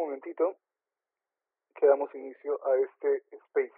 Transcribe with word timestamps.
momentito 0.00 0.56
que 1.78 1.86
damos 1.86 2.14
inicio 2.14 2.58
a 2.66 2.76
este 2.76 3.22
Spaces. 3.48 3.72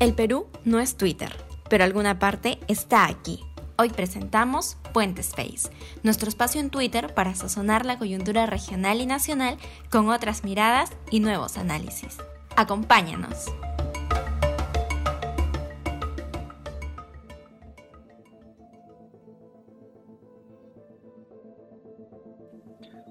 El 0.00 0.14
Perú 0.14 0.46
no 0.64 0.80
es 0.80 0.96
Twitter, 0.96 1.32
pero 1.70 1.84
alguna 1.84 2.18
parte 2.18 2.58
está 2.68 3.06
aquí. 3.06 3.40
Hoy 3.78 3.90
presentamos 3.90 4.76
Puente 4.92 5.20
Space, 5.20 5.70
nuestro 6.02 6.28
espacio 6.28 6.60
en 6.60 6.70
Twitter 6.70 7.14
para 7.14 7.34
sazonar 7.34 7.84
la 7.84 7.98
coyuntura 7.98 8.46
regional 8.46 9.00
y 9.00 9.06
nacional 9.06 9.58
con 9.90 10.08
otras 10.08 10.44
miradas 10.44 10.90
y 11.10 11.20
nuevos 11.20 11.58
análisis. 11.58 12.18
Acompáñanos. 12.56 13.46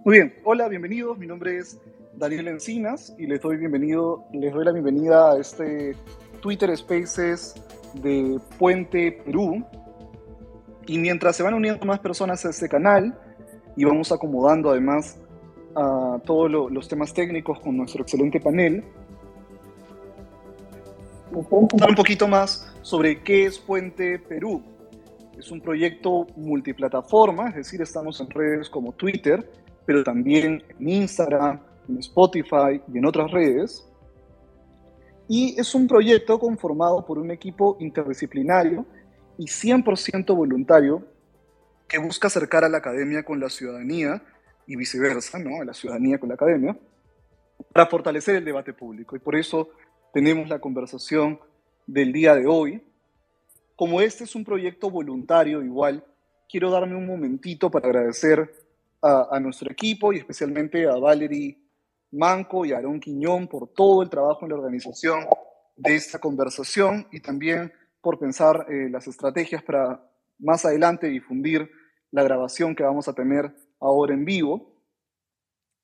Muy 0.06 0.18
bien, 0.18 0.36
hola, 0.44 0.68
bienvenidos. 0.68 1.18
Mi 1.18 1.26
nombre 1.26 1.58
es 1.58 1.82
Daniel 2.14 2.48
Encinas 2.48 3.16
y 3.18 3.26
les 3.26 3.42
doy 3.42 3.58
bienvenido, 3.58 4.24
les 4.34 4.54
doy 4.54 4.64
la 4.64 4.72
bienvenida 4.72 5.32
a 5.32 5.40
este 5.40 5.96
Twitter 6.42 6.78
Spaces 6.78 7.56
de 7.96 8.40
Puente 8.60 9.24
Perú. 9.26 9.66
Y 10.86 11.00
mientras 11.00 11.36
se 11.36 11.42
van 11.42 11.56
uniendo 11.56 11.84
más 11.88 11.98
personas 12.02 12.46
a 12.46 12.52
este 12.52 12.70
canal 12.70 13.18
y 13.76 13.84
vamos 13.84 14.12
acomodando 14.12 14.70
además 14.70 15.20
a 15.76 16.20
todos 16.24 16.52
los 16.72 16.88
temas 16.88 17.12
técnicos 17.12 17.60
con 17.60 17.76
nuestro 17.76 18.04
excelente 18.04 18.40
panel, 18.40 18.84
contar 21.50 21.90
un 21.90 21.96
poquito 21.96 22.28
más 22.28 22.72
sobre 22.84 23.24
qué 23.24 23.46
es 23.46 23.58
Puente 23.58 24.20
Perú. 24.20 24.62
Es 25.36 25.50
un 25.50 25.62
proyecto 25.62 26.28
multiplataforma, 26.36 27.50
es 27.50 27.56
decir, 27.56 27.82
estamos 27.82 28.22
en 28.22 28.30
redes 28.30 28.70
como 28.70 28.92
Twitter, 28.92 29.65
pero 29.86 30.04
también 30.04 30.64
en 30.80 30.90
Instagram, 30.90 31.60
en 31.88 32.00
Spotify 32.00 32.82
y 32.92 32.98
en 32.98 33.06
otras 33.06 33.32
redes. 33.32 33.88
Y 35.28 35.60
es 35.60 35.74
un 35.74 35.88
proyecto 35.88 36.40
conformado 36.40 37.06
por 37.06 37.18
un 37.18 37.32
equipo 37.32 37.78
interdisciplinario 37.80 38.86
y 39.38 39.46
100% 39.46 40.36
voluntario 40.36 41.04
que 41.88 41.98
busca 41.98 42.28
acercar 42.28 42.64
a 42.64 42.70
la 42.70 42.78
academia 42.78 43.24
con 43.24 43.40
la 43.40 43.50
ciudadanía 43.50 44.24
y 44.68 44.76
viceversa, 44.76 45.38
¿no? 45.40 45.62
A 45.62 45.66
la 45.66 45.74
ciudadanía 45.74 46.20
con 46.20 46.30
la 46.30 46.36
academia, 46.36 46.78
para 47.72 47.88
fortalecer 47.88 48.36
el 48.36 48.46
debate 48.46 48.74
público. 48.74 49.16
Y 49.16 49.20
por 49.20 49.36
eso 49.36 49.70
tenemos 50.14 50.50
la 50.50 50.60
conversación 50.60 51.40
del 51.86 52.12
día 52.12 52.36
de 52.36 52.48
hoy. 52.48 52.82
Como 53.76 54.02
este 54.02 54.24
es 54.24 54.36
un 54.36 54.46
proyecto 54.46 54.90
voluntario 54.90 55.62
igual, 55.62 56.04
quiero 56.50 56.72
darme 56.72 56.96
un 56.96 57.06
momentito 57.06 57.70
para 57.70 57.88
agradecer 57.88 58.65
a, 59.06 59.40
nuestro 59.40 59.72
equipo 59.72 60.12
y 60.12 60.18
especialmente 60.18 60.88
a 60.88 60.96
Valerie 60.96 61.62
Manco 62.12 62.66
y 62.66 62.74
a 62.74 62.78
Aaron 62.78 63.00
Quiñón 63.00 63.48
por 63.48 63.72
todo 63.74 64.02
el 64.02 64.10
trabajo 64.10 64.46
en 64.46 64.50
la 64.50 64.56
organización 64.56 65.26
de 65.76 65.96
esta 65.96 66.18
conversación 66.18 67.08
y 67.12 67.20
también 67.20 67.72
por 68.02 68.18
pensar 68.18 68.66
eh, 68.70 68.90
las 68.90 69.08
estrategias 69.08 69.62
para 69.64 70.04
más 70.40 70.66
adelante 70.66 71.08
difundir 71.08 71.70
la 72.12 72.24
grabación 72.24 72.76
que 72.76 72.84
vamos 72.84 73.08
a 73.08 73.14
tener 73.14 73.54
ahora 73.80 74.14
en 74.14 74.26
vivo. 74.26 74.74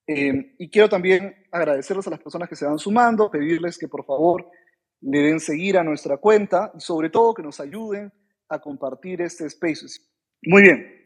Eh, 0.08 0.56
y 0.58 0.70
quiero 0.70 0.90
también 0.90 1.36
agradecerles 1.52 2.08
a 2.08 2.12
las 2.12 2.20
personas 2.20 2.50
que 2.50 2.56
se 2.56 2.66
van 2.66 2.80
sumando, 2.80 3.30
pedirles 3.30 3.78
que 3.78 3.88
por 3.88 4.04
favor 4.04 4.50
le 5.02 5.20
den 5.20 5.40
seguir 5.40 5.78
a 5.78 5.84
nuestra 5.84 6.18
cuenta 6.18 6.72
y 6.76 6.80
sobre 6.80 7.10
todo 7.10 7.34
que 7.34 7.44
nos 7.44 7.60
ayuden 7.60 8.12
a 8.50 8.60
compartir 8.60 9.22
este 9.22 9.50
Spaces. 9.50 10.12
Muy 10.44 10.64
bien, 10.64 11.01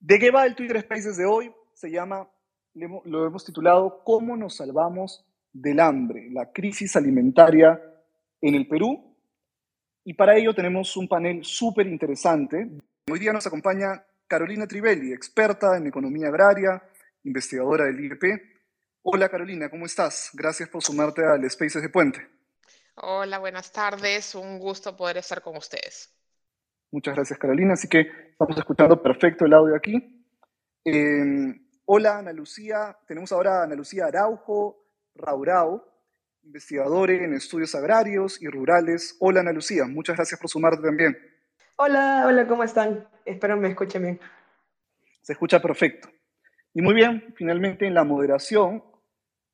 ¿De 0.00 0.18
qué 0.18 0.30
va 0.30 0.46
el 0.46 0.54
Twitter 0.54 0.80
Spaces 0.80 1.18
de 1.18 1.26
hoy? 1.26 1.52
Se 1.74 1.90
llama, 1.90 2.26
lo 2.74 3.26
hemos 3.26 3.44
titulado 3.44 4.02
¿Cómo 4.02 4.34
nos 4.34 4.56
salvamos 4.56 5.26
del 5.52 5.78
hambre? 5.78 6.30
La 6.30 6.50
crisis 6.52 6.96
alimentaria 6.96 7.78
en 8.40 8.54
el 8.54 8.66
Perú. 8.66 9.14
Y 10.02 10.14
para 10.14 10.36
ello 10.38 10.54
tenemos 10.54 10.96
un 10.96 11.06
panel 11.06 11.44
súper 11.44 11.86
interesante. 11.86 12.66
Hoy 13.10 13.18
día 13.18 13.34
nos 13.34 13.46
acompaña 13.46 14.02
Carolina 14.26 14.66
Trivelli, 14.66 15.12
experta 15.12 15.76
en 15.76 15.88
economía 15.88 16.28
agraria, 16.28 16.82
investigadora 17.24 17.84
del 17.84 18.00
IEP. 18.00 18.22
Hola 19.02 19.28
Carolina, 19.28 19.68
¿cómo 19.68 19.84
estás? 19.84 20.30
Gracias 20.32 20.70
por 20.70 20.82
sumarte 20.82 21.22
al 21.26 21.48
Spaces 21.50 21.82
de 21.82 21.90
Puente. 21.90 22.26
Hola, 22.94 23.38
buenas 23.38 23.70
tardes. 23.70 24.34
Un 24.34 24.58
gusto 24.58 24.96
poder 24.96 25.18
estar 25.18 25.42
con 25.42 25.58
ustedes. 25.58 26.19
Muchas 26.92 27.14
gracias, 27.14 27.38
Carolina. 27.38 27.74
Así 27.74 27.88
que 27.88 28.00
estamos 28.30 28.56
escuchando 28.58 29.00
perfecto 29.00 29.44
el 29.44 29.54
audio 29.54 29.76
aquí. 29.76 30.26
Em, 30.84 31.66
hola, 31.84 32.18
Ana 32.18 32.32
Lucía. 32.32 32.96
Tenemos 33.06 33.30
ahora 33.32 33.60
a 33.60 33.64
Ana 33.64 33.76
Lucía 33.76 34.06
Araujo 34.06 34.84
Raurao, 35.14 35.84
investigadora 36.42 37.12
en 37.12 37.34
estudios 37.34 37.74
agrarios 37.74 38.42
y 38.42 38.48
rurales. 38.48 39.16
Hola, 39.20 39.40
Ana 39.40 39.52
Lucía. 39.52 39.84
Muchas 39.86 40.16
gracias 40.16 40.40
por 40.40 40.50
sumarte 40.50 40.82
también. 40.82 41.16
Hola, 41.76 42.24
hola, 42.26 42.46
¿cómo 42.46 42.64
están? 42.64 43.08
Espero 43.24 43.56
me 43.56 43.68
escuchen 43.68 44.02
bien. 44.02 44.20
Se 45.22 45.32
escucha 45.32 45.60
perfecto. 45.60 46.08
Y 46.74 46.82
muy 46.82 46.94
bien, 46.94 47.34
finalmente 47.36 47.86
en 47.86 47.94
la 47.94 48.04
moderación 48.04 48.82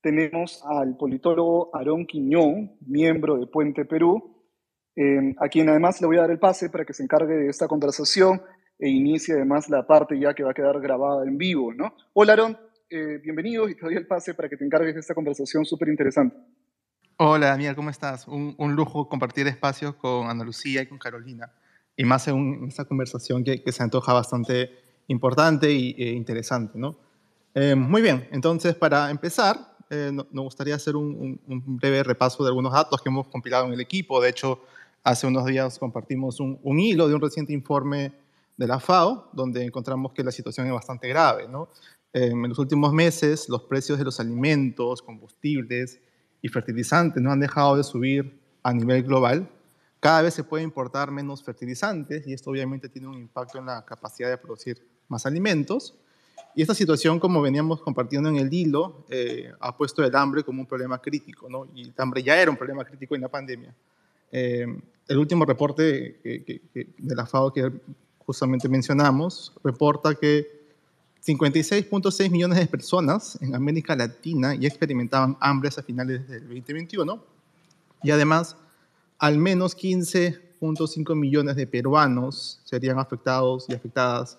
tenemos 0.01 0.65
al 0.65 0.97
politólogo 0.97 1.71
Aarón 1.75 2.07
Quiñón, 2.07 2.77
miembro 2.87 3.37
de 3.39 3.47
Puente 3.47 3.85
Perú, 3.85 4.36
eh, 4.97 5.35
a 5.39 5.49
quien 5.49 5.69
además 5.69 6.01
le 6.01 6.07
voy 6.07 6.17
a 6.17 6.23
dar 6.23 6.31
el 6.31 6.39
pase 6.39 6.71
para 6.71 6.87
que 6.87 6.95
se 6.95 7.03
encargue 7.03 7.35
de 7.35 7.49
esta 7.51 7.69
conversación 7.69 8.41
e 8.79 8.89
inicie 8.89 9.35
además 9.35 9.69
la 9.69 9.87
parte 9.87 10.19
ya 10.19 10.33
que 10.33 10.43
va 10.43 10.53
a 10.53 10.55
quedar 10.55 10.81
grabada 10.81 11.23
en 11.25 11.37
vivo, 11.37 11.73
¿no? 11.75 11.95
Hola, 12.15 12.33
Aaron, 12.33 12.59
eh, 12.89 13.21
bienvenido 13.23 13.69
y 13.69 13.75
te 13.75 13.83
doy 13.83 13.95
el 13.95 14.07
pase 14.07 14.33
para 14.33 14.49
que 14.49 14.57
te 14.57 14.65
encargues 14.65 14.95
de 14.95 15.01
esta 15.01 15.15
conversación 15.15 15.67
súper 15.67 15.89
interesante. 15.89 16.37
Hola, 17.19 17.49
Daniel, 17.49 17.77
¿cómo 17.77 17.91
estás? 17.91 18.27
Un, 18.27 18.57
lujo 18.75 19.09
compartir 19.09 19.47
espacios 19.47 19.95
con 19.97 20.29
Ana 20.29 20.45
Lucía 20.45 20.83
y 20.83 20.87
con 20.87 20.99
Carolina, 20.99 21.53
y 21.95 22.05
más 22.05 22.29
en, 22.29 22.65
esta 22.67 22.87
conversación 22.87 23.45
que, 23.45 23.73
se 23.73 23.83
antoja 23.83 24.15
bastante 24.15 24.71
importante 25.09 25.69
e 25.69 26.11
interesante, 26.11 26.79
¿no? 26.79 26.97
Eh, 27.55 27.75
muy 27.75 28.03
bien, 28.03 28.29
entonces 28.33 28.75
para 28.75 29.11
empezar, 29.11 29.57
nos 29.89 30.45
gustaría 30.45 30.75
hacer 30.75 30.97
un, 30.97 31.41
un, 31.47 31.77
breve 31.77 32.03
repaso 32.03 32.43
de 32.43 32.49
algunos 32.49 32.73
datos 32.73 33.01
que 33.01 33.09
hemos 33.09 33.29
compilado 33.29 33.67
en 33.67 33.73
el 33.73 33.81
equipo. 33.81 34.21
De 34.21 34.29
hecho, 34.29 34.61
Hace 35.07 35.29
unos 35.29 35.47
días 35.47 35.79
compartimos 35.79 36.41
un, 36.41 36.81
hilo 36.81 37.07
de 37.07 37.15
un 37.15 37.21
reciente 37.21 37.53
informe 37.53 38.13
de 38.57 38.67
la 38.67 38.81
FAO, 38.81 39.31
donde 39.33 39.63
encontramos 39.63 40.13
que 40.13 40.25
la 40.25 40.33
situación 40.33 40.67
es 40.67 40.73
bastante 40.73 41.07
grave. 41.07 41.47
en 42.13 42.49
los 42.49 42.59
últimos 42.59 42.93
meses, 42.93 43.49
los 43.49 43.63
precios 43.63 43.99
de 43.99 44.05
los 44.05 44.19
alimentos, 44.19 45.03
combustibles 45.03 46.01
y 46.43 46.49
fertilizantes 46.49 47.23
no 47.23 47.31
han 47.31 47.39
dejado 47.39 47.77
de 47.77 47.85
subir 47.85 48.37
a 48.65 48.73
nivel 48.73 49.05
global. 49.05 49.49
Cada 50.01 50.23
vez 50.23 50.35
se 50.35 50.43
puede 50.43 50.65
importar 50.65 51.13
menos 51.13 51.41
fertilizantes 51.41 52.27
y 52.27 52.33
esto 52.33 52.51
obviamente 52.51 52.89
tiene 52.89 53.07
un 53.07 53.15
impacto 53.15 53.59
en 53.59 53.67
la 53.67 53.85
capacidad 53.85 54.29
de 54.29 54.39
producir 54.39 54.85
más 55.07 55.25
alimentos. 55.25 55.97
Y 56.57 56.63
esta 56.63 56.75
situación, 56.75 57.21
como 57.21 57.41
veníamos 57.41 57.81
compartiendo 57.81 58.29
en 58.29 58.39
el 58.39 58.53
hilo, 58.53 59.07
eh, 59.09 59.53
ha 59.61 59.77
puesto 59.77 60.03
el 60.03 60.17
hambre 60.17 60.43
como 60.43 60.63
un 60.63 60.67
problema 60.67 61.01
crítico, 61.01 61.49
¿no? 61.49 61.69
Y 61.77 61.83
el 61.83 61.95
hambre 61.97 62.25
ya 62.25 62.43
era 62.43 62.51
un 62.51 62.57
problema 62.57 62.85
crítico 62.85 63.15
en 63.15 63.21
la 63.21 63.29
pandemia. 63.29 63.73
Eh, 64.33 64.67
el 65.09 65.19
último 65.19 65.45
reporte 65.45 66.21
de 66.23 67.15
la 67.15 67.27
FAO 67.27 67.53
que 67.53 67.71
justamente 68.25 68.69
mencionamos 68.69 69.53
reporta 69.63 70.15
que 70.15 70.57
56.6 71.25 72.31
millones 72.31 72.59
de 72.59 72.67
personas 72.67 73.39
en 73.41 73.55
América 73.55 73.97
Latina 73.97 74.55
ya 74.55 74.69
experimentaban 74.69 75.37
hambre 75.41 75.71
a 75.77 75.83
finales 75.83 76.29
del 76.29 76.43
2021 76.43 77.21
y 78.03 78.11
además 78.11 78.57
al 79.19 79.39
menos 79.39 79.77
15.5 79.77 81.15
millones 81.17 81.57
de 81.57 81.67
peruanos 81.67 82.61
serían 82.65 82.99
afectados 82.99 83.67
y 83.69 83.75
afectadas 83.75 84.39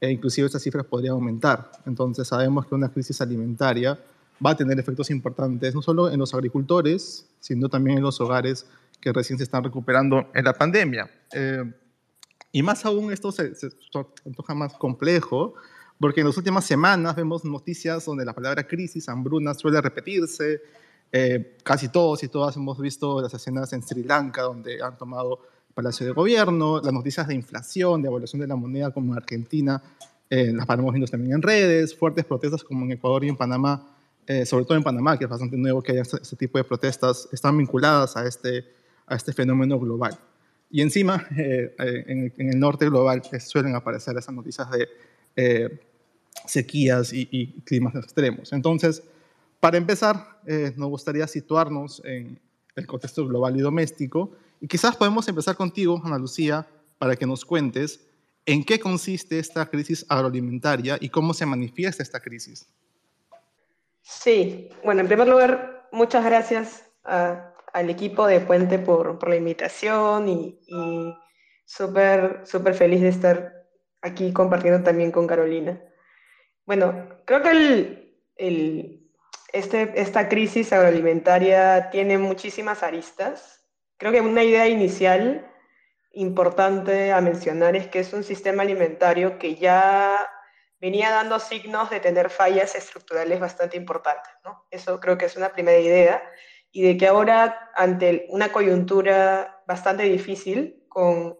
e 0.00 0.10
inclusive 0.10 0.46
estas 0.46 0.62
cifras 0.62 0.86
podrían 0.86 1.14
aumentar. 1.14 1.70
Entonces 1.86 2.26
sabemos 2.26 2.66
que 2.66 2.74
una 2.74 2.88
crisis 2.88 3.20
alimentaria 3.20 3.98
va 4.44 4.50
a 4.50 4.56
tener 4.56 4.78
efectos 4.78 5.10
importantes 5.10 5.74
no 5.74 5.82
solo 5.82 6.10
en 6.10 6.18
los 6.18 6.34
agricultores, 6.34 7.26
sino 7.40 7.68
también 7.68 7.98
en 7.98 8.02
los 8.02 8.20
hogares 8.20 8.66
que 9.00 9.12
recién 9.12 9.38
se 9.38 9.44
están 9.44 9.62
recuperando 9.62 10.30
en 10.34 10.44
la 10.44 10.54
pandemia. 10.54 11.10
Eh, 11.32 11.62
y 12.52 12.62
más 12.62 12.84
aún 12.84 13.12
esto 13.12 13.32
se, 13.32 13.54
se, 13.54 13.68
antoja 14.24 14.54
más 14.54 14.74
complejo, 14.74 15.54
porque 16.00 16.20
en 16.20 16.28
las 16.28 16.36
últimas 16.36 16.64
semanas 16.64 17.14
vemos 17.14 17.44
noticias 17.44 18.04
donde 18.04 18.24
la 18.24 18.32
palabra 18.32 18.66
crisis, 18.66 19.08
hambruna, 19.08 19.54
suele 19.54 19.80
repetirse. 19.80 20.62
Eh, 21.12 21.58
casi 21.62 21.88
todos 21.88 22.22
y 22.24 22.28
todas 22.28 22.56
hemos 22.56 22.80
visto 22.80 23.20
las 23.20 23.32
escenas 23.34 23.72
en 23.72 23.82
Sri 23.82 24.02
Lanka, 24.02 24.42
donde 24.42 24.82
han 24.82 24.96
tomado 24.96 25.40
Palacio 25.74 26.06
de 26.06 26.12
Gobierno, 26.12 26.80
las 26.82 26.92
noticias 26.92 27.28
de 27.28 27.34
inflación, 27.34 28.02
de 28.02 28.08
evaluación 28.08 28.40
de 28.40 28.48
la 28.48 28.56
moneda 28.56 28.90
como 28.90 29.12
en 29.12 29.18
Argentina, 29.18 29.82
eh, 30.30 30.52
las 30.52 30.66
vamos 30.66 30.92
viendo 30.92 31.08
también 31.08 31.34
en 31.34 31.42
redes, 31.42 31.94
fuertes 31.94 32.24
protestas 32.24 32.64
como 32.64 32.84
en 32.84 32.92
Ecuador 32.92 33.24
y 33.24 33.28
en 33.28 33.36
Panamá, 33.36 33.90
sobre 34.46 34.64
todo 34.64 34.78
en 34.78 34.82
Panamá, 34.82 35.18
que 35.18 35.24
es 35.24 35.30
bastante 35.30 35.58
nuevo 35.58 35.82
que 35.82 35.92
haya 35.92 36.00
este, 36.00 36.16
este 36.22 36.36
tipo 36.36 36.56
de 36.56 36.64
protestas, 36.64 37.28
están 37.30 37.58
vinculadas 37.58 38.16
a 38.16 38.26
este 38.26 38.64
a 39.06 39.16
este 39.16 39.32
fenómeno 39.32 39.78
global. 39.78 40.18
Y 40.70 40.82
encima, 40.82 41.26
eh, 41.36 41.74
eh, 41.78 42.32
en, 42.36 42.48
el 42.48 42.58
norte 42.58 42.86
global 42.86 43.22
suelen 43.40 43.74
aparecer 43.74 44.16
esas 44.16 44.34
noticias 44.34 44.70
de, 44.70 44.88
eh, 45.36 45.80
sequías 46.46 47.12
y, 47.12 47.60
climas 47.64 47.94
extremos. 47.94 48.52
Entonces, 48.52 49.02
para 49.60 49.78
empezar, 49.78 50.40
eh, 50.46 50.72
nos 50.76 50.90
gustaría 50.90 51.26
situarnos 51.26 52.02
en 52.04 52.38
el 52.76 52.86
contexto 52.86 53.26
global 53.26 53.56
y 53.56 53.60
doméstico 53.60 54.32
y 54.60 54.68
quizás 54.68 54.96
podemos 54.96 55.26
empezar 55.28 55.56
contigo, 55.56 56.00
Ana 56.04 56.18
Lucía, 56.18 56.66
para 56.98 57.16
que 57.16 57.26
nos 57.26 57.44
cuentes 57.44 58.00
en 58.46 58.62
qué 58.62 58.78
consiste 58.78 59.38
esta 59.38 59.64
crisis 59.66 60.04
agroalimentaria 60.08 60.98
y 61.00 61.08
cómo 61.08 61.32
se 61.32 61.46
manifiesta 61.46 62.02
esta 62.02 62.20
crisis. 62.20 62.68
Sí, 64.02 64.68
bueno, 64.84 65.00
en 65.00 65.06
primer 65.06 65.28
lugar, 65.28 65.88
muchas 65.92 66.24
gracias 66.24 66.84
al 67.74 67.90
equipo 67.90 68.26
de 68.26 68.40
Puente 68.40 68.78
por, 68.78 69.28
la 69.28 69.36
invitación 69.36 70.28
y, 70.28 70.60
súper, 71.66 72.42
súper 72.44 72.74
feliz 72.74 73.02
de 73.02 73.08
estar 73.08 73.52
aquí 74.00 74.32
compartiendo 74.32 74.82
también 74.84 75.10
con 75.10 75.26
Carolina. 75.26 75.82
Bueno, 76.64 77.08
creo 77.26 77.42
que 77.42 77.50
el, 78.36 79.10
este, 79.52 79.92
esta 80.00 80.28
crisis 80.28 80.72
agroalimentaria 80.72 81.90
tiene 81.90 82.16
muchísimas 82.16 82.84
aristas. 82.84 83.66
Creo 83.96 84.12
que 84.12 84.20
una 84.20 84.44
idea 84.44 84.68
inicial 84.68 85.50
importante 86.12 87.12
a 87.12 87.20
mencionar 87.20 87.74
es 87.74 87.88
que 87.88 87.98
es 87.98 88.12
un 88.12 88.22
sistema 88.22 88.62
alimentario 88.62 89.36
que 89.36 89.56
ya 89.56 90.30
venía 90.80 91.10
dando 91.10 91.40
signos 91.40 91.90
de 91.90 91.98
tener 91.98 92.30
fallas 92.30 92.76
estructurales 92.76 93.40
bastante 93.40 93.76
importantes. 93.76 94.32
¿no? 94.44 94.64
Eso 94.70 95.00
creo 95.00 95.18
que 95.18 95.24
es 95.24 95.36
una 95.36 95.52
primera 95.52 95.78
idea. 95.78 96.22
Y 96.76 96.82
de 96.82 96.96
que 96.98 97.06
ahora, 97.06 97.70
ante 97.76 98.26
una 98.30 98.50
coyuntura 98.50 99.62
bastante 99.64 100.02
difícil, 100.02 100.84
con 100.88 101.38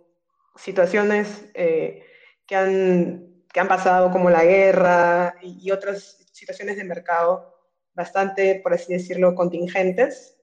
situaciones 0.55 1.45
eh, 1.55 2.05
que, 2.47 2.55
han, 2.55 3.45
que 3.53 3.59
han 3.59 3.67
pasado 3.67 4.13
como 4.13 4.31
la 4.31 4.45
guerra 4.45 5.35
y, 5.43 5.73
otras 5.73 6.25
situaciones 6.33 6.77
de 6.77 6.85
mercado 6.85 7.53
bastante, 7.95 8.61
por 8.63 8.75
así 8.75 8.93
decirlo, 8.93 9.35
contingentes, 9.35 10.37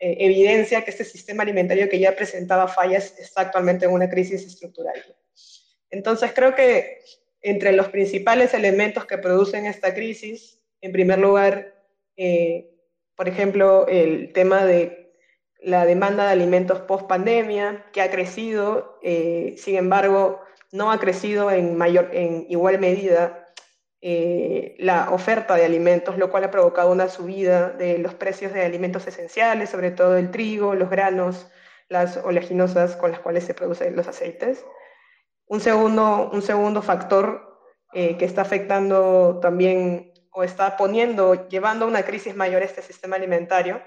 eh, 0.00 0.16
evidencia 0.18 0.84
que 0.84 0.90
este 0.90 1.04
sistema 1.04 1.44
alimentario 1.44 1.88
que 1.88 2.00
ya 2.00 2.16
presentaba 2.16 2.66
fallas 2.66 3.16
está 3.20 3.42
actualmente 3.42 3.84
en 3.86 3.92
una 3.92 4.10
crisis 4.10 4.44
estructural. 4.44 5.00
Entonces 5.88 6.32
creo 6.34 6.56
que 6.56 6.98
entre 7.42 7.70
los 7.70 7.90
principales 7.90 8.54
elementos 8.54 9.04
que 9.06 9.18
producen 9.18 9.66
esta 9.66 9.94
crisis, 9.94 10.60
en 10.80 10.90
primer 10.90 11.20
lugar, 11.20 11.74
eh, 12.16 12.71
por 13.22 13.28
ejemplo, 13.28 13.86
el 13.86 14.32
tema 14.32 14.64
de 14.64 15.14
la 15.60 15.86
demanda 15.86 16.26
de 16.26 16.32
alimentos 16.32 16.80
post 16.80 17.06
pandemia, 17.06 17.84
que 17.92 18.02
ha 18.02 18.10
crecido, 18.10 18.98
eh, 19.00 19.54
sin 19.58 19.76
embargo, 19.76 20.40
no 20.72 20.90
ha 20.90 20.98
crecido 20.98 21.52
en, 21.52 21.76
mayor, 21.76 22.10
en 22.12 22.46
igual 22.48 22.80
medida 22.80 23.46
eh, 24.00 24.74
la 24.80 25.12
oferta 25.12 25.54
de 25.54 25.64
alimentos, 25.64 26.18
lo 26.18 26.32
cual 26.32 26.42
ha 26.42 26.50
provocado 26.50 26.90
una 26.90 27.08
subida 27.08 27.68
de 27.68 27.98
los 27.98 28.12
precios 28.14 28.52
de 28.52 28.64
alimentos 28.64 29.06
esenciales, 29.06 29.70
sobre 29.70 29.92
todo 29.92 30.16
el 30.16 30.32
trigo, 30.32 30.74
los 30.74 30.90
granos, 30.90 31.46
las 31.88 32.16
oleaginosas 32.16 32.96
con 32.96 33.12
las 33.12 33.20
cuales 33.20 33.44
se 33.44 33.54
producen 33.54 33.94
los 33.94 34.08
aceites. 34.08 34.64
Un 35.46 35.60
segundo, 35.60 36.28
un 36.32 36.42
segundo 36.42 36.82
factor 36.82 37.56
eh, 37.92 38.16
que 38.16 38.24
está 38.24 38.42
afectando 38.42 39.38
también 39.40 40.11
o 40.32 40.42
está 40.42 40.76
poniendo, 40.76 41.48
llevando 41.48 41.84
a 41.84 41.88
una 41.88 42.04
crisis 42.04 42.34
mayor 42.34 42.62
este 42.62 42.82
sistema 42.82 43.16
alimentario, 43.16 43.82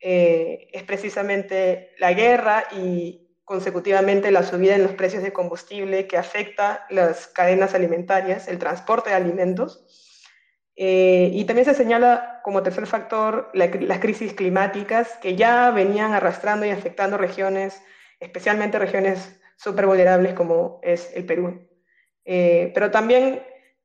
eh, 0.00 0.68
es 0.72 0.82
precisamente 0.82 1.92
la 1.98 2.12
guerra 2.12 2.64
y 2.72 3.22
consecutivamente 3.44 4.30
la 4.30 4.42
subida 4.42 4.74
en 4.74 4.82
los 4.82 4.92
precios 4.92 5.22
de 5.22 5.32
combustible 5.32 6.06
que 6.06 6.16
afecta 6.16 6.86
las 6.90 7.26
cadenas 7.26 7.74
alimentarias, 7.74 8.48
el 8.48 8.58
transporte 8.58 9.10
de 9.10 9.16
alimentos. 9.16 9.84
Eh, 10.74 11.30
y 11.32 11.44
también 11.44 11.66
se 11.66 11.74
señala 11.74 12.40
como 12.44 12.62
tercer 12.62 12.86
factor 12.86 13.50
las 13.52 13.98
crisis 13.98 14.32
climáticas 14.32 15.18
que 15.20 15.36
ya 15.36 15.70
venían 15.70 16.14
arrastrando 16.14 16.64
y 16.66 16.70
afectando 16.70 17.18
regiones, 17.18 17.82
especialmente 18.20 18.78
regiones 18.78 19.38
súper 19.56 19.86
vulnerables 19.86 20.34
como 20.34 20.80
es 20.82 21.10
el 21.14 21.24
Perú. 21.26 21.68
Eh, 22.24 22.70
pero 22.74 22.90
también 22.90 23.42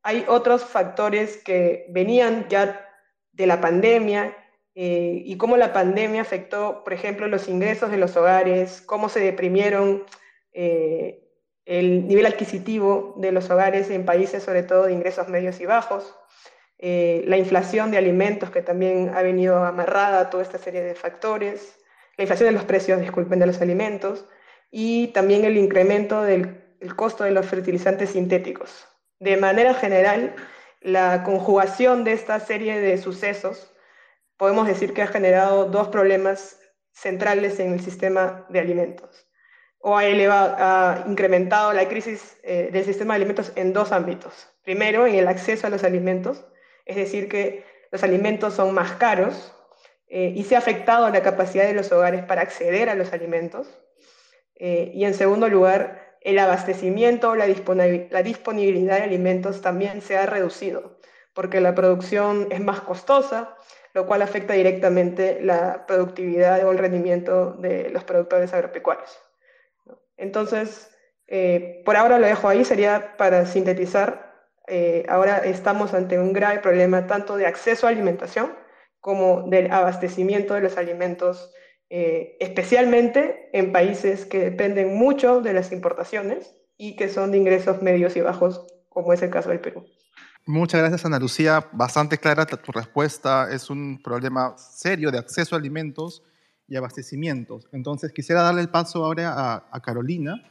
hay 0.07 0.23
otros 0.29 0.63
factores 0.63 1.35
que 1.35 1.85
venían 1.89 2.47
ya 2.47 2.89
de 3.33 3.45
la 3.45 3.59
pandemia 3.59 4.37
eh, 4.73 5.21
y 5.25 5.35
cómo 5.35 5.57
la 5.57 5.73
pandemia 5.73 6.21
afectó, 6.21 6.81
por 6.85 6.93
ejemplo, 6.93 7.27
los 7.27 7.49
ingresos 7.49 7.91
de 7.91 7.97
los 7.97 8.15
hogares, 8.15 8.81
cómo 8.85 9.09
se 9.09 9.19
deprimieron 9.19 10.05
eh, 10.53 11.27
el 11.65 12.07
nivel 12.07 12.25
adquisitivo 12.25 13.15
de 13.17 13.33
los 13.33 13.49
hogares 13.49 13.89
en 13.89 14.05
países 14.05 14.43
sobre 14.43 14.63
todo 14.63 14.85
de 14.85 14.93
ingresos 14.93 15.27
medios 15.27 15.59
y 15.59 15.65
bajos, 15.65 16.15
la 16.79 17.35
inflación 17.35 17.91
de 17.91 17.97
alimentos 17.97 18.49
que 18.49 18.61
también 18.61 19.11
ha 19.13 19.21
venido 19.21 19.61
amarrada 19.65 20.21
a 20.21 20.29
toda 20.29 20.43
esta 20.43 20.57
serie 20.57 20.83
de 20.83 20.95
factores, 20.95 21.79
la 22.15 22.23
inflación 22.23 22.47
de 22.47 22.53
los 22.53 22.63
precios, 22.63 23.01
disculpen, 23.01 23.39
de 23.39 23.47
los 23.47 23.59
alimentos, 23.59 24.23
y 24.71 25.07
también 25.07 25.43
el 25.43 25.57
incremento 25.57 26.21
del 26.21 26.63
costo 26.95 27.25
de 27.25 27.31
los 27.31 27.45
fertilizantes 27.45 28.11
sintéticos. 28.11 28.87
De 29.19 29.37
manera 29.37 29.73
general, 29.73 30.35
la 30.81 31.23
conjugación 31.23 32.03
de 32.03 32.13
esta 32.13 32.39
serie 32.39 32.79
de 32.79 32.97
sucesos 32.97 33.73
podemos 34.37 34.67
decir 34.67 34.93
que 34.93 35.01
ha 35.01 35.07
generado 35.07 35.65
dos 35.65 35.87
problemas 35.87 36.59
centrales 36.91 37.59
en 37.59 37.73
el 37.73 37.79
sistema 37.79 38.45
de 38.49 38.59
alimentos 38.59 39.27
o 39.79 39.97
ha, 39.97 41.05
incrementado 41.07 41.73
la 41.73 41.87
crisis 41.87 42.37
eh, 42.43 42.69
del 42.71 42.83
sistema 42.83 43.13
de 43.13 43.17
alimentos 43.17 43.51
en 43.55 43.73
dos 43.73 43.91
ámbitos. 43.91 44.49
Primero, 44.63 45.07
en 45.07 45.15
el 45.15 45.27
acceso 45.27 45.67
a 45.67 45.69
los 45.69 45.83
alimentos, 45.83 46.45
es 46.85 46.95
decir, 46.95 47.29
que 47.29 47.63
los 47.91 48.03
alimentos 48.03 48.53
son 48.53 48.73
más 48.73 48.93
caros 48.93 49.53
eh, 50.07 50.33
y 50.35 50.43
se 50.43 50.55
ha 50.55 50.59
afectado 50.59 51.09
la 51.09 51.21
capacidad 51.21 51.65
de 51.65 51.73
los 51.73 51.91
hogares 51.91 52.23
para 52.25 52.41
acceder 52.41 52.89
a 52.89 52.95
los 52.95 53.13
alimentos. 53.13 53.79
Eh, 54.55 54.91
y 54.93 55.05
en 55.05 55.13
segundo 55.13 55.47
lugar, 55.47 56.06
el 56.21 56.39
abastecimiento 56.39 57.31
o 57.31 57.35
la, 57.35 57.45
disponibilidad 57.45 58.97
de 58.97 59.03
alimentos 59.03 59.61
también 59.61 60.01
se 60.01 60.17
ha 60.17 60.25
reducido, 60.25 60.99
porque 61.33 61.61
la 61.61 61.75
producción 61.75 62.47
es 62.51 62.59
más 62.59 62.81
costosa, 62.81 63.55
lo 63.93 64.05
cual 64.05 64.21
afecta 64.21 64.53
directamente 64.53 65.39
la 65.41 65.85
productividad 65.87 66.65
o 66.65 66.71
el 66.71 66.77
rendimiento 66.77 67.53
de 67.53 67.89
los 67.89 68.03
productores 68.03 68.53
agropecuarios. 68.53 69.19
Entonces, 70.17 70.91
eh, 71.27 71.81
por 71.85 71.95
ahora 71.95 72.19
lo 72.19 72.27
dejo 72.27 72.47
ahí, 72.47 72.63
sería 72.65 73.15
para 73.17 73.45
sintetizar, 73.45 74.33
eh, 74.67 75.05
ahora 75.07 75.37
estamos 75.39 75.93
ante 75.93 76.19
un 76.19 76.33
grave 76.33 76.59
problema 76.59 77.07
tanto 77.07 77.37
de 77.37 77.45
acceso 77.45 77.87
a 77.87 77.89
alimentación 77.89 78.53
como 78.99 79.43
del 79.43 79.71
abastecimiento 79.71 80.53
de 80.53 80.61
los 80.61 80.77
alimentos 80.77 81.53
eh, 81.89 82.37
especialmente 82.39 83.49
en 83.53 83.71
países 83.71 84.25
que 84.25 84.39
dependen 84.39 84.95
mucho 84.95 85.41
de 85.41 85.53
las 85.53 85.71
importaciones 85.71 86.55
y 86.77 86.95
que 86.95 87.09
son 87.09 87.31
de 87.31 87.37
ingresos 87.37 87.81
medios 87.81 88.15
y 88.15 88.21
bajos, 88.21 88.65
como 88.89 89.13
es 89.13 89.21
el 89.21 89.29
caso 89.29 89.49
del 89.49 89.59
Perú. 89.59 89.85
Muchas 90.45 90.81
gracias, 90.81 91.05
Ana 91.05 91.19
Lucía. 91.19 91.67
Bastante 91.73 92.17
clara 92.17 92.45
tu 92.45 92.71
respuesta. 92.71 93.49
Es 93.51 93.69
un 93.69 94.01
problema 94.01 94.55
serio 94.57 95.11
de 95.11 95.17
acceso 95.17 95.55
a 95.55 95.59
alimentos 95.59 96.23
y 96.67 96.75
abastecimientos. 96.75 97.67
Entonces, 97.71 98.11
quisiera 98.11 98.41
darle 98.41 98.61
el 98.61 98.69
paso 98.69 99.03
ahora 99.03 99.33
a, 99.33 99.67
a 99.71 99.81
Carolina 99.81 100.41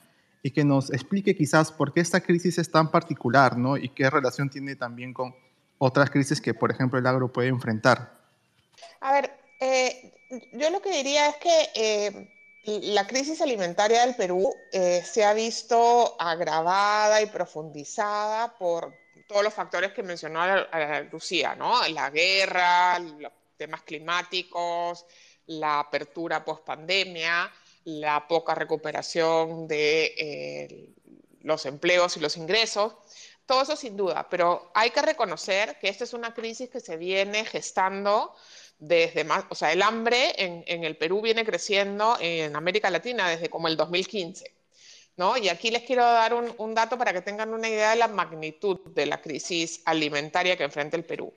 y 0.43 0.51
que 0.51 0.65
nos 0.65 0.93
explique 0.93 1.35
quizás 1.35 1.73
por 1.73 1.93
qué 1.93 2.01
esta 2.01 2.21
crisis 2.21 2.59
es 2.59 2.71
tan 2.71 2.91
particular 2.91 3.59
¿no? 3.59 3.77
y 3.77 3.89
qué 3.89 4.09
relación 4.09 4.49
tiene 4.49 4.77
también 4.77 5.13
con 5.13 5.35
otras 5.79 6.11
crisis 6.11 6.41
que, 6.41 6.55
por 6.55 6.71
ejemplo, 6.71 6.99
el 6.99 7.07
agro 7.07 7.33
puede 7.33 7.49
enfrentar. 7.49 8.21
A 9.01 9.13
ver, 9.13 9.31
eh, 9.61 10.13
yo 10.53 10.71
lo 10.71 10.81
que 10.81 10.91
diría 10.91 11.29
es 11.29 11.37
que 11.37 11.71
eh, 11.75 12.29
la 12.65 13.07
crisis 13.07 13.41
alimentaria 13.41 14.05
del 14.05 14.17
Perú 14.17 14.53
eh, 14.73 15.03
se 15.05 15.25
ha 15.25 15.33
visto 15.33 16.17
agravada 16.19 17.23
y 17.23 17.27
profundizada 17.27 18.57
por 18.59 18.95
todos 19.29 19.43
los 19.43 19.55
factores 19.55 19.93
que 19.93 20.03
mencionó 20.03 20.41
Lucía, 21.11 21.55
¿no? 21.55 21.87
La 21.89 22.11
guerra, 22.11 22.99
los 22.99 23.33
temas 23.57 23.83
climáticos, 23.83 25.05
la 25.47 25.81
apertura 25.81 26.45
post 26.45 26.65
pandemia, 26.65 27.51
la 27.85 28.27
poca 28.29 28.55
recuperación 28.55 29.67
de 29.67 30.95
los 31.43 31.67
empleos 31.67 32.17
y 32.17 32.21
los 32.21 32.37
ingresos. 32.37 32.95
Todo 33.47 33.63
eso 33.63 33.77
sin 33.77 33.97
duda, 33.97 34.29
pero 34.29 34.73
hay 34.75 34.91
que 34.91 35.01
reconocer 35.01 35.79
que 35.79 35.89
esta 35.89 36.03
es 36.03 36.13
una 36.13 36.35
crisis 36.35 36.69
que 36.69 36.81
se 36.81 36.97
viene 36.97 37.45
gestando 37.45 38.35
desde 38.79 39.27
o 39.49 39.55
sea, 39.55 39.73
el 39.73 39.83
hambre 39.83 40.35
en, 40.37 40.85
el 40.85 40.97
Perú 40.97 41.23
viene 41.23 41.45
creciendo 41.45 42.17
en 42.21 42.55
América 42.57 42.91
Latina 42.91 43.29
desde 43.29 43.49
como 43.49 43.69
el 43.69 43.77
2015. 43.77 44.55
¿No? 45.17 45.39
Y 45.39 45.49
aquí 45.49 45.71
les 45.71 45.83
quiero 45.83 46.03
dar 46.03 46.35
un, 46.35 46.75
dato 46.75 46.99
para 46.99 47.15
que 47.15 47.23
tengan 47.23 47.55
una 47.55 47.69
idea 47.69 47.91
de 47.93 47.97
la 47.97 48.09
magnitud 48.09 48.81
de 48.95 49.07
la 49.07 49.23
crisis 49.23 49.81
alimentaria 49.87 50.59
que 50.59 50.65
enfrenta 50.65 50.97
el 50.99 51.07
Perú. 51.07 51.33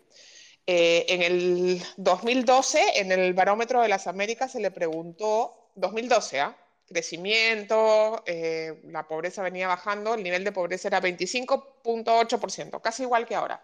Eh, 0.67 1.05
en 1.07 1.21
el 1.21 1.81
2012, 1.95 2.99
en 2.99 3.13
el 3.13 3.33
Barómetro 3.33 3.81
de 3.81 3.87
las 3.87 4.05
Américas, 4.07 4.51
se 4.51 4.59
le 4.59 4.69
preguntó, 4.69 5.71
2012, 5.75 6.41
¿ah? 6.41 6.57
crecimiento, 6.89 8.21
eh, 8.25 8.81
la 8.85 9.07
pobreza 9.07 9.43
venía 9.43 9.67
bajando, 9.67 10.15
el 10.15 10.23
nivel 10.23 10.43
de 10.43 10.51
pobreza 10.51 10.89
era 10.89 11.01
25.8%, 11.01 12.81
casi 12.81 13.03
igual 13.03 13.25
que 13.25 13.35
ahora. 13.35 13.63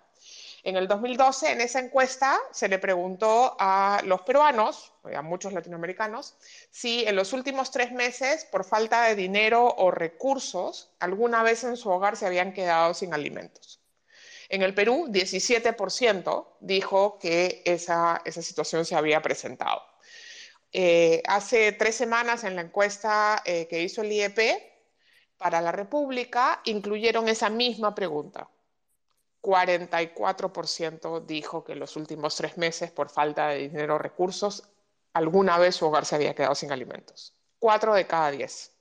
En 0.65 0.77
el 0.77 0.87
2012, 0.87 1.51
en 1.51 1.61
esa 1.61 1.77
encuesta, 1.77 2.39
se 2.51 2.67
le 2.67 2.79
preguntó 2.79 3.55
a 3.59 4.01
los 4.03 4.21
peruanos, 4.21 4.93
a 5.15 5.21
muchos 5.21 5.53
latinoamericanos, 5.53 6.33
si 6.71 7.05
en 7.05 7.15
los 7.15 7.33
últimos 7.33 7.69
tres 7.69 7.91
meses, 7.91 8.45
por 8.45 8.65
falta 8.65 9.03
de 9.03 9.13
dinero 9.13 9.75
o 9.77 9.91
recursos, 9.91 10.89
alguna 10.99 11.43
vez 11.43 11.63
en 11.63 11.77
su 11.77 11.91
hogar 11.91 12.17
se 12.17 12.25
habían 12.25 12.51
quedado 12.51 12.95
sin 12.95 13.13
alimentos. 13.13 13.79
En 14.49 14.63
el 14.63 14.73
Perú, 14.73 15.05
17% 15.09 16.47
dijo 16.61 17.19
que 17.19 17.61
esa, 17.63 18.23
esa 18.25 18.41
situación 18.41 18.85
se 18.85 18.95
había 18.95 19.21
presentado. 19.21 19.83
Eh, 20.73 21.21
hace 21.27 21.73
tres 21.73 21.93
semanas 21.93 22.43
en 22.43 22.55
la 22.55 22.63
encuesta 22.63 23.43
eh, 23.45 23.67
que 23.67 23.83
hizo 23.83 24.01
el 24.01 24.11
IEP 24.11 24.39
para 25.37 25.61
la 25.61 25.71
República 25.71 26.61
incluyeron 26.65 27.29
esa 27.29 27.51
misma 27.51 27.93
pregunta. 27.93 28.49
44% 29.45 31.23
dijo 31.23 31.63
que 31.63 31.73
en 31.73 31.79
los 31.79 31.95
últimos 31.95 32.35
tres 32.35 32.57
meses, 32.57 32.89
por 32.89 33.09
falta 33.09 33.49
de 33.49 33.69
dinero 33.69 33.95
o 33.95 33.99
recursos, 33.99 34.63
alguna 35.13 35.59
vez 35.59 35.75
su 35.75 35.85
hogar 35.85 36.05
se 36.05 36.15
había 36.15 36.33
quedado 36.33 36.55
sin 36.55 36.71
alimentos. 36.71 37.35
Cuatro 37.59 37.93
de 37.93 38.07
cada 38.07 38.31
diez. 38.31 38.71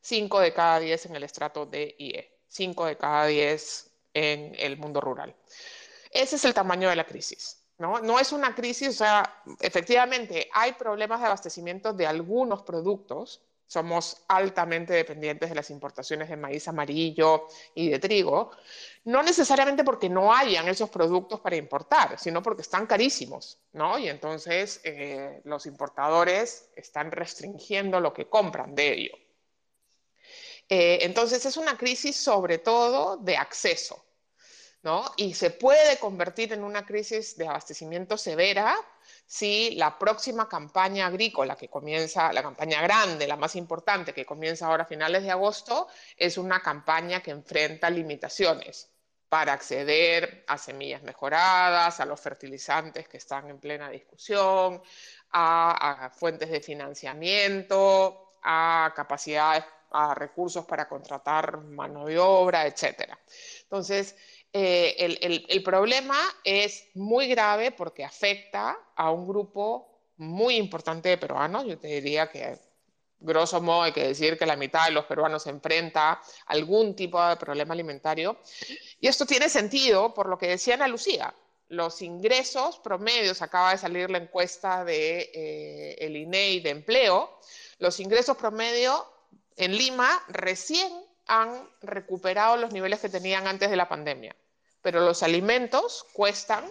Cinco 0.00 0.40
de 0.40 0.54
cada 0.54 0.78
diez 0.80 1.04
en 1.04 1.14
el 1.16 1.24
estrato 1.24 1.66
de 1.66 1.94
IE. 1.98 2.38
Cinco 2.48 2.86
de 2.86 2.96
cada 2.96 3.26
diez 3.26 3.90
en 4.14 4.54
el 4.58 4.78
mundo 4.78 5.02
rural. 5.02 5.36
Ese 6.10 6.36
es 6.36 6.44
el 6.46 6.54
tamaño 6.54 6.88
de 6.88 6.96
la 6.96 7.04
crisis. 7.04 7.60
¿no? 7.76 8.18
es 8.18 8.32
una 8.32 8.54
crisis, 8.54 8.88
o 8.88 8.92
sea, 8.92 9.42
efectivamente 9.60 10.48
hay 10.52 10.72
problemas 10.72 11.20
de 11.20 11.26
abastecimiento 11.26 11.92
de 11.92 12.06
algunos 12.06 12.62
productos. 12.62 13.42
Somos 13.74 14.24
altamente 14.28 14.92
dependientes 14.92 15.48
de 15.48 15.56
las 15.56 15.68
importaciones 15.68 16.28
de 16.28 16.36
maíz 16.36 16.68
amarillo 16.68 17.48
y 17.74 17.88
de 17.88 17.98
trigo, 17.98 18.52
no 19.06 19.20
necesariamente 19.20 19.82
porque 19.82 20.08
no 20.08 20.32
hayan 20.32 20.68
esos 20.68 20.88
productos 20.90 21.40
para 21.40 21.56
importar, 21.56 22.16
sino 22.16 22.40
porque 22.40 22.62
están 22.62 22.86
carísimos, 22.86 23.58
¿no? 23.72 23.98
Y 23.98 24.08
entonces 24.08 24.80
eh, 24.84 25.40
los 25.42 25.66
importadores 25.66 26.70
están 26.76 27.10
restringiendo 27.10 27.98
lo 27.98 28.14
que 28.14 28.28
compran 28.28 28.76
de 28.76 28.92
ello. 28.92 29.16
Eh, 30.68 30.98
entonces 31.02 31.44
es 31.44 31.56
una 31.56 31.76
crisis 31.76 32.14
sobre 32.14 32.58
todo 32.58 33.16
de 33.16 33.36
acceso, 33.36 34.04
y 35.16 35.32
se 35.32 35.50
puede 35.50 35.98
convertir 35.98 36.52
en 36.52 36.62
una 36.62 36.84
crisis 36.84 37.36
de 37.38 37.48
abastecimiento 37.48 38.18
severa 38.18 38.76
si 39.26 39.74
la 39.76 39.98
próxima 39.98 40.48
campaña 40.48 41.06
agrícola 41.06 41.56
que 41.56 41.68
comienza, 41.68 42.32
la 42.32 42.42
campaña 42.42 42.82
grande, 42.82 43.26
la 43.26 43.36
más 43.36 43.56
importante, 43.56 44.12
que 44.12 44.26
comienza 44.26 44.66
ahora 44.66 44.84
a 44.84 44.86
finales 44.86 45.22
de 45.22 45.30
agosto, 45.30 45.88
es 46.16 46.38
una 46.38 46.60
campaña 46.60 47.20
que 47.20 47.30
enfrenta 47.30 47.90
limitaciones 47.90 48.90
para 49.28 49.54
acceder 49.54 50.44
a 50.46 50.56
semillas 50.58 51.02
mejoradas, 51.02 51.98
a 51.98 52.04
los 52.04 52.20
fertilizantes 52.20 53.08
que 53.08 53.16
están 53.16 53.50
en 53.50 53.58
plena 53.58 53.90
discusión, 53.90 54.80
a, 55.32 56.12
fuentes 56.14 56.50
de 56.50 56.60
financiamiento, 56.60 58.30
a 58.42 58.92
capacidades, 58.94 59.64
a 59.90 60.14
recursos 60.14 60.64
para 60.66 60.88
contratar 60.88 61.58
mano 61.58 62.06
de 62.06 62.18
obra, 62.18 62.66
etc. 62.66 63.12
Entonces, 63.62 64.14
eh, 64.56 65.44
el, 65.48 65.62
problema 65.64 66.16
es 66.44 66.86
muy 66.94 67.26
grave 67.26 67.72
porque 67.72 68.04
afecta 68.04 68.78
a 68.94 69.10
un 69.10 69.26
grupo 69.26 70.12
muy 70.16 70.54
importante 70.54 71.08
de 71.08 71.18
peruanos. 71.18 71.64
Yo 71.66 71.76
te 71.76 71.88
diría 71.88 72.30
que, 72.30 72.56
grosso 73.18 73.60
modo, 73.60 73.82
hay 73.82 73.92
que 73.92 74.06
decir 74.06 74.38
que 74.38 74.46
la 74.46 74.54
mitad 74.54 74.86
de 74.86 74.92
los 74.92 75.06
peruanos 75.06 75.42
se 75.42 75.50
enfrenta 75.50 76.12
a 76.12 76.22
algún 76.46 76.94
tipo 76.94 77.20
de 77.20 77.34
problema 77.34 77.74
alimentario. 77.74 78.38
Y 79.00 79.08
esto 79.08 79.26
tiene 79.26 79.48
sentido 79.48 80.14
por 80.14 80.28
lo 80.28 80.38
que 80.38 80.46
decía 80.46 80.74
Ana 80.74 80.86
Lucía. 80.86 81.34
Los 81.66 82.00
ingresos 82.00 82.78
promedios, 82.78 83.42
acaba 83.42 83.72
de 83.72 83.78
salir 83.78 84.08
la 84.08 84.18
encuesta 84.18 84.84
del 84.84 84.86
de, 84.86 85.96
eh, 85.98 86.08
INEI 86.08 86.60
de 86.60 86.70
empleo, 86.70 87.40
los 87.78 87.98
ingresos 87.98 88.36
promedio 88.36 89.04
en 89.56 89.76
Lima 89.76 90.22
recién 90.28 90.92
han 91.26 91.68
recuperado 91.82 92.56
los 92.56 92.72
niveles 92.72 93.00
que 93.00 93.08
tenían 93.08 93.48
antes 93.48 93.68
de 93.68 93.76
la 93.76 93.88
pandemia 93.88 94.36
pero 94.84 95.00
los 95.00 95.22
alimentos 95.22 96.06
cuestan 96.12 96.70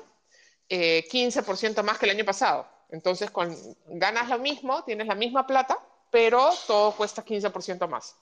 15% 0.70 1.80
eh, 1.80 1.84
más 1.84 1.98
que 1.98 2.06
el 2.06 2.12
año 2.12 2.24
pasado. 2.24 2.68
Entonces, 2.90 3.32
con, 3.32 3.58
ganas 3.88 4.30
lo 4.30 4.38
mismo, 4.38 4.84
tienes 4.84 5.08
la 5.08 5.16
misma 5.16 5.48
plata, 5.48 5.80
pero 6.12 6.52
todo 6.68 6.96
cuesta 6.96 7.26
15% 7.26 7.88
más. 7.88 8.16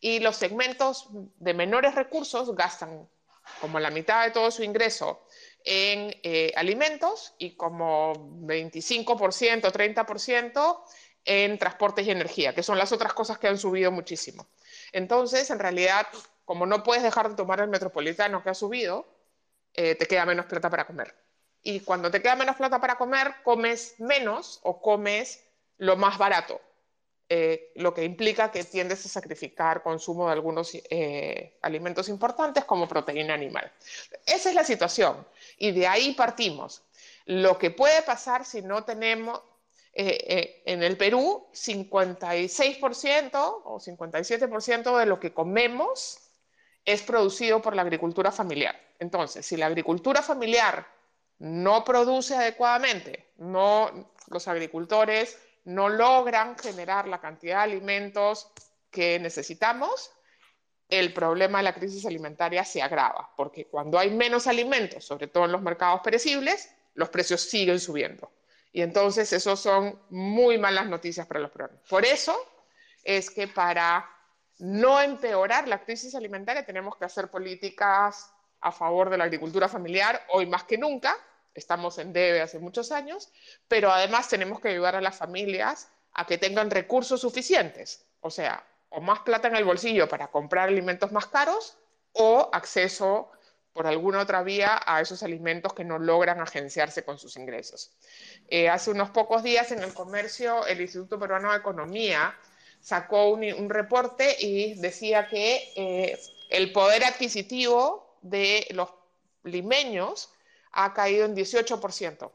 Y 0.00 0.20
los 0.20 0.36
segmentos 0.36 1.08
de 1.36 1.52
menores 1.52 1.94
recursos 1.94 2.54
gastan 2.56 3.06
como 3.60 3.78
la 3.78 3.90
mitad 3.90 4.24
de 4.24 4.30
todo 4.30 4.50
su 4.50 4.62
ingreso 4.62 5.26
en 5.62 6.18
eh, 6.22 6.54
alimentos 6.56 7.34
y 7.36 7.56
como 7.56 8.14
25%, 8.14 9.70
30% 9.70 10.82
en 11.26 11.58
transportes 11.58 12.06
y 12.06 12.10
energía, 12.10 12.54
que 12.54 12.62
son 12.62 12.78
las 12.78 12.90
otras 12.90 13.12
cosas 13.12 13.38
que 13.38 13.48
han 13.48 13.58
subido 13.58 13.92
muchísimo. 13.92 14.46
Entonces, 14.92 15.50
en 15.50 15.58
realidad, 15.58 16.06
como 16.46 16.64
no 16.64 16.82
puedes 16.82 17.02
dejar 17.02 17.28
de 17.28 17.36
tomar 17.36 17.60
el 17.60 17.68
metropolitano 17.68 18.42
que 18.42 18.48
ha 18.48 18.54
subido, 18.54 19.15
eh, 19.76 19.94
te 19.94 20.06
queda 20.06 20.24
menos 20.24 20.46
plata 20.46 20.70
para 20.70 20.86
comer. 20.86 21.14
Y 21.62 21.80
cuando 21.80 22.10
te 22.10 22.22
queda 22.22 22.34
menos 22.34 22.56
plata 22.56 22.80
para 22.80 22.96
comer, 22.96 23.34
comes 23.44 23.94
menos 23.98 24.60
o 24.62 24.80
comes 24.80 25.44
lo 25.78 25.96
más 25.96 26.16
barato, 26.16 26.60
eh, 27.28 27.72
lo 27.74 27.92
que 27.92 28.04
implica 28.04 28.50
que 28.50 28.64
tiendes 28.64 29.04
a 29.04 29.08
sacrificar 29.08 29.82
consumo 29.82 30.26
de 30.26 30.32
algunos 30.32 30.72
eh, 30.74 31.58
alimentos 31.60 32.08
importantes 32.08 32.64
como 32.64 32.88
proteína 32.88 33.34
animal. 33.34 33.70
Esa 34.24 34.48
es 34.48 34.54
la 34.54 34.64
situación 34.64 35.26
y 35.58 35.72
de 35.72 35.86
ahí 35.86 36.14
partimos. 36.14 36.82
Lo 37.26 37.58
que 37.58 37.70
puede 37.70 38.00
pasar 38.02 38.44
si 38.44 38.62
no 38.62 38.84
tenemos, 38.84 39.42
en 39.98 40.82
el 40.82 40.98
Perú, 40.98 41.46
56% 41.54 43.62
o 43.64 43.80
57% 43.80 44.98
de 44.98 45.06
lo 45.06 45.18
que 45.18 45.32
comemos 45.32 46.25
es 46.86 47.02
producido 47.02 47.60
por 47.60 47.74
la 47.74 47.82
agricultura 47.82 48.30
familiar. 48.32 48.80
Entonces, 48.98 49.44
si 49.44 49.56
la 49.56 49.66
agricultura 49.66 50.22
familiar 50.22 50.86
no 51.40 51.84
produce 51.84 52.34
adecuadamente, 52.34 53.32
no, 53.36 54.12
los 54.28 54.48
agricultores 54.48 55.38
no 55.64 55.88
logran 55.88 56.56
generar 56.56 57.08
la 57.08 57.20
cantidad 57.20 57.58
de 57.58 57.74
alimentos 57.74 58.52
que 58.90 59.18
necesitamos, 59.18 60.12
el 60.88 61.12
problema 61.12 61.58
de 61.58 61.64
la 61.64 61.74
crisis 61.74 62.06
alimentaria 62.06 62.64
se 62.64 62.80
agrava, 62.80 63.32
porque 63.36 63.66
cuando 63.66 63.98
hay 63.98 64.10
menos 64.10 64.46
alimentos, 64.46 65.04
sobre 65.04 65.26
todo 65.26 65.46
en 65.46 65.52
los 65.52 65.60
mercados 65.62 66.00
perecibles, 66.02 66.70
los 66.94 67.08
precios 67.08 67.40
siguen 67.40 67.80
subiendo. 67.80 68.30
Y 68.72 68.82
entonces 68.82 69.32
eso 69.32 69.56
son 69.56 70.00
muy 70.10 70.58
malas 70.58 70.86
noticias 70.86 71.26
para 71.26 71.40
los 71.40 71.50
peruanos. 71.50 71.80
Por 71.88 72.04
eso 72.04 72.36
es 73.02 73.30
que 73.30 73.48
para 73.48 74.08
no 74.58 75.00
empeorar 75.00 75.68
la 75.68 75.82
crisis 75.82 76.14
alimentaria 76.14 76.64
tenemos 76.64 76.96
que 76.96 77.04
hacer 77.04 77.28
políticas 77.28 78.32
a 78.60 78.72
favor 78.72 79.10
de 79.10 79.18
la 79.18 79.24
agricultura 79.24 79.68
familiar, 79.68 80.24
hoy 80.30 80.46
más 80.46 80.64
que 80.64 80.78
nunca, 80.78 81.16
estamos 81.54 81.98
en 81.98 82.12
debe 82.12 82.40
hace 82.40 82.58
muchos 82.58 82.90
años, 82.90 83.30
pero 83.68 83.90
además 83.90 84.28
tenemos 84.28 84.60
que 84.60 84.68
ayudar 84.68 84.96
a 84.96 85.00
las 85.00 85.16
familias 85.16 85.88
a 86.12 86.26
que 86.26 86.38
tengan 86.38 86.70
recursos 86.70 87.20
suficientes, 87.20 88.06
o 88.20 88.30
sea, 88.30 88.66
o 88.88 89.00
más 89.00 89.20
plata 89.20 89.48
en 89.48 89.56
el 89.56 89.64
bolsillo 89.64 90.08
para 90.08 90.28
comprar 90.28 90.68
alimentos 90.68 91.12
más 91.12 91.26
caros 91.26 91.76
o 92.12 92.48
acceso 92.52 93.30
por 93.74 93.86
alguna 93.86 94.20
otra 94.20 94.42
vía 94.42 94.80
a 94.86 95.02
esos 95.02 95.22
alimentos 95.22 95.74
que 95.74 95.84
no 95.84 95.98
logran 95.98 96.40
agenciarse 96.40 97.04
con 97.04 97.18
sus 97.18 97.36
ingresos. 97.36 97.92
Eh, 98.48 98.70
hace 98.70 98.90
unos 98.90 99.10
pocos 99.10 99.42
días 99.42 99.70
en 99.70 99.82
el 99.82 99.92
comercio, 99.92 100.66
el 100.66 100.80
Instituto 100.80 101.18
Peruano 101.18 101.52
de 101.52 101.58
Economía 101.58 102.34
sacó 102.80 103.30
un, 103.30 103.70
reporte 103.70 104.36
y 104.38 104.74
decía 104.74 105.28
que 105.28 105.72
eh, 105.76 106.18
el 106.50 106.72
poder 106.72 107.04
adquisitivo 107.04 108.18
de 108.22 108.66
los 108.70 108.90
limeños 109.44 110.30
ha 110.72 110.92
caído 110.92 111.24
en 111.24 111.34
18% 111.34 112.30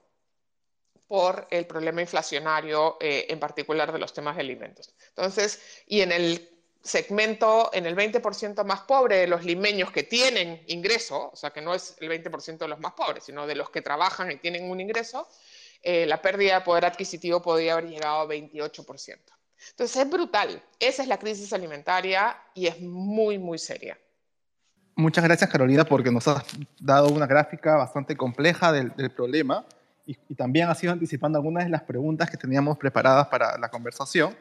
por 1.08 1.48
el 1.52 1.68
problema 1.68 2.02
inflacionario, 2.02 2.98
eh, 3.02 3.26
en 3.30 3.40
particular 3.40 3.92
de 3.92 4.00
los 4.00 4.14
temas 4.14 4.36
de 4.36 4.42
alimentos. 4.42 4.94
Entonces, 5.10 5.62
y 5.86 6.02
en 6.02 6.14
el 6.14 6.50
segmento, 6.82 7.70
en 7.74 7.86
el 7.86 7.96
20% 7.96 8.64
más 8.64 8.82
pobre 8.82 9.18
de 9.18 9.28
los 9.28 9.44
limeños 9.44 9.92
que 9.92 10.04
tienen 10.04 10.64
ingreso, 10.68 11.30
o 11.32 11.36
sea 11.36 11.52
que 11.52 11.62
no 11.62 11.74
es 11.76 11.96
el 12.00 12.10
20% 12.10 12.58
de 12.58 12.68
los 12.68 12.80
más 12.80 12.94
pobres, 12.94 13.26
sino 13.26 13.46
de 13.46 13.56
los 13.56 13.70
que 13.70 13.82
trabajan 13.82 14.32
y 14.32 14.38
tienen 14.38 14.70
un 14.70 14.80
ingreso, 14.80 15.28
eh, 15.84 16.06
la 16.06 16.22
pérdida 16.22 16.60
de 16.60 16.66
poder 16.66 16.86
adquisitivo 16.86 17.42
podría 17.42 17.74
haber 17.74 17.90
llegado 17.90 18.22
a 18.22 18.28
28%. 18.28 19.20
Entonces 19.70 19.98
es 19.98 20.10
brutal. 20.10 20.62
Esa 20.80 21.04
es 21.04 21.08
la 21.08 21.18
crisis 21.18 21.54
alimentaria 21.54 22.36
y 22.54 22.68
es 22.68 22.82
muy, 22.82 23.38
muy 23.38 23.58
seria. 23.58 23.98
Muchas 24.96 25.24
gracias, 25.24 25.50
Carolina, 25.50 25.86
porque 25.86 26.12
nos 26.12 26.28
has 26.28 26.44
dado 26.80 27.10
una 27.10 27.26
gráfica 27.26 27.76
bastante 27.76 28.16
compleja 28.18 28.72
del, 28.72 28.92
problema 29.12 29.66
y, 30.06 30.16
también 30.36 30.70
has 30.70 30.84
ido 30.84 30.92
anticipando 30.92 31.38
algunas 31.38 31.64
de 31.64 31.70
las 31.70 31.84
preguntas 31.84 32.30
que 32.30 32.38
teníamos 32.38 32.78
preparadas 32.78 33.28
para 33.28 33.58
la 33.58 33.70
conversación. 33.70 34.36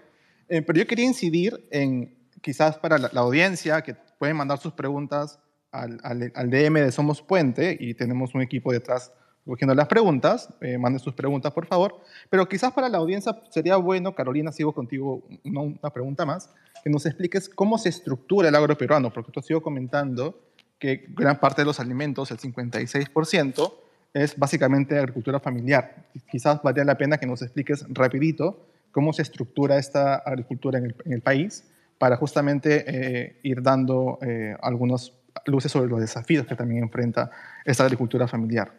Eh, 0.48 0.62
pero 0.62 0.78
yo 0.78 0.86
quería 0.86 1.04
incidir 1.04 1.66
en, 1.70 2.14
quizás 2.40 2.76
para 2.78 2.98
la, 2.98 3.08
audiencia, 3.20 3.82
que 3.82 3.94
pueden 4.18 4.36
mandar 4.36 4.58
sus 4.58 4.72
preguntas 4.72 5.38
al, 5.70 6.00
al, 6.02 6.50
DM 6.50 6.74
de 6.74 6.90
Somos 6.90 7.22
Puente 7.22 7.76
y 7.78 7.94
tenemos 7.94 8.34
un 8.34 8.42
equipo 8.42 8.72
detrás 8.72 9.12
cogiendo 9.50 9.74
las 9.74 9.88
preguntas. 9.88 10.48
Eh, 10.60 10.78
manden 10.78 11.00
sus 11.00 11.14
preguntas, 11.14 11.52
por 11.52 11.66
favor. 11.66 12.00
Pero 12.28 12.48
quizás 12.48 12.72
para 12.72 12.88
la 12.88 12.98
audiencia 12.98 13.40
sería 13.50 13.76
bueno, 13.76 14.14
Carolina, 14.14 14.52
sigo 14.52 14.72
contigo 14.72 15.22
una, 15.44 15.60
una 15.60 15.90
pregunta 15.90 16.24
más, 16.24 16.50
que 16.82 16.90
nos 16.90 17.06
expliques 17.06 17.48
cómo 17.48 17.78
se 17.78 17.90
estructura 17.90 18.48
el 18.48 18.54
agro 18.54 18.76
peruano, 18.76 19.12
porque 19.12 19.30
tú 19.32 19.40
has 19.40 19.62
comentando 19.62 20.38
que 20.78 21.04
gran 21.10 21.38
parte 21.38 21.62
de 21.62 21.66
los 21.66 21.78
alimentos, 21.78 22.30
el 22.30 22.38
56%, 22.38 23.72
es 24.14 24.36
básicamente 24.36 24.98
agricultura 24.98 25.38
familiar. 25.38 26.06
Quizás 26.30 26.60
valdría 26.62 26.84
la 26.84 26.96
pena 26.96 27.18
que 27.18 27.26
nos 27.26 27.42
expliques 27.42 27.84
rapidito 27.90 28.66
cómo 28.90 29.12
se 29.12 29.22
estructura 29.22 29.78
esta 29.78 30.16
agricultura 30.16 30.78
en 30.78 31.12
el, 31.12 31.20
país 31.20 31.70
para 31.98 32.16
justamente 32.16 32.84
eh, 32.86 33.36
ir 33.42 33.62
dando 33.62 34.18
eh, 34.22 34.56
algunas 34.62 35.12
luces 35.46 35.70
sobre 35.70 35.88
los 35.88 36.00
desafíos 36.00 36.46
que 36.46 36.56
también 36.56 36.82
enfrenta 36.82 37.30
esta 37.64 37.84
agricultura 37.84 38.26
familiar. 38.26 38.72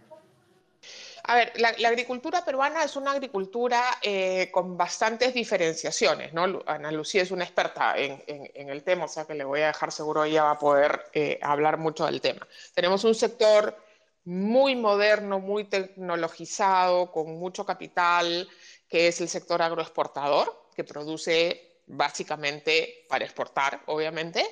A 1.23 1.35
ver, 1.35 1.53
la, 1.57 1.87
agricultura 1.87 2.43
peruana 2.43 2.83
es 2.83 2.95
una 2.95 3.11
agricultura 3.11 3.99
eh, 4.01 4.49
con 4.51 4.75
bastantes 4.77 5.33
diferenciaciones, 5.33 6.33
¿no? 6.33 6.63
Ana 6.65 6.91
Lucía 6.91 7.21
es 7.21 7.31
una 7.31 7.43
experta 7.43 7.95
en, 7.97 8.21
el 8.55 8.83
tema, 8.83 9.05
o 9.05 9.07
sea 9.07 9.25
que 9.25 9.35
le 9.35 9.43
voy 9.43 9.61
a 9.61 9.67
dejar 9.67 9.91
seguro, 9.91 10.23
ella 10.23 10.43
va 10.43 10.51
a 10.51 10.59
poder 10.59 11.09
hablar 11.41 11.77
mucho 11.77 12.05
del 12.05 12.21
tema. 12.21 12.47
Tenemos 12.73 13.03
un 13.03 13.15
sector 13.15 13.75
muy 14.23 14.75
moderno, 14.75 15.39
muy 15.39 15.65
tecnologizado, 15.65 17.11
con 17.11 17.37
mucho 17.39 17.65
capital, 17.65 18.47
que 18.87 19.07
es 19.07 19.21
el 19.21 19.29
sector 19.29 19.61
agroexportador, 19.61 20.67
que 20.75 20.83
produce 20.83 21.79
básicamente 21.87 23.05
para 23.09 23.25
exportar, 23.25 23.81
obviamente, 23.87 24.45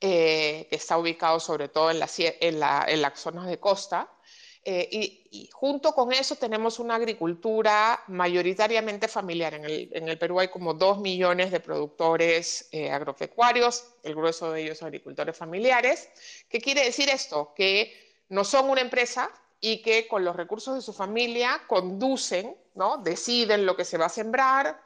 eh, 0.00 0.66
que 0.70 0.76
está 0.76 0.96
ubicado 0.96 1.40
sobre 1.40 1.68
todo 1.68 1.90
en, 1.90 1.98
las 1.98 3.20
zonas 3.20 3.46
de 3.46 3.58
costa. 3.58 4.08
Eh, 4.62 4.88
y, 5.30 5.48
junto 5.52 5.94
con 5.94 6.12
eso 6.12 6.36
tenemos 6.36 6.78
una 6.78 6.96
agricultura 6.96 8.02
mayoritariamente 8.08 9.08
familiar. 9.08 9.54
En 9.54 10.08
el, 10.08 10.18
Perú 10.18 10.40
hay 10.40 10.48
como 10.48 10.74
dos 10.74 10.98
millones 10.98 11.50
de 11.50 11.60
productores 11.60 12.68
eh, 12.72 12.90
agropecuarios, 12.90 13.84
el 14.02 14.14
grueso 14.14 14.52
de 14.52 14.62
ellos 14.62 14.82
agricultores 14.82 15.36
familiares. 15.36 16.08
¿Qué 16.48 16.60
quiere 16.60 16.84
decir 16.84 17.08
esto? 17.08 17.54
Que 17.54 18.24
no 18.28 18.44
son 18.44 18.68
una 18.68 18.80
empresa, 18.80 19.30
y 19.60 19.82
que 19.82 20.08
con 20.08 20.24
los 20.24 20.36
recursos 20.36 20.74
de 20.74 20.80
su 20.80 20.92
familia 20.92 21.60
conducen, 21.66 22.56
¿no? 22.74 22.98
deciden 22.98 23.66
lo 23.66 23.76
que 23.76 23.84
se 23.84 23.98
va 23.98 24.06
a 24.06 24.10
sembrar, 24.10 24.80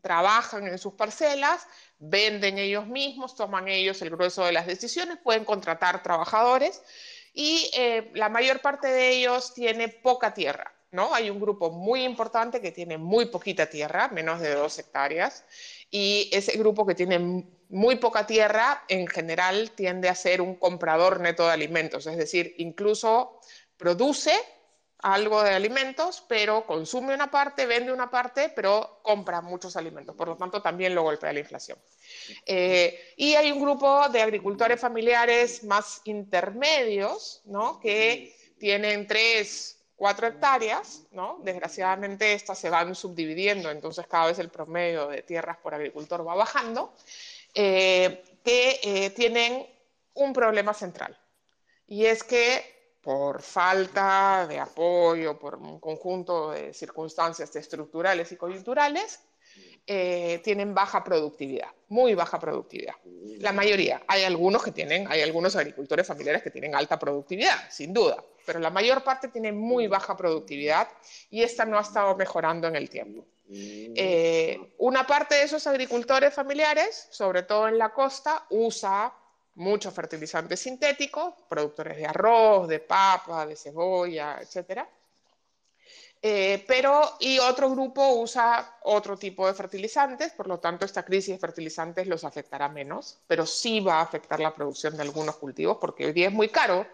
trabajan 0.00 0.66
en 0.66 0.78
sus 0.78 0.94
parcelas, 0.94 1.66
venden 1.98 2.58
ellos 2.58 2.86
mismos, 2.86 3.36
toman 3.36 3.68
ellos 3.68 4.00
el 4.02 4.10
grueso 4.10 4.44
de 4.44 4.52
las 4.52 4.66
decisiones, 4.66 5.18
pueden 5.22 5.44
contratar 5.44 6.02
trabajadores 6.02 6.82
y 7.34 7.70
eh, 7.76 8.10
la 8.14 8.28
mayor 8.28 8.60
parte 8.60 8.86
de 8.88 9.10
ellos 9.10 9.52
tiene 9.52 9.88
poca 9.88 10.32
tierra. 10.32 10.72
¿no? 10.92 11.12
Hay 11.12 11.28
un 11.28 11.40
grupo 11.40 11.72
muy 11.72 12.04
importante 12.04 12.60
que 12.60 12.70
tiene 12.70 12.96
muy 12.98 13.26
poquita 13.26 13.66
tierra, 13.66 14.08
menos 14.08 14.40
de 14.40 14.54
dos 14.54 14.78
hectáreas, 14.78 15.44
y 15.90 16.30
ese 16.32 16.56
grupo 16.56 16.86
que 16.86 16.94
tiene 16.94 17.44
muy 17.68 17.96
poca 17.96 18.26
tierra 18.26 18.84
en 18.88 19.08
general 19.08 19.72
tiende 19.72 20.08
a 20.08 20.14
ser 20.14 20.40
un 20.40 20.54
comprador 20.54 21.18
neto 21.18 21.44
de 21.44 21.52
alimentos, 21.52 22.06
es 22.06 22.16
decir, 22.16 22.54
incluso 22.58 23.40
produce 23.76 24.32
algo 25.04 25.42
de 25.42 25.50
alimentos, 25.50 26.24
pero 26.26 26.64
consume 26.64 27.14
una 27.14 27.30
parte, 27.30 27.66
vende 27.66 27.92
una 27.92 28.10
parte, 28.10 28.48
pero 28.48 29.00
compra 29.02 29.42
muchos 29.42 29.76
alimentos. 29.76 30.16
Por 30.16 30.28
lo 30.28 30.36
tanto, 30.36 30.62
también 30.62 30.94
lo 30.94 31.02
golpea 31.02 31.30
la 31.30 31.40
inflación. 31.40 31.78
Eh, 32.46 33.12
y 33.18 33.34
hay 33.34 33.52
un 33.52 33.60
grupo 33.60 34.08
de 34.08 34.22
agricultores 34.22 34.80
familiares 34.80 35.62
más 35.62 36.00
intermedios, 36.04 37.42
¿no? 37.44 37.78
que 37.80 38.34
tienen 38.58 39.06
tres, 39.06 39.78
cuatro 39.94 40.26
hectáreas, 40.26 41.02
¿no? 41.10 41.38
Desgraciadamente 41.42 42.32
estas 42.32 42.58
se 42.58 42.70
van 42.70 42.94
subdividiendo, 42.94 43.70
entonces 43.70 44.06
cada 44.06 44.28
vez 44.28 44.38
el 44.38 44.48
promedio 44.48 45.08
de 45.08 45.20
tierras 45.20 45.58
por 45.58 45.74
agricultor 45.74 46.26
va 46.26 46.34
bajando, 46.34 46.94
eh, 47.52 48.24
que 48.42 48.80
eh, 48.82 49.10
tienen 49.10 49.66
un 50.14 50.32
problema 50.32 50.72
central. 50.72 51.14
Y 51.86 52.06
es 52.06 52.24
que 52.24 52.73
por 53.04 53.42
falta 53.42 54.46
de 54.48 54.58
apoyo, 54.58 55.38
por 55.38 55.56
un 55.56 55.78
conjunto 55.78 56.52
de 56.52 56.72
circunstancias 56.72 57.54
estructurales 57.54 58.32
y 58.32 58.36
coyunturales, 58.36 59.20
eh, 59.86 60.40
tienen 60.42 60.74
baja 60.74 61.04
productividad, 61.04 61.68
muy 61.88 62.14
baja 62.14 62.40
productividad. 62.40 62.94
La 63.40 63.52
mayoría, 63.52 64.02
hay 64.08 64.24
algunos 64.24 64.62
que 64.62 64.72
tienen, 64.72 65.06
hay 65.10 65.20
algunos 65.20 65.54
agricultores 65.54 66.06
familiares 66.06 66.42
que 66.42 66.50
tienen 66.50 66.74
alta 66.74 66.98
productividad, 66.98 67.70
sin 67.70 67.92
duda, 67.92 68.24
pero 68.46 68.58
la 68.58 68.70
mayor 68.70 69.04
parte 69.04 69.28
tiene 69.28 69.52
muy 69.52 69.86
baja 69.86 70.16
productividad 70.16 70.88
y 71.28 71.42
esta 71.42 71.66
no 71.66 71.76
ha 71.76 71.82
estado 71.82 72.16
mejorando 72.16 72.66
en 72.68 72.76
el 72.76 72.88
tiempo. 72.88 73.26
Eh, 73.50 74.58
una 74.78 75.06
parte 75.06 75.34
de 75.34 75.42
esos 75.42 75.66
agricultores 75.66 76.32
familiares, 76.32 77.08
sobre 77.10 77.42
todo 77.42 77.68
en 77.68 77.76
la 77.76 77.92
costa, 77.92 78.46
usa 78.48 79.12
muchos 79.56 79.94
fertilizantes 79.94 80.60
sintéticos, 80.60 81.34
productores 81.48 81.96
de 81.96 82.06
arroz, 82.06 82.68
de 82.68 82.80
papa, 82.80 83.46
de 83.46 83.56
cebolla, 83.56 84.40
etc. 84.40 84.82
Eh, 86.26 86.64
pero, 86.66 87.16
y 87.20 87.38
otro 87.38 87.70
grupo 87.70 88.14
usa 88.14 88.78
otro 88.84 89.16
tipo 89.16 89.46
de 89.46 89.54
fertilizantes, 89.54 90.32
por 90.32 90.46
lo 90.46 90.58
tanto 90.58 90.86
esta 90.86 91.04
crisis 91.04 91.34
de 91.34 91.38
fertilizantes 91.38 92.06
los 92.06 92.24
afectará 92.24 92.68
menos, 92.68 93.18
pero 93.26 93.44
sí 93.44 93.80
va 93.80 93.96
a 93.96 94.02
afectar 94.02 94.40
la 94.40 94.54
producción 94.54 94.96
de 94.96 95.02
algunos 95.02 95.36
cultivos 95.36 95.76
porque 95.80 96.06
hoy 96.06 96.12
día 96.12 96.28
es 96.28 96.32
muy 96.32 96.48
caro 96.48 96.86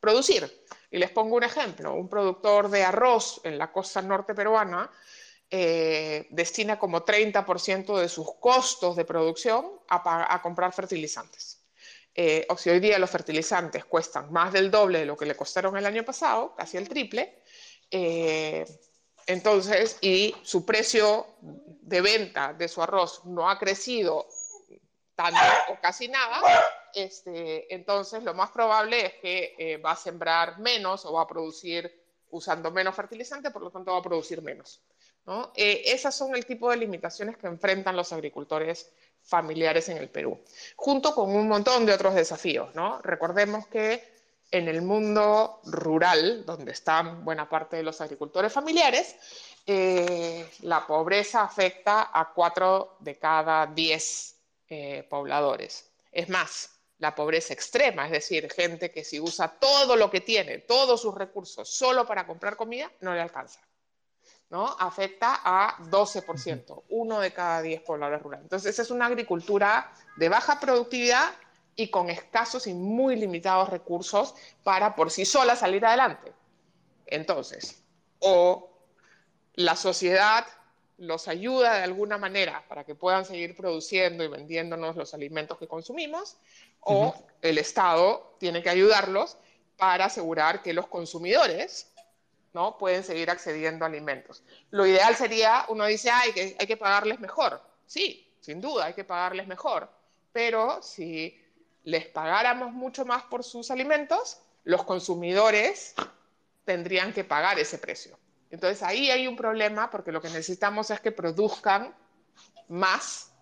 producir. 0.00 0.64
Y 0.90 0.98
les 0.98 1.10
pongo 1.10 1.36
un 1.36 1.42
ejemplo, 1.42 1.94
un 1.94 2.08
productor 2.08 2.70
de 2.70 2.82
arroz 2.82 3.42
en 3.44 3.58
la 3.58 3.70
costa 3.70 4.00
norte 4.00 4.34
peruana 4.34 4.90
eh, 5.50 6.26
destina 6.30 6.78
como 6.78 7.04
30% 7.04 7.98
de 7.98 8.08
sus 8.08 8.34
costos 8.40 8.96
de 8.96 9.04
producción 9.04 9.66
a 9.88 10.40
comprar 10.42 10.72
fertilizantes. 10.72 11.57
Eh, 12.20 12.44
o 12.48 12.56
si 12.56 12.68
hoy 12.68 12.80
día 12.80 12.98
los 12.98 13.10
fertilizantes 13.10 13.84
cuestan 13.84 14.32
más 14.32 14.52
del 14.52 14.72
doble 14.72 14.98
de 14.98 15.06
lo 15.06 15.16
que 15.16 15.24
le 15.24 15.36
costaron 15.36 15.76
el 15.76 15.86
año 15.86 16.04
pasado, 16.04 16.52
casi 16.56 16.76
el 16.76 16.88
triple, 16.88 17.44
eh, 17.92 18.64
entonces, 19.24 19.98
y 20.00 20.34
su 20.42 20.66
precio 20.66 21.26
de 21.40 22.00
venta 22.00 22.54
de 22.54 22.66
su 22.66 22.82
arroz 22.82 23.24
no 23.24 23.48
ha 23.48 23.56
crecido 23.56 24.26
tanto 25.14 25.38
o 25.68 25.80
casi 25.80 26.08
nada, 26.08 26.42
este, 26.92 27.72
entonces 27.72 28.24
lo 28.24 28.34
más 28.34 28.50
probable 28.50 29.06
es 29.06 29.14
que 29.22 29.54
eh, 29.56 29.76
va 29.76 29.92
a 29.92 29.96
sembrar 29.96 30.58
menos 30.58 31.04
o 31.04 31.12
va 31.12 31.22
a 31.22 31.28
producir 31.28 32.04
usando 32.30 32.72
menos 32.72 32.96
fertilizante, 32.96 33.52
por 33.52 33.62
lo 33.62 33.70
tanto 33.70 33.92
va 33.92 33.98
a 33.98 34.02
producir 34.02 34.42
menos. 34.42 34.82
¿No? 35.28 35.52
esas 35.54 36.14
son 36.14 36.34
el 36.34 36.46
tipo 36.46 36.70
de 36.70 36.78
limitaciones 36.78 37.36
que 37.36 37.46
enfrentan 37.46 37.94
los 37.94 38.14
agricultores 38.14 38.90
familiares 39.22 39.90
en 39.90 39.98
el 39.98 40.08
Perú, 40.08 40.40
junto 40.74 41.14
con 41.14 41.30
un 41.30 41.46
montón 41.46 41.84
de 41.84 41.92
otros 41.92 42.14
desafíos. 42.14 42.70
Recordemos 43.02 43.66
que 43.66 44.16
en 44.50 44.68
el 44.68 44.80
mundo 44.80 45.60
rural, 45.66 46.46
donde 46.46 46.72
están 46.72 47.26
buena 47.26 47.46
parte 47.46 47.76
de 47.76 47.82
los 47.82 48.00
agricultores 48.00 48.50
familiares, 48.50 49.16
eh, 49.66 50.48
la 50.62 50.86
pobreza 50.86 51.42
afecta 51.42 52.10
a 52.10 52.32
cuatro 52.32 52.96
de 53.00 53.18
cada 53.18 53.66
diez 53.66 54.34
eh, 54.70 55.06
pobladores. 55.10 55.90
Es 56.10 56.30
más, 56.30 56.70
la 56.96 57.14
pobreza 57.14 57.52
extrema, 57.52 58.06
es 58.06 58.12
decir, 58.12 58.50
gente 58.50 58.90
que 58.90 59.04
si 59.04 59.20
usa 59.20 59.48
todo 59.60 59.94
lo 59.94 60.10
que 60.10 60.22
tiene, 60.22 60.60
todos 60.60 61.02
sus 61.02 61.14
recursos, 61.14 61.68
solo 61.68 62.06
para 62.06 62.26
comprar 62.26 62.56
comida, 62.56 62.90
no 63.00 63.12
le 63.12 63.20
alcanza. 63.20 63.60
¿No? 64.50 64.76
afecta 64.78 65.40
a 65.44 65.76
12%, 65.78 66.82
uno 66.88 67.20
de 67.20 67.32
cada 67.32 67.62
10 67.62 67.82
pobladores 67.82 68.22
rurales. 68.22 68.44
Entonces, 68.44 68.78
es 68.78 68.90
una 68.90 69.06
agricultura 69.06 69.92
de 70.16 70.28
baja 70.28 70.58
productividad 70.58 71.32
y 71.76 71.88
con 71.88 72.10
escasos 72.10 72.66
y 72.66 72.74
muy 72.74 73.16
limitados 73.16 73.68
recursos 73.68 74.34
para 74.64 74.94
por 74.96 75.10
sí 75.10 75.24
sola 75.24 75.54
salir 75.54 75.84
adelante. 75.84 76.32
Entonces, 77.06 77.82
o 78.18 78.70
la 79.54 79.76
sociedad 79.76 80.44
los 80.98 81.28
ayuda 81.28 81.74
de 81.74 81.84
alguna 81.84 82.18
manera 82.18 82.64
para 82.68 82.84
que 82.84 82.94
puedan 82.94 83.24
seguir 83.24 83.56
produciendo 83.56 84.24
y 84.24 84.28
vendiéndonos 84.28 84.96
los 84.96 85.14
alimentos 85.14 85.56
que 85.58 85.68
consumimos, 85.68 86.36
o 86.80 87.14
el 87.42 87.58
Estado 87.58 88.34
tiene 88.38 88.62
que 88.62 88.70
ayudarlos 88.70 89.36
para 89.76 90.06
asegurar 90.06 90.62
que 90.62 90.72
los 90.72 90.88
consumidores 90.88 91.92
¿no? 92.58 92.76
Pueden 92.76 93.04
seguir 93.04 93.30
accediendo 93.30 93.84
a 93.84 93.88
alimentos. 93.88 94.42
Lo 94.70 94.84
ideal 94.84 95.14
sería, 95.14 95.64
uno 95.68 95.86
dice, 95.86 96.10
hay 96.10 96.32
que, 96.32 96.56
hay 96.58 96.66
que 96.66 96.76
pagarles 96.76 97.20
mejor. 97.20 97.62
Sí, 97.86 98.36
sin 98.40 98.60
duda, 98.60 98.86
hay 98.86 98.94
que 98.94 99.04
pagarles 99.04 99.46
mejor. 99.46 99.88
Pero 100.32 100.82
si 100.82 101.40
les 101.84 102.06
pagáramos 102.06 102.72
mucho 102.72 103.04
más 103.04 103.22
por 103.22 103.44
sus 103.44 103.70
alimentos, 103.70 104.40
los 104.64 104.82
consumidores 104.82 105.94
tendrían 106.64 107.12
que 107.12 107.22
pagar 107.22 107.60
ese 107.60 107.78
precio. 107.78 108.18
Entonces 108.50 108.82
ahí 108.82 109.08
hay 109.08 109.28
un 109.28 109.36
problema 109.36 109.88
porque 109.88 110.10
lo 110.10 110.20
que 110.20 110.28
necesitamos 110.28 110.90
es 110.90 110.98
que 110.98 111.12
produzcan 111.12 111.94
más 112.66 113.32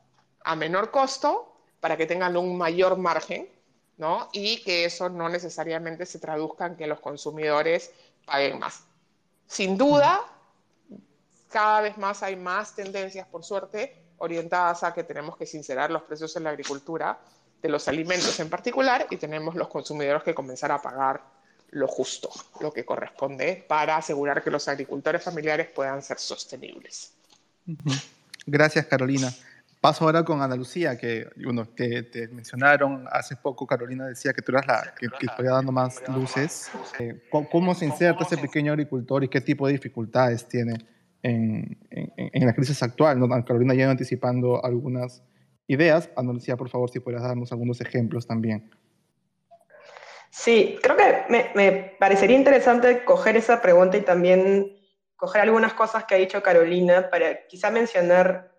a 0.44 0.54
menor 0.56 0.90
costo 0.90 1.56
para 1.80 1.96
que 1.96 2.04
tengan 2.04 2.36
un 2.36 2.58
mayor 2.58 2.98
margen, 2.98 3.48
¿no? 3.96 4.28
Y 4.32 4.62
que 4.62 4.84
eso 4.84 5.08
no 5.08 5.30
necesariamente 5.30 6.04
se 6.04 6.18
traduzca 6.18 6.66
en 6.66 6.76
que 6.76 6.86
los 6.86 7.00
consumidores 7.00 7.94
paguen 8.26 8.58
más. 8.58 8.85
Sin 9.46 9.76
duda, 9.78 10.20
cada 11.48 11.80
vez 11.80 11.96
más 11.98 12.22
hay 12.22 12.36
más 12.36 12.74
tendencias, 12.74 13.26
por 13.28 13.44
suerte, 13.44 14.02
orientadas 14.18 14.82
a 14.82 14.92
que 14.92 15.04
tenemos 15.04 15.36
que 15.36 15.46
sincerar 15.46 15.90
los 15.90 16.02
precios 16.02 16.34
en 16.36 16.44
la 16.44 16.50
agricultura, 16.50 17.18
de 17.62 17.68
los 17.70 17.88
alimentos 17.88 18.38
en 18.38 18.50
particular, 18.50 19.06
y 19.10 19.16
tenemos 19.16 19.54
los 19.54 19.68
consumidores 19.68 20.22
que 20.22 20.34
comenzar 20.34 20.70
a 20.70 20.80
pagar 20.80 21.22
lo 21.70 21.88
justo, 21.88 22.30
lo 22.60 22.72
que 22.72 22.84
corresponde 22.84 23.64
para 23.66 23.96
asegurar 23.96 24.42
que 24.42 24.50
los 24.50 24.68
agricultores 24.68 25.22
familiares 25.22 25.68
puedan 25.74 26.02
ser 26.02 26.18
sostenibles. 26.18 27.12
Gracias, 28.46 28.86
Carolina. 28.86 29.32
Paso 29.86 30.04
ahora 30.04 30.24
con 30.24 30.42
Ana 30.42 30.56
Lucía, 30.56 30.98
que, 30.98 31.28
que 31.76 32.02
te 32.02 32.26
mencionaron 32.26 33.06
hace 33.08 33.36
poco, 33.36 33.68
Carolina 33.68 34.08
decía 34.08 34.32
que 34.32 34.42
tú 34.42 34.50
eras 34.50 34.66
la 34.66 34.92
que, 34.98 35.06
que 35.06 35.42
dando 35.44 35.70
más 35.70 36.02
luces. 36.08 36.72
Eh, 36.98 37.22
¿Cómo 37.30 37.72
se 37.72 37.84
inserta 37.84 38.24
ese 38.24 38.36
pequeño 38.36 38.72
agricultor 38.72 39.22
y 39.22 39.28
qué 39.28 39.40
tipo 39.40 39.64
de 39.64 39.74
dificultades 39.74 40.48
tiene 40.48 40.74
en, 41.22 41.78
en, 41.88 42.46
la 42.46 42.52
crisis 42.52 42.82
actual? 42.82 43.20
¿no? 43.20 43.28
Carolina 43.44 43.74
ya 43.74 43.88
anticipando 43.88 44.64
algunas 44.64 45.22
ideas. 45.68 46.10
Ana 46.16 46.32
Lucía, 46.32 46.56
por 46.56 46.68
favor, 46.68 46.90
si 46.90 46.98
pudieras 46.98 47.22
darnos 47.22 47.52
algunos 47.52 47.80
ejemplos 47.80 48.26
también. 48.26 48.68
Sí, 50.30 50.80
creo 50.82 50.96
que 50.96 51.26
me, 51.28 51.52
me 51.54 51.94
parecería 52.00 52.36
interesante 52.36 53.04
coger 53.04 53.36
esa 53.36 53.62
pregunta 53.62 53.96
y 53.96 54.00
también 54.00 54.66
coger 55.14 55.42
algunas 55.42 55.74
cosas 55.74 56.06
que 56.06 56.16
ha 56.16 56.18
dicho 56.18 56.42
Carolina 56.42 57.08
para 57.08 57.46
quizá 57.46 57.70
mencionar 57.70 58.55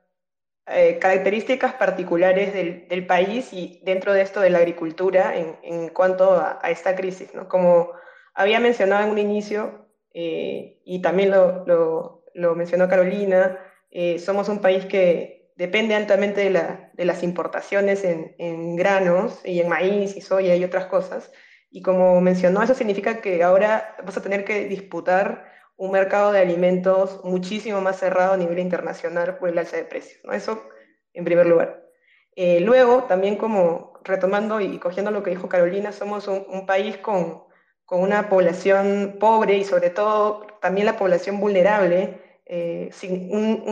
eh, 0.70 1.00
características 1.00 1.74
particulares 1.76 2.54
del, 2.54 2.88
del, 2.90 3.06
país 3.06 3.54
y 3.54 3.80
dentro 3.84 4.14
de 4.14 4.22
esto 4.22 4.42
de 4.42 4.50
la 4.50 4.58
agricultura 4.58 5.38
en, 5.38 5.56
en 5.64 5.90
cuanto 5.90 6.34
a, 6.34 6.60
a, 6.62 6.72
esta 6.72 6.96
crisis. 6.96 7.34
¿no? 7.34 7.48
Como 7.48 7.92
había 8.34 8.60
mencionado 8.60 9.06
en 9.06 9.12
un 9.12 9.18
inicio, 9.18 9.88
eh, 10.14 10.82
y 10.84 11.02
también 11.02 11.32
lo, 11.32 11.66
lo, 11.66 12.24
lo, 12.34 12.56
mencionó 12.56 12.90
Carolina, 12.90 13.58
eh, 13.92 14.20
somos 14.20 14.50
un 14.50 14.60
país 14.60 14.86
que 14.86 15.52
depende 15.56 15.96
altamente 15.96 16.42
de, 16.42 16.50
la, 16.50 16.92
de 16.94 17.06
las 17.06 17.24
importaciones 17.24 18.04
en, 18.04 18.36
en, 18.38 18.76
granos 18.76 19.40
y 19.46 19.62
en 19.62 19.70
maíz 19.70 20.18
y 20.18 20.22
soya 20.22 20.56
y 20.56 20.64
otras 20.64 20.88
cosas. 20.88 21.32
Y 21.72 21.82
como 21.82 22.20
mencionó, 22.20 22.62
eso 22.62 22.74
significa 22.74 23.22
que 23.22 23.42
ahora 23.42 23.96
vas 24.04 24.18
a 24.18 24.22
tener 24.22 24.44
que 24.44 24.66
disputar 24.68 25.46
un 25.78 25.92
mercado 25.92 26.32
de 26.32 26.40
alimentos 26.40 27.24
muchísimo 27.24 27.82
más 27.82 28.00
cerrado 28.00 28.34
a 28.34 28.38
nivel 28.38 28.60
internacional 28.60 29.38
por 29.38 29.50
el 29.50 29.58
alza 29.58 29.78
de 29.78 29.86
precios. 29.86 30.20
¿no? 30.24 30.34
Eso 30.34 30.64
en 31.14 31.24
primer 31.24 31.46
lugar. 31.46 31.84
Eh, 32.36 32.60
luego, 32.62 33.04
también 33.04 33.36
como 33.36 33.94
retomando 34.04 34.60
y 34.62 34.80
cogiendo 34.80 35.12
lo 35.12 35.24
que 35.24 35.32
dijo 35.32 35.50
Carolina, 35.50 35.92
somos 35.92 36.28
un, 36.28 36.66
país 36.66 36.98
con, 36.98 37.44
con, 37.86 38.02
una 38.02 38.30
población 38.30 39.18
pobre 39.20 39.58
y 39.58 39.64
sobre 39.64 39.90
todo 39.90 40.46
también 40.62 40.86
la 40.86 40.98
población 40.98 41.40
vulnerable, 41.40 42.22
eh, 42.46 42.90
sin 42.92 43.36
un, 43.36 43.64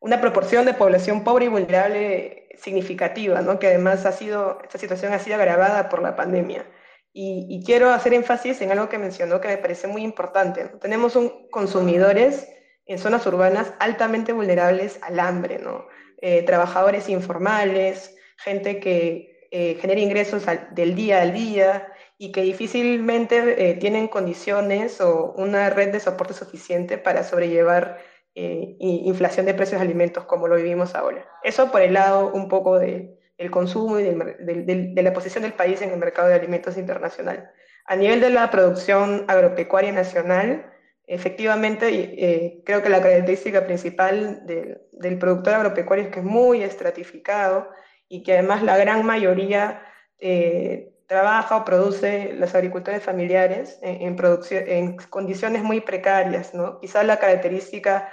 una 0.00 0.20
proporción 0.20 0.64
de 0.64 0.74
población 0.74 1.22
pobre 1.22 1.46
y 1.46 1.48
vulnerable 1.48 2.48
significativa, 2.56 3.40
¿no? 3.42 3.58
que 3.58 3.68
además 3.68 4.06
ha 4.06 4.12
sido, 4.12 4.58
esta 4.62 4.78
situación 4.78 5.12
ha 5.12 5.18
sido 5.18 5.36
agravada 5.36 5.88
por 5.88 6.02
la 6.02 6.16
pandemia. 6.16 6.64
Y, 7.12 7.62
quiero 7.64 7.90
hacer 7.90 8.14
énfasis 8.14 8.60
en 8.60 8.70
algo 8.70 8.88
que 8.88 8.98
mencionó 8.98 9.40
que 9.40 9.48
me 9.48 9.58
parece 9.58 9.88
muy 9.88 10.02
importante. 10.02 10.66
Tenemos 10.80 11.16
un, 11.16 11.48
consumidores 11.50 12.48
en 12.86 12.98
zonas 12.98 13.26
urbanas 13.26 13.72
altamente 13.80 14.32
vulnerables 14.32 14.98
al 15.02 15.18
hambre, 15.18 15.58
¿no? 15.58 15.86
Eh, 16.22 16.42
trabajadores 16.42 17.08
informales, 17.08 18.16
gente 18.36 18.78
que 18.78 19.48
eh, 19.50 19.76
genera 19.80 20.00
ingresos 20.00 20.44
del 20.72 20.94
día 20.94 21.22
al 21.22 21.32
día 21.32 21.92
y 22.16 22.30
que 22.30 22.42
difícilmente 22.42 23.70
eh, 23.70 23.74
tienen 23.74 24.06
condiciones 24.06 25.00
o 25.00 25.32
una 25.36 25.70
red 25.70 25.90
de 25.90 26.00
soporte 26.00 26.34
suficiente 26.34 26.98
para 26.98 27.24
sobrellevar 27.24 27.98
inflación 28.32 29.44
de 29.44 29.52
precios 29.52 29.80
de 29.80 29.86
alimentos 29.86 30.24
como 30.24 30.46
lo 30.46 30.56
vivimos 30.56 30.94
ahora. 30.94 31.28
Eso 31.42 31.70
por 31.70 31.82
el 31.82 31.94
lado 31.94 32.30
un 32.32 32.48
poco 32.48 32.78
de, 32.78 33.19
el 33.40 33.50
consumo 33.50 33.98
y 33.98 34.04
de 34.04 35.02
la 35.02 35.14
posición 35.14 35.42
del 35.42 35.54
país 35.54 35.80
en 35.80 35.90
el 35.90 35.98
mercado 35.98 36.28
de 36.28 36.34
alimentos 36.34 36.76
internacional. 36.76 37.50
A 37.86 37.96
nivel 37.96 38.20
de 38.20 38.28
la 38.28 38.50
producción 38.50 39.24
agropecuaria 39.28 39.92
nacional, 39.92 40.70
efectivamente, 41.06 41.88
eh, 41.88 42.62
creo 42.66 42.82
que 42.82 42.90
la 42.90 43.00
característica 43.00 43.64
principal 43.64 44.44
del 44.44 45.18
productor 45.18 45.54
agropecuario 45.54 46.04
es 46.04 46.10
que 46.10 46.18
es 46.20 46.24
muy 46.24 46.62
estratificado 46.62 47.70
y 48.08 48.22
que 48.22 48.34
además 48.34 48.62
la 48.62 48.76
gran 48.76 49.06
mayoría 49.06 49.86
eh, 50.18 50.92
trabaja 51.06 51.56
o 51.56 51.64
produce 51.64 52.34
los 52.34 52.54
agricultores 52.54 53.02
familiares 53.02 53.78
en, 53.80 54.18
en 54.50 54.96
condiciones 55.08 55.62
muy 55.62 55.80
precarias. 55.80 56.52
¿no? 56.52 56.78
Quizás 56.78 57.06
la 57.06 57.18
característica 57.18 58.06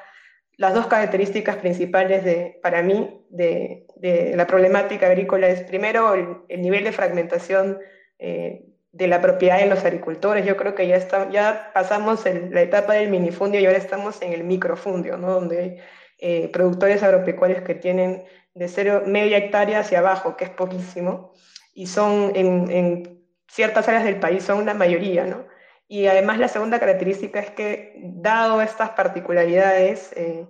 las 0.58 0.74
dos 0.74 0.88
características 0.88 1.58
principales 1.58 2.24
de, 2.24 2.60
para 2.64 2.82
mí 2.82 3.24
de, 3.30 3.86
de 4.00 4.36
la 4.36 4.48
problemática 4.48 5.08
agrícola 5.08 5.48
es 5.48 5.64
primero 5.64 6.14
el, 6.48 6.62
nivel 6.62 6.84
de 6.84 6.92
fragmentación 6.92 7.80
eh, 8.20 8.66
de 8.92 9.08
la 9.08 9.22
propiedad 9.22 9.60
de 9.60 9.68
los 9.68 9.84
agricultores. 9.84 10.46
Yo 10.46 10.58
creo 10.58 10.76
que 10.76 10.88
ya, 10.88 10.96
está, 10.96 11.30
ya 11.30 11.72
pasamos 11.74 12.26
en 12.26 12.54
la 12.54 12.62
etapa 12.62 12.94
del 12.94 13.10
minifundio 13.10 13.60
y 13.60 13.66
ahora 13.66 13.78
estamos 13.78 14.22
en 14.22 14.34
el 14.34 14.44
microfundio, 14.44 15.18
¿no? 15.18 15.32
donde 15.32 15.60
hay 15.60 15.78
eh, 16.20 16.50
productores 16.50 17.04
agropecuarios 17.04 17.62
que 17.62 17.76
tienen 17.76 18.24
de 18.54 18.68
cero, 18.68 19.04
media 19.06 19.38
hectárea 19.38 19.80
hacia 19.80 20.00
abajo, 20.00 20.36
que 20.36 20.46
es 20.46 20.50
poquísimo, 20.50 21.34
y 21.76 21.86
son 21.88 22.32
en, 22.36 22.72
en 22.72 23.24
ciertas 23.48 23.88
áreas 23.88 24.04
del 24.04 24.20
país, 24.20 24.44
son 24.44 24.66
la 24.66 24.74
mayoría, 24.74 25.26
¿no? 25.26 25.46
Y 25.88 26.08
además 26.08 26.38
la 26.40 26.48
segunda 26.48 26.80
característica 26.80 27.40
es 27.40 27.52
que, 27.52 27.94
dado 27.98 28.62
estas 28.62 28.90
particularidades, 28.92 30.12
eh, 30.18 30.48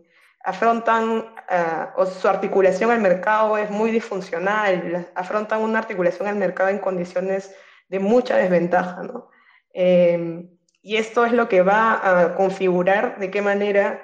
afrontan, 0.47 1.09
uh, 1.19 2.01
o 2.01 2.05
su 2.05 2.25
articulación 2.25 2.89
al 2.89 3.01
mercado 3.01 3.57
es 3.57 3.69
muy 3.69 3.91
disfuncional, 3.91 5.05
afrontan 5.13 5.61
una 5.61 5.79
articulación 5.79 6.25
al 6.29 6.37
mercado 6.37 6.69
en 6.69 6.79
condiciones 6.79 7.53
de 7.89 7.99
mucha 7.99 8.37
desventaja. 8.37 9.03
¿no? 9.03 9.29
Eh, 9.73 10.47
y 10.81 10.95
esto 10.95 11.25
es 11.25 11.33
lo 11.33 11.49
que 11.49 11.63
va 11.63 11.99
a 12.01 12.35
configurar 12.35 13.19
de 13.19 13.29
qué 13.29 13.41
manera 13.41 14.01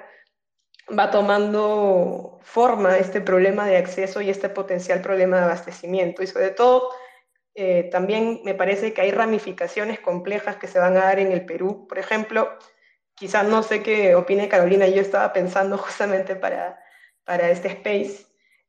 va 0.86 1.10
tomando 1.10 2.40
forma 2.42 2.98
este 2.98 3.22
problema 3.22 3.66
de 3.66 3.78
acceso 3.78 4.20
y 4.20 4.28
este 4.28 4.50
potencial 4.50 5.00
problema 5.00 5.38
de 5.38 5.44
abastecimiento. 5.44 6.22
Y 6.22 6.26
sobre 6.26 6.50
todo, 6.50 6.90
eh, 7.54 7.88
también 7.90 8.42
me 8.44 8.52
parece 8.52 8.92
que 8.92 9.00
hay 9.00 9.12
ramificaciones 9.12 9.98
complejas 9.98 10.56
que 10.56 10.66
se 10.66 10.78
van 10.78 10.98
a 10.98 11.04
dar 11.04 11.20
en 11.20 11.32
el 11.32 11.46
Perú. 11.46 11.86
Por 11.88 11.98
ejemplo, 11.98 12.50
quizás 13.14 13.46
no 13.46 13.62
sé 13.62 13.82
qué 13.82 14.14
opine 14.14 14.48
Carolina, 14.48 14.86
yo 14.88 15.00
estaba 15.00 15.32
pensando 15.32 15.78
justamente 15.78 16.36
para, 16.36 16.80
para 17.24 17.50
este 17.50 17.68
space. 17.68 18.26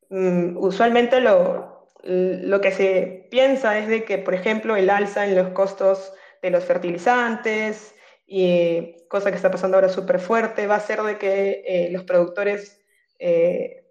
Mm, 0.09 0.57
usualmente 0.57 1.19
lo, 1.19 1.89
lo 2.03 2.61
que 2.61 2.71
se 2.71 3.27
piensa 3.31 3.77
es 3.77 3.87
de 3.87 4.03
que, 4.03 4.17
por 4.17 4.33
ejemplo, 4.33 4.75
el 4.75 4.89
alza 4.89 5.25
en 5.25 5.35
los 5.35 5.49
costos 5.49 6.13
de 6.41 6.51
los 6.51 6.63
fertilizantes, 6.65 7.95
y 8.27 9.07
cosa 9.07 9.29
que 9.29 9.37
está 9.37 9.51
pasando 9.51 9.77
ahora 9.77 9.89
súper 9.89 10.19
fuerte, 10.19 10.67
va 10.67 10.75
a 10.75 10.79
ser 10.79 11.01
de 11.03 11.17
que 11.17 11.63
eh, 11.65 11.89
los 11.91 12.03
productores 12.03 12.79
eh, 13.19 13.85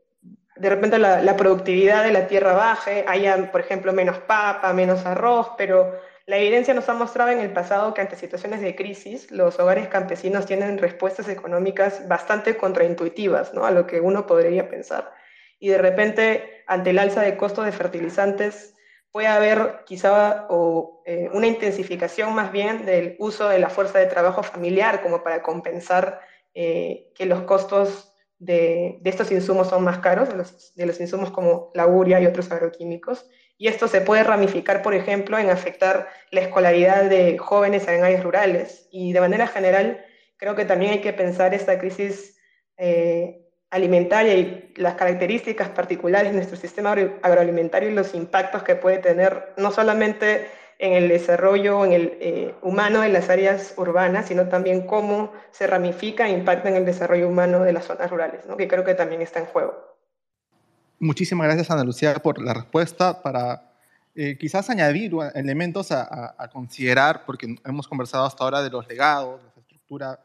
de 0.56 0.68
repente 0.68 0.98
la, 0.98 1.20
la, 1.20 1.36
productividad 1.36 2.04
de 2.04 2.12
la 2.12 2.26
tierra 2.28 2.52
baje, 2.52 3.04
haya, 3.08 3.50
por 3.50 3.60
ejemplo, 3.60 3.92
menos 3.92 4.18
papa, 4.18 4.72
menos 4.72 5.04
arroz, 5.04 5.50
pero 5.58 5.98
la 6.26 6.38
evidencia 6.38 6.72
nos 6.72 6.88
ha 6.88 6.94
mostrado 6.94 7.30
en 7.30 7.40
el 7.40 7.52
pasado 7.52 7.92
que 7.92 8.00
ante 8.00 8.16
situaciones 8.16 8.62
de 8.62 8.74
crisis, 8.74 9.30
los 9.30 9.58
hogares 9.58 9.88
campesinos 9.88 10.46
tienen 10.46 10.78
respuestas 10.78 11.28
económicas 11.28 12.08
bastante 12.08 12.56
contraintuitivas 12.56 13.52
¿no? 13.52 13.66
a 13.66 13.70
lo 13.70 13.86
que 13.86 14.00
uno 14.00 14.26
podría 14.26 14.68
pensar. 14.68 15.12
Y 15.58 15.68
de 15.68 15.78
repente, 15.78 16.64
ante 16.66 16.90
el 16.90 16.98
alza 16.98 17.20
de 17.22 17.36
costos 17.36 17.66
de 17.66 17.72
fertilizantes, 17.72 18.74
puede 19.12 19.28
haber 19.28 19.84
quizá 19.86 20.46
o, 20.48 21.02
eh, 21.04 21.28
una 21.32 21.46
intensificación 21.46 22.34
más 22.34 22.50
bien 22.50 22.84
del 22.86 23.16
uso 23.18 23.48
de 23.48 23.58
la 23.58 23.68
fuerza 23.68 23.98
de 23.98 24.06
trabajo 24.06 24.42
familiar 24.42 25.02
como 25.02 25.22
para 25.22 25.42
compensar 25.42 26.20
eh, 26.54 27.12
que 27.14 27.26
los 27.26 27.42
costos 27.42 28.14
de, 28.38 29.00
estos 29.04 29.30
insumos 29.30 29.68
son 29.68 29.84
más 29.84 29.98
caros, 29.98 30.30
de 30.30 30.36
los, 30.36 30.74
de 30.74 30.86
los, 30.86 31.00
insumos 31.00 31.30
como 31.30 31.70
la 31.74 31.86
uria 31.86 32.20
y 32.20 32.26
otros 32.26 32.50
agroquímicos. 32.50 33.26
Y 33.56 33.68
esto 33.68 33.88
se 33.88 34.00
puede 34.00 34.24
ramificar, 34.24 34.82
por 34.82 34.94
ejemplo, 34.94 35.38
en 35.38 35.50
afectar 35.50 36.08
la 36.30 36.40
escolaridad 36.40 37.04
de 37.04 37.38
jóvenes 37.38 37.86
en 37.88 38.02
áreas 38.02 38.24
rurales. 38.24 38.88
Y 38.90 39.12
de 39.12 39.20
manera 39.20 39.46
general, 39.46 40.04
creo 40.36 40.54
que 40.56 40.64
también 40.64 40.92
hay 40.92 41.00
que 41.00 41.12
pensar 41.12 41.54
esta 41.54 41.78
crisis 41.78 42.36
eh, 42.76 43.44
alimentaria 43.70 44.34
y 44.34 44.72
las 44.76 44.94
características 44.94 45.68
particulares 45.70 46.30
de 46.30 46.36
nuestro 46.36 46.56
sistema 46.56 46.92
agroalimentario 47.22 47.90
y 47.90 47.94
los 47.94 48.14
impactos 48.14 48.62
que 48.62 48.76
puede 48.76 48.98
tener 48.98 49.52
no 49.56 49.70
solamente 49.70 50.46
en 50.78 50.92
el 50.92 51.08
desarrollo 51.08 51.84
en 51.84 51.92
el, 51.92 52.18
eh, 52.20 52.54
humano 52.62 53.00
de 53.00 53.08
las 53.08 53.30
áreas 53.30 53.74
urbanas, 53.76 54.26
sino 54.26 54.48
también 54.48 54.86
cómo 54.86 55.32
se 55.50 55.66
ramifica 55.66 56.26
e 56.26 56.32
impacta 56.32 56.68
en 56.68 56.76
el 56.76 56.84
desarrollo 56.84 57.28
humano 57.28 57.62
de 57.64 57.72
las 57.72 57.84
zonas 57.84 58.10
rurales, 58.10 58.42
que 58.58 58.68
creo 58.68 58.84
que 58.84 58.94
también 58.94 59.22
está 59.22 59.40
en 59.40 59.46
juego. 59.46 59.93
Muchísimas 60.98 61.46
gracias, 61.46 61.70
Ana 61.70 61.84
Lucía, 61.84 62.14
por 62.14 62.40
la 62.40 62.54
respuesta. 62.54 63.22
Para 63.22 63.72
eh, 64.14 64.36
quizás 64.38 64.70
añadir 64.70 65.12
elementos 65.34 65.90
a, 65.90 66.48
considerar, 66.52 67.24
porque 67.26 67.56
hemos 67.64 67.88
conversado 67.88 68.24
hasta 68.24 68.44
ahora 68.44 68.62
de 68.62 68.70
los 68.70 68.86
legados, 68.86 69.42
la 69.42 69.60
estructura 69.60 70.20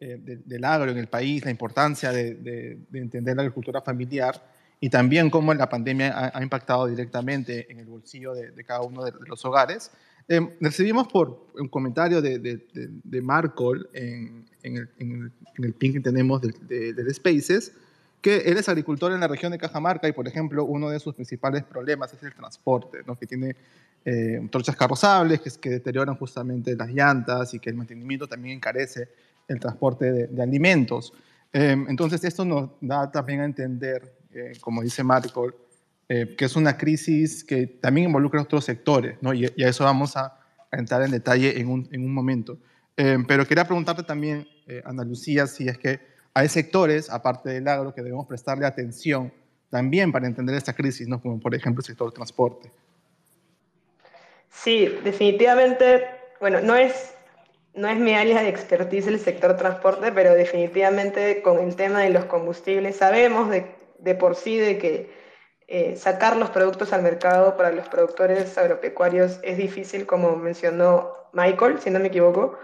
eh, 0.00 0.18
del 0.18 0.64
agro 0.64 0.90
en 0.90 0.98
el 0.98 1.08
país, 1.08 1.44
la 1.44 1.50
importancia 1.50 2.10
de, 2.10 2.78
entender 2.92 3.36
la 3.36 3.42
agricultura 3.42 3.80
familiar 3.80 4.42
y 4.80 4.90
también 4.90 5.30
cómo 5.30 5.54
la 5.54 5.68
pandemia 5.68 6.32
ha, 6.34 6.42
impactado 6.42 6.86
directamente 6.86 7.70
en 7.70 7.80
el 7.80 7.86
bolsillo 7.86 8.34
de, 8.34 8.64
cada 8.64 8.80
uno 8.82 9.04
de, 9.04 9.12
los 9.26 9.44
hogares. 9.44 9.90
Eh, 10.26 10.56
recibimos 10.60 11.06
por 11.08 11.48
un 11.54 11.68
comentario 11.68 12.22
de, 12.22 13.20
Marcol 13.22 13.88
en, 13.92 14.46
en, 14.62 14.76
el, 14.78 14.90
en, 14.98 15.32
el, 15.58 15.74
ping 15.74 15.92
que 15.92 16.00
tenemos 16.00 16.40
de, 16.40 17.14
Spaces, 17.14 17.74
que 18.24 18.38
él 18.38 18.56
es 18.56 18.70
agricultor 18.70 19.12
en 19.12 19.20
la 19.20 19.28
región 19.28 19.52
de 19.52 19.58
Cajamarca 19.58 20.08
y, 20.08 20.12
por 20.12 20.26
ejemplo, 20.26 20.64
uno 20.64 20.88
de 20.88 20.98
sus 20.98 21.14
principales 21.14 21.62
problemas 21.62 22.10
es 22.14 22.22
el 22.22 22.32
transporte, 22.32 23.00
¿no? 23.06 23.18
que 23.18 23.26
tiene 23.26 23.54
eh, 24.02 24.40
torchas 24.50 24.74
carrozables 24.76 25.42
que, 25.42 25.50
que, 25.60 25.68
deterioran 25.68 26.16
justamente 26.16 26.74
las 26.74 26.88
llantas 26.88 27.52
y 27.52 27.58
que 27.58 27.68
el 27.68 27.76
mantenimiento 27.76 28.26
también 28.26 28.56
encarece 28.56 29.10
el 29.46 29.60
transporte 29.60 30.10
de, 30.10 30.42
alimentos. 30.42 31.12
Eh, 31.52 31.76
entonces, 31.86 32.24
esto 32.24 32.46
nos 32.46 32.70
da 32.80 33.12
también 33.12 33.40
a 33.42 33.44
entender, 33.44 34.14
eh, 34.32 34.54
como 34.58 34.80
dice 34.80 35.04
Marco, 35.04 35.52
que 36.08 36.44
es 36.46 36.56
una 36.56 36.78
crisis 36.78 37.44
que 37.44 37.66
también 37.66 38.06
involucra 38.06 38.40
a 38.40 38.44
otros 38.44 38.64
sectores, 38.64 39.18
¿no? 39.20 39.34
y, 39.34 39.44
a 39.44 39.68
eso 39.68 39.84
vamos 39.84 40.16
a, 40.16 40.40
entrar 40.72 41.02
en 41.02 41.10
detalle 41.10 41.60
en 41.60 41.68
un, 41.68 41.88
en 41.92 42.02
un 42.06 42.14
momento. 42.14 42.58
pero 42.96 43.46
quería 43.46 43.64
preguntarte 43.64 44.02
también, 44.02 44.48
Ana 44.84 45.04
Lucía, 45.04 45.46
si 45.46 45.68
es 45.68 45.76
que 45.76 46.13
hay 46.34 46.48
sectores, 46.48 47.08
aparte 47.10 47.50
del 47.50 47.68
agro, 47.68 47.94
que 47.94 48.02
debemos 48.02 48.26
prestarle 48.26 48.66
atención 48.66 49.32
también 49.70 50.10
para 50.10 50.26
entender 50.26 50.56
esta 50.56 50.72
crisis, 50.72 51.06
¿no? 51.06 51.20
como 51.20 51.38
por 51.40 51.54
ejemplo 51.54 51.80
el 51.80 51.86
sector 51.86 52.12
transporte. 52.12 52.70
Sí, 54.50 54.86
definitivamente, 55.04 56.06
bueno, 56.40 56.60
no 56.60 56.74
es, 56.74 57.14
no 57.74 57.88
es 57.88 57.98
mi 57.98 58.14
área 58.14 58.42
de 58.42 58.48
expertise 58.48 59.06
el 59.06 59.20
sector 59.20 59.56
transporte, 59.56 60.12
pero 60.12 60.34
definitivamente 60.34 61.40
con 61.42 61.58
el 61.58 61.76
tema 61.76 62.00
de 62.00 62.10
los 62.10 62.24
combustibles 62.24 62.96
sabemos 62.96 63.48
de, 63.50 63.66
de 63.98 64.14
por 64.14 64.34
sí 64.34 64.58
de 64.58 64.78
que 64.78 65.24
eh, 65.66 65.96
sacar 65.96 66.36
los 66.36 66.50
productos 66.50 66.92
al 66.92 67.02
mercado 67.02 67.56
para 67.56 67.70
los 67.72 67.88
productores 67.88 68.56
agropecuarios 68.58 69.40
es 69.42 69.56
difícil, 69.56 70.04
como 70.04 70.36
mencionó 70.36 71.12
Michael, 71.32 71.80
si 71.80 71.90
no 71.90 72.00
me 72.00 72.08
equivoco, 72.08 72.58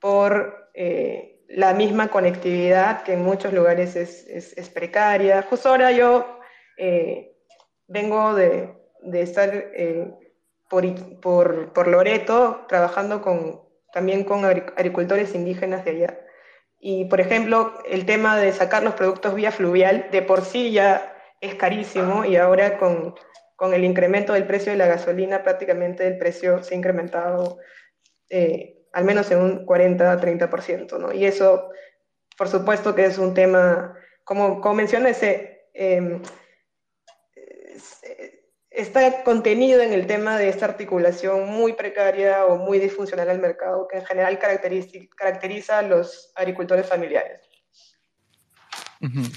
por... 0.00 0.70
Eh, 0.74 1.35
la 1.48 1.74
misma 1.74 2.08
conectividad 2.08 3.02
que 3.02 3.14
en 3.14 3.24
muchos 3.24 3.52
lugares 3.52 3.96
es, 3.96 4.26
es, 4.26 4.68
precaria. 4.70 5.42
Justo 5.42 5.68
ahora 5.68 5.92
yo 5.92 6.40
eh, 6.76 7.36
vengo 7.86 8.34
de, 8.34 8.74
estar 9.12 9.50
eh, 9.54 10.12
por, 10.68 11.72
por, 11.72 11.88
Loreto 11.88 12.64
trabajando 12.68 13.22
también 13.92 14.24
con 14.24 14.44
agricultores 14.44 15.34
indígenas 15.34 15.84
de 15.84 15.90
allá. 15.92 16.20
Y, 16.78 17.06
por 17.06 17.20
ejemplo, 17.20 17.72
el 17.88 18.04
tema 18.04 18.36
de 18.36 18.52
sacar 18.52 18.82
los 18.82 18.94
productos 18.94 19.34
vía 19.34 19.50
fluvial 19.50 20.08
de 20.10 20.22
por 20.22 20.42
sí 20.42 20.72
ya 20.72 21.16
es 21.40 21.54
carísimo 21.54 22.24
y 22.24 22.36
ahora 22.36 22.78
con, 22.78 23.14
con 23.56 23.72
el 23.74 23.84
incremento 23.84 24.34
del 24.34 24.46
precio 24.46 24.72
de 24.72 24.78
la 24.78 24.86
gasolina 24.86 25.42
prácticamente 25.42 26.06
el 26.06 26.18
precio 26.18 26.62
se 26.62 26.74
ha 26.74 26.78
incrementado 26.78 27.58
eh, 28.28 28.75
al 28.96 29.04
menos 29.04 29.30
en 29.30 29.40
un 29.40 29.66
40-30%, 29.66 30.98
¿no? 30.98 31.12
Y 31.12 31.26
eso, 31.26 31.68
por 32.38 32.48
supuesto 32.48 32.94
que 32.94 33.04
es 33.04 33.18
un 33.18 33.34
tema, 33.34 33.94
como, 34.24 34.58
como 34.62 34.76
mencioné, 34.76 35.14
em, 35.74 36.22
está 38.70 39.22
contenido 39.22 39.82
en 39.82 39.92
el 39.92 40.06
tema 40.06 40.38
de 40.38 40.48
esta 40.48 40.64
articulación 40.64 41.46
muy 41.46 41.74
precaria 41.74 42.46
o 42.46 42.56
muy 42.56 42.78
disfuncional 42.78 43.28
al 43.28 43.38
mercado 43.38 43.86
que 43.86 43.98
en 43.98 44.06
general 44.06 44.38
caracteriza, 44.38 45.78
a 45.78 45.82
los 45.82 46.32
agricultores 46.34 46.86
familiares. 46.86 47.42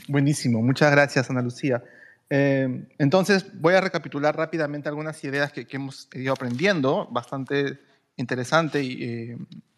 Buenísimo, 0.07 0.61
muchas 0.61 0.89
gracias 0.89 1.29
Ana 1.29 1.41
Lucía. 1.41 1.83
Em, 2.29 2.87
entonces 2.97 3.45
voy 3.59 3.73
a 3.73 3.81
recapitular 3.81 4.37
rápidamente 4.37 4.87
algunas 4.87 5.21
ideas 5.25 5.51
que, 5.51 5.67
que 5.67 5.75
hemos 5.75 6.07
ido 6.13 6.31
aprendiendo, 6.31 7.09
bastante 7.11 7.88
interesante 8.19 8.79
eh, 8.79 9.37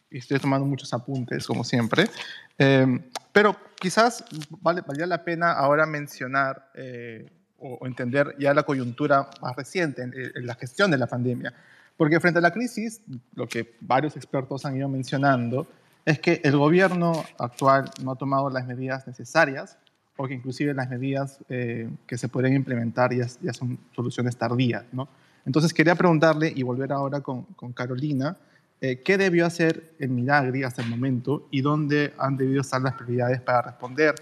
y, 0.10 0.17
estoy 0.17 0.39
tomando 0.39 0.65
muchos 0.65 0.93
apuntes, 0.93 1.47
como 1.47 1.63
siempre. 1.63 2.10
Eh, 2.58 2.99
pero 3.32 3.56
quizás 3.80 4.25
vale, 4.60 4.82
valía 4.82 5.06
la 5.06 5.23
pena 5.23 5.54
ahora 5.54 5.86
mencionar 5.86 6.69
eh, 6.73 7.30
o, 7.58 7.86
entender 7.88 8.36
ya 8.38 8.54
la 8.54 8.63
coyuntura 8.63 9.30
más 9.41 9.56
reciente 9.56 10.01
en, 10.01 10.45
la 10.45 10.56
gestión 10.56 10.91
de 10.91 10.97
la 10.97 11.08
pandemia. 11.08 11.54
Porque 11.95 12.19
frente 12.19 12.39
a 12.39 12.41
la 12.41 12.51
crisis, 12.51 13.01
lo 13.36 13.47
que 13.47 13.75
varios 13.80 14.17
expertos 14.17 14.65
han 14.65 14.75
ido 14.75 14.89
mencionando 14.89 15.67
es 16.04 16.19
que 16.19 16.41
el 16.43 16.58
gobierno 16.58 17.23
actual 17.38 17.91
no 18.04 18.12
ha 18.12 18.15
tomado 18.15 18.49
las 18.49 18.65
medidas 18.65 19.06
necesarias 19.06 19.77
o 20.17 20.27
que 20.27 20.34
inclusive 20.34 20.73
las 20.73 20.89
medidas 20.89 21.39
que 21.47 22.17
se 22.17 22.27
pueden 22.27 22.54
implementar 22.54 23.13
ya, 23.13 23.27
ya 23.41 23.54
son 23.54 23.77
soluciones 23.95 24.36
tardías, 24.36 24.84
¿no? 24.91 25.08
Entonces 25.45 25.73
quería 25.73 25.95
preguntarle 25.95 26.51
y 26.56 26.63
volver 26.63 26.91
ahora 26.91 27.21
con, 27.21 27.45
Carolina, 27.73 28.38
eh, 28.80 29.01
¿qué 29.04 29.17
debió 29.17 29.45
hacer 29.45 29.93
el 29.99 30.10
Minagri 30.10 30.63
hasta 30.63 30.82
el 30.82 30.89
momento 30.89 31.47
y 31.51 31.62
dónde 31.62 32.13
han 32.17 32.38
debido 32.38 32.62
estar 32.62 32.82
las 32.82 32.93
prioridades 32.93 33.41
para 33.41 33.62
responder 33.62 34.15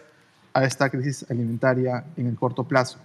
a 0.53 0.63
esta 0.63 0.89
crisis 0.89 1.25
alimentaria 1.29 2.03
en 2.17 2.27
el 2.27 2.35
corto 2.35 2.63
plazo? 2.63 2.99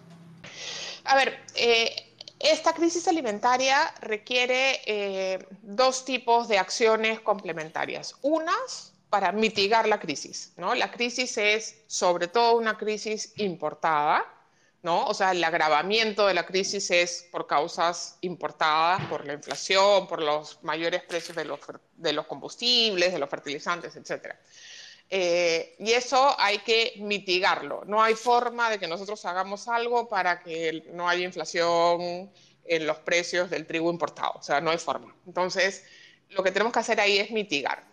A 1.04 1.16
ver, 1.16 1.40
eh, 1.54 1.90
esta 2.38 2.72
crisis 2.72 3.08
alimentaria 3.08 3.76
requiere 4.00 4.80
eh, 4.86 5.46
dos 5.62 6.04
tipos 6.04 6.48
de 6.48 6.58
acciones 6.58 7.20
complementarias. 7.20 8.16
Unas 8.22 8.92
para 9.08 9.32
mitigar 9.32 9.86
la 9.86 10.00
crisis, 10.00 10.52
¿no? 10.56 10.74
La 10.74 10.90
crisis 10.90 11.38
es 11.38 11.76
sobre 11.86 12.26
todo 12.26 12.58
una 12.58 12.76
crisis 12.76 13.32
importada, 13.36 14.24
¿no? 14.84 15.06
O 15.06 15.14
sea, 15.14 15.32
el 15.32 15.42
agravamiento 15.42 16.26
de 16.26 16.34
la 16.34 16.44
crisis 16.44 16.90
es 16.90 17.26
por 17.32 17.46
causas 17.46 18.18
importadas, 18.20 19.02
por 19.06 19.26
la 19.26 19.32
inflación, 19.32 20.06
por 20.06 20.22
los 20.22 20.62
mayores 20.62 21.02
precios 21.02 21.34
de 21.34 21.46
los, 22.12 22.26
combustibles, 22.26 23.10
de 23.10 23.18
los 23.18 23.30
fertilizantes, 23.30 23.96
etc. 23.96 24.34
Eh, 25.08 25.74
y 25.78 25.92
eso 25.92 26.36
hay 26.38 26.58
que 26.58 26.92
mitigarlo. 26.98 27.84
No 27.86 28.02
hay 28.02 28.14
forma 28.14 28.68
de 28.68 28.78
que 28.78 28.86
nosotros 28.86 29.24
hagamos 29.24 29.68
algo 29.68 30.06
para 30.06 30.42
que 30.42 30.84
no 30.92 31.08
haya 31.08 31.24
inflación 31.24 32.30
en 32.64 32.86
los 32.86 32.98
precios 32.98 33.48
del 33.48 33.66
trigo 33.66 33.90
importado. 33.90 34.34
O 34.36 34.42
sea, 34.42 34.60
no 34.60 34.70
hay 34.70 34.78
forma. 34.78 35.16
Entonces, 35.26 35.84
lo 36.28 36.42
que 36.42 36.52
tenemos 36.52 36.74
que 36.74 36.80
hacer 36.80 37.00
ahí 37.00 37.16
es 37.16 37.30
mitigar. 37.30 37.84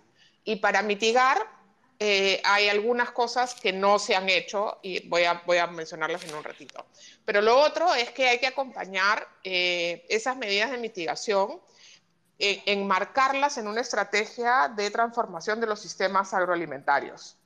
Y 0.44 0.58
para 0.58 0.82
mitigar, 0.82 1.38
eh, 2.04 2.42
hay 2.44 2.68
algunas 2.68 3.12
cosas 3.12 3.54
que 3.54 3.72
no 3.72 4.00
se 4.00 4.16
han 4.16 4.28
hecho 4.28 4.80
y 4.82 5.08
voy 5.08 5.26
a, 5.26 5.44
voy 5.46 5.60
a 5.60 5.68
mencionarlas 5.68 6.24
en 6.24 6.34
un 6.34 6.44
ratito. 6.44 6.88
Pero 7.24 7.42
lo 7.42 7.60
otro 7.60 7.94
es 7.94 8.10
que 8.10 8.28
hay 8.28 8.40
que 8.40 8.48
acompañar 8.48 9.28
eh, 9.44 10.04
esas 10.10 10.36
medidas 10.36 10.72
de 10.72 10.80
mitigación, 10.80 11.62
eh, 12.40 12.64
enmarcarlas 12.66 13.60
en 13.60 13.68
una 13.68 13.82
estrategia 13.82 14.74
de 14.76 14.90
transformación 14.90 15.62
de 15.62 15.68
los 15.68 15.80
sistemas 15.80 16.34
agroalimentarios. 16.34 17.38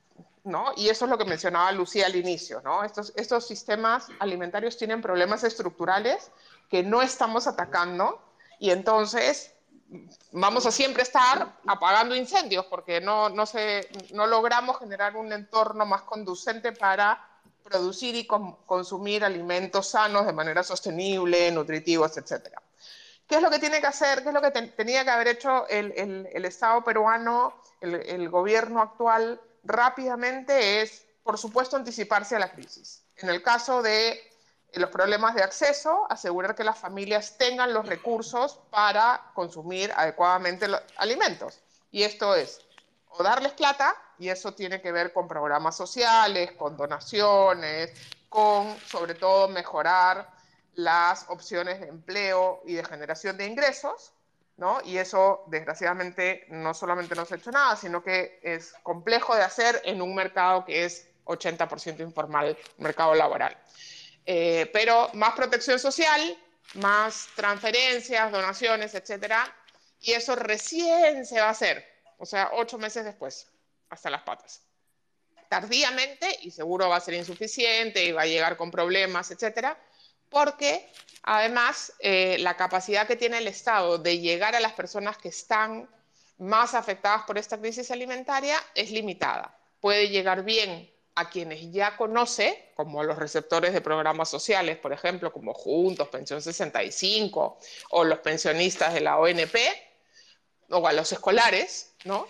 ¿no? 0.45 0.71
Y 0.77 0.87
eso 0.87 1.03
es 1.03 1.11
lo 1.11 1.17
que 1.17 1.25
mencionaba 1.25 1.69
Lucía 1.73 2.05
al 2.05 2.15
inicio. 2.15 2.61
¿no? 2.63 2.85
Estos, 2.85 3.11
estos 3.17 3.45
sistemas 3.45 4.07
alimentarios 4.19 4.77
tienen 4.77 5.01
problemas 5.01 5.43
estructurales 5.43 6.31
que 6.69 6.81
no 6.81 7.01
estamos 7.01 7.45
atacando 7.45 8.21
y 8.57 8.69
entonces 8.69 9.54
vamos 10.31 10.65
a 10.65 10.71
siempre 10.71 11.03
estar 11.03 11.57
apagando 11.65 12.15
incendios 12.15 12.65
porque 12.65 13.01
no, 13.01 13.29
no, 13.29 13.45
se, 13.45 13.87
no 14.13 14.27
logramos 14.27 14.79
generar 14.79 15.15
un 15.15 15.31
entorno 15.31 15.85
más 15.85 16.01
conducente 16.03 16.71
para 16.71 17.27
producir 17.63 18.15
y 18.15 18.27
consumir 18.27 19.25
alimentos 19.25 19.89
sanos 19.89 20.25
de 20.25 20.33
manera 20.33 20.61
sostenible, 20.61 21.51
nutritivos, 21.51 22.15
etc. 22.17 22.49
¿Qué 23.27 23.35
es 23.35 23.41
lo 23.41 23.49
que 23.49 23.57
tiene 23.57 23.81
que 23.81 23.87
hacer? 23.87 24.21
¿Qué 24.21 24.29
es 24.29 24.33
lo 24.33 24.41
que 24.41 24.51
tenía 24.51 25.03
que 25.03 25.09
haber 25.09 25.29
hecho 25.29 25.67
el, 25.67 25.91
el, 25.97 26.29
el 26.31 26.45
Estado 26.45 26.83
peruano, 26.83 27.55
el, 27.81 27.95
el, 27.95 28.29
gobierno 28.29 28.81
actual 28.81 29.41
rápidamente? 29.63 30.83
Es, 30.83 31.05
por 31.23 31.39
supuesto, 31.39 31.75
anticiparse 31.75 32.35
a 32.35 32.39
la 32.39 32.51
crisis. 32.51 33.01
En 33.17 33.29
el 33.29 33.41
caso 33.41 33.81
de 33.81 34.19
los 34.79 34.89
problemas 34.89 35.35
de 35.35 35.43
acceso, 35.43 36.05
asegurar 36.09 36.55
que 36.55 36.63
las 36.63 36.77
familias 36.77 37.37
tengan 37.37 37.73
los 37.73 37.87
recursos 37.87 38.59
para 38.69 39.31
consumir 39.33 39.91
adecuadamente 39.95 40.67
los 40.67 40.81
alimentos. 40.97 41.61
Y 41.91 42.03
esto 42.03 42.35
es 42.35 42.61
o 43.17 43.23
darles 43.23 43.53
plata, 43.53 43.95
y 44.17 44.29
eso 44.29 44.53
tiene 44.53 44.81
que 44.81 44.91
ver 44.91 45.13
con 45.13 45.27
programas 45.27 45.75
sociales, 45.75 46.51
con 46.53 46.75
donaciones, 46.77 47.91
con 48.29 48.77
sobre 48.79 49.15
todo 49.15 49.47
mejorar 49.47 50.29
las 50.73 51.25
opciones 51.29 51.79
de 51.79 51.87
empleo 51.87 52.61
y 52.65 52.73
de 52.73 52.83
generación 52.83 53.37
de 53.37 53.45
ingresos, 53.45 54.13
¿no? 54.57 54.79
Y 54.83 54.97
eso, 54.97 55.43
desgraciadamente, 55.47 56.45
no 56.49 56.73
solamente 56.73 57.15
no 57.15 57.25
se 57.25 57.35
ha 57.35 57.37
hecho 57.37 57.51
nada, 57.51 57.75
sino 57.75 58.03
que 58.03 58.39
es 58.41 58.73
complejo 58.83 59.35
de 59.35 59.43
hacer 59.43 59.81
en 59.85 60.01
un 60.01 60.13
mercado 60.15 60.65
que 60.65 60.85
es 60.85 61.07
80% 61.25 62.01
informal, 62.01 62.57
mercado 62.77 63.15
laboral. 63.15 63.57
Eh, 64.25 64.69
pero 64.73 65.09
más 65.13 65.35
protección 65.35 65.79
social, 65.79 66.37
más 66.75 67.27
transferencias, 67.35 68.31
donaciones, 68.31 68.95
etcétera, 68.95 69.55
y 69.99 70.13
eso 70.13 70.35
recién 70.35 71.25
se 71.25 71.39
va 71.39 71.47
a 71.47 71.51
hacer, 71.51 71.85
o 72.17 72.25
sea, 72.25 72.51
ocho 72.53 72.77
meses 72.77 73.05
después, 73.05 73.47
hasta 73.89 74.09
las 74.09 74.23
patas. 74.23 74.61
Tardíamente, 75.47 76.39
y 76.41 76.51
seguro 76.51 76.89
va 76.89 76.97
a 76.97 77.01
ser 77.01 77.13
insuficiente 77.13 78.03
y 78.03 78.11
va 78.11 78.23
a 78.23 78.27
llegar 78.27 78.57
con 78.57 78.71
problemas, 78.71 79.29
etcétera, 79.29 79.79
porque 80.29 80.91
además 81.21 81.93
eh, 81.99 82.37
la 82.39 82.57
capacidad 82.57 83.07
que 83.07 83.15
tiene 83.15 83.37
el 83.37 83.47
Estado 83.47 83.99
de 83.99 84.19
llegar 84.19 84.55
a 84.55 84.59
las 84.59 84.73
personas 84.73 85.17
que 85.17 85.29
están 85.29 85.87
más 86.37 86.73
afectadas 86.73 87.23
por 87.23 87.37
esta 87.37 87.59
crisis 87.59 87.91
alimentaria 87.91 88.57
es 88.73 88.91
limitada. 88.91 89.57
Puede 89.79 90.09
llegar 90.09 90.43
bien 90.43 90.91
a 91.15 91.29
quienes 91.29 91.71
ya 91.71 91.95
conoce, 91.95 92.71
como 92.75 93.03
los 93.03 93.17
receptores 93.17 93.73
de 93.73 93.81
programas 93.81 94.29
sociales, 94.29 94.77
por 94.77 94.91
ejemplo, 94.91 95.31
como 95.31 95.53
Juntos, 95.53 96.09
Pensión 96.09 96.41
65, 96.41 97.57
o 97.91 98.03
los 98.03 98.19
pensionistas 98.19 98.93
de 98.93 99.01
la 99.01 99.17
ONP, 99.17 99.55
o 100.69 100.85
a 100.85 100.93
los 100.93 101.11
escolares, 101.11 101.93
¿no? 102.03 102.27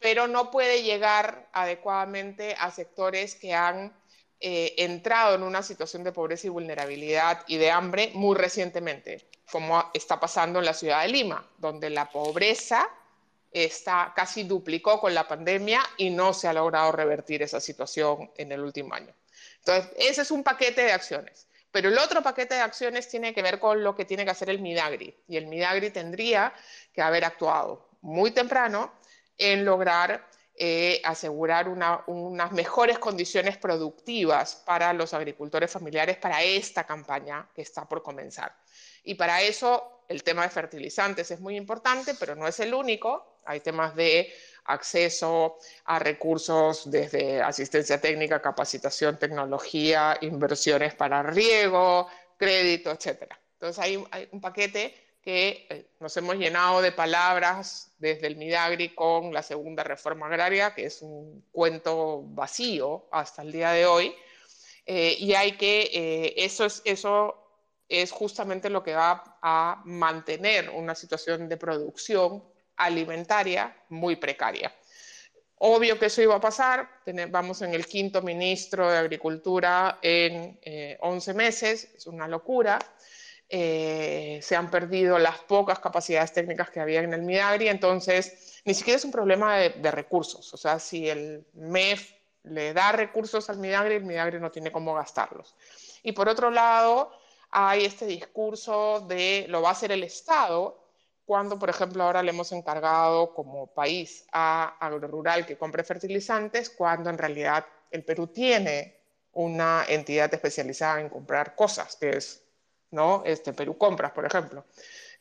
Pero 0.00 0.26
no 0.26 0.50
puede 0.50 0.82
llegar 0.82 1.48
adecuadamente 1.52 2.56
a 2.58 2.70
sectores 2.70 3.36
que 3.36 3.54
han 3.54 3.96
eh, 4.40 4.74
entrado 4.78 5.36
en 5.36 5.42
una 5.42 5.62
situación 5.62 6.02
de 6.02 6.12
pobreza 6.12 6.48
y 6.48 6.50
vulnerabilidad 6.50 7.44
y 7.46 7.56
de 7.56 7.70
hambre 7.70 8.10
muy 8.14 8.36
recientemente, 8.36 9.28
como 9.50 9.90
está 9.94 10.18
pasando 10.18 10.58
en 10.58 10.64
la 10.64 10.74
ciudad 10.74 11.02
de 11.02 11.08
Lima, 11.08 11.48
donde 11.58 11.88
la 11.88 12.10
pobreza 12.10 12.90
está, 13.54 14.12
casi 14.14 14.42
duplicó 14.42 15.00
con 15.00 15.14
la 15.14 15.26
pandemia 15.26 15.80
y 15.96 16.10
no 16.10 16.34
se 16.34 16.48
ha 16.48 16.52
logrado 16.52 16.92
revertir 16.92 17.42
esa 17.42 17.60
situación 17.60 18.30
en 18.36 18.52
el 18.52 18.60
último 18.60 18.92
año. 18.94 19.14
Entonces, 19.58 19.92
ese 19.96 20.22
es 20.22 20.30
un 20.30 20.42
paquete 20.42 20.82
de 20.82 20.92
acciones. 20.92 21.46
Pero 21.70 21.88
el 21.88 21.98
otro 21.98 22.22
paquete 22.22 22.54
de 22.54 22.60
acciones 22.60 23.08
tiene 23.08 23.32
que 23.32 23.42
ver 23.42 23.58
con 23.58 23.82
lo 23.82 23.96
que 23.96 24.04
tiene 24.04 24.24
que 24.24 24.30
hacer 24.30 24.50
el 24.50 24.60
Midagri. 24.60 25.16
Y 25.26 25.36
el 25.36 25.46
Midagri 25.46 25.90
tendría 25.90 26.52
que 26.92 27.02
haber 27.02 27.24
actuado 27.24 27.88
muy 28.00 28.32
temprano 28.32 28.92
en 29.38 29.64
lograr 29.64 30.28
eh, 30.56 31.00
asegurar 31.02 31.68
unas 31.68 32.52
mejores 32.52 33.00
condiciones 33.00 33.56
productivas 33.56 34.62
para 34.64 34.92
los 34.92 35.12
agricultores 35.12 35.68
familiares 35.68 36.16
para 36.16 36.44
esta 36.44 36.84
campaña 36.84 37.48
que 37.52 37.62
está 37.62 37.88
por 37.88 38.04
comenzar. 38.04 38.54
Y 39.02 39.16
para 39.16 39.42
eso 39.42 40.04
el 40.08 40.22
tema 40.22 40.42
de 40.42 40.50
fertilizantes 40.50 41.32
es 41.32 41.40
muy 41.40 41.56
importante, 41.56 42.14
pero 42.14 42.36
no 42.36 42.46
es 42.46 42.60
el 42.60 42.72
único 42.72 43.33
hay 43.46 43.60
temas 43.60 43.94
de 43.94 44.32
acceso 44.64 45.58
a 45.84 45.98
recursos 45.98 46.90
desde 46.90 47.42
asistencia 47.42 48.00
técnica, 48.00 48.40
capacitación, 48.40 49.18
tecnología, 49.18 50.16
inversiones 50.20 50.94
para 50.94 51.22
riego, 51.22 52.08
crédito, 52.38 52.90
etc. 52.90 53.24
Entonces 53.54 53.78
hay, 53.82 54.28
un 54.32 54.40
paquete 54.40 54.94
que 55.22 55.66
eh, 55.70 55.86
nos 56.00 56.16
hemos 56.16 56.36
llenado 56.36 56.82
de 56.82 56.92
palabras 56.92 57.94
desde 57.98 58.26
el 58.26 58.36
Midagri 58.36 58.94
con 58.94 59.32
la 59.32 59.42
segunda 59.42 59.82
reforma 59.82 60.26
agraria, 60.26 60.74
que 60.74 60.86
es 60.86 61.00
un 61.00 61.44
cuento 61.50 62.22
vacío 62.22 63.08
hasta 63.10 63.42
el 63.42 63.52
día 63.52 63.70
de 63.70 63.86
hoy. 63.86 64.14
Eh, 64.86 65.16
y 65.18 65.32
hay 65.34 65.52
que, 65.52 65.90
eh, 65.94 66.34
eso, 66.36 66.66
es, 66.66 66.82
eso 66.84 67.34
es 67.88 68.10
justamente 68.10 68.68
lo 68.68 68.82
que 68.82 68.94
va 68.94 69.38
a 69.40 69.80
mantener 69.86 70.68
una 70.68 70.94
situación 70.94 71.48
de 71.48 71.56
producción 71.56 72.44
alimentaria 72.76 73.76
muy 73.88 74.16
precaria. 74.16 74.72
Obvio 75.58 75.98
que 75.98 76.06
eso 76.06 76.20
iba 76.20 76.34
a 76.34 76.40
pasar, 76.40 76.88
vamos 77.30 77.62
en 77.62 77.72
el 77.74 77.86
quinto 77.86 78.20
ministro 78.22 78.90
de 78.90 78.98
Agricultura 78.98 79.98
en 80.02 80.58
11 81.00 81.30
eh, 81.30 81.34
meses, 81.34 81.88
es 81.96 82.06
una 82.06 82.28
locura. 82.28 82.78
Eh, 83.48 84.40
se 84.42 84.56
han 84.56 84.70
perdido 84.70 85.18
las 85.18 85.38
pocas 85.40 85.78
capacidades 85.78 86.32
técnicas 86.32 86.70
que 86.70 86.80
había 86.80 87.00
en 87.00 87.14
el 87.14 87.22
Midagri, 87.22 87.68
entonces 87.68 88.60
ni 88.64 88.74
siquiera 88.74 88.96
es 88.96 89.04
un 89.04 89.12
problema 89.12 89.56
de, 89.56 89.70
de 89.70 89.90
recursos. 89.90 90.52
O 90.52 90.56
sea, 90.56 90.78
si 90.78 91.08
el 91.08 91.46
MEF 91.54 92.12
le 92.42 92.72
da 92.72 92.92
recursos 92.92 93.48
al 93.48 93.58
Midagri, 93.58 93.94
el 93.94 94.04
Midagri 94.04 94.40
no 94.40 94.50
tiene 94.50 94.72
cómo 94.72 94.94
gastarlos. 94.94 95.54
Y 96.02 96.12
por 96.12 96.28
otro 96.28 96.50
lado, 96.50 97.10
hay 97.50 97.84
este 97.84 98.06
discurso 98.06 99.00
de 99.08 99.46
lo 99.48 99.62
va 99.62 99.70
a 99.70 99.72
hacer 99.72 99.92
el 99.92 100.02
Estado, 100.02 100.83
cuando, 101.26 101.58
por 101.58 101.70
ejemplo, 101.70 102.04
ahora 102.04 102.22
le 102.22 102.30
hemos 102.30 102.52
encargado 102.52 103.34
como 103.34 103.66
país 103.68 104.26
a 104.32 104.76
Agrorural 104.78 105.46
que 105.46 105.56
compre 105.56 105.84
fertilizantes, 105.84 106.70
cuando 106.70 107.10
en 107.10 107.18
realidad 107.18 107.66
el 107.90 108.04
Perú 108.04 108.26
tiene 108.26 108.98
una 109.32 109.84
entidad 109.88 110.32
especializada 110.32 111.00
en 111.00 111.08
comprar 111.08 111.54
cosas, 111.54 111.96
que 111.96 112.10
es 112.10 112.42
¿no? 112.90 113.22
este, 113.24 113.52
Perú 113.52 113.76
Compras, 113.76 114.12
por 114.12 114.24
ejemplo. 114.24 114.64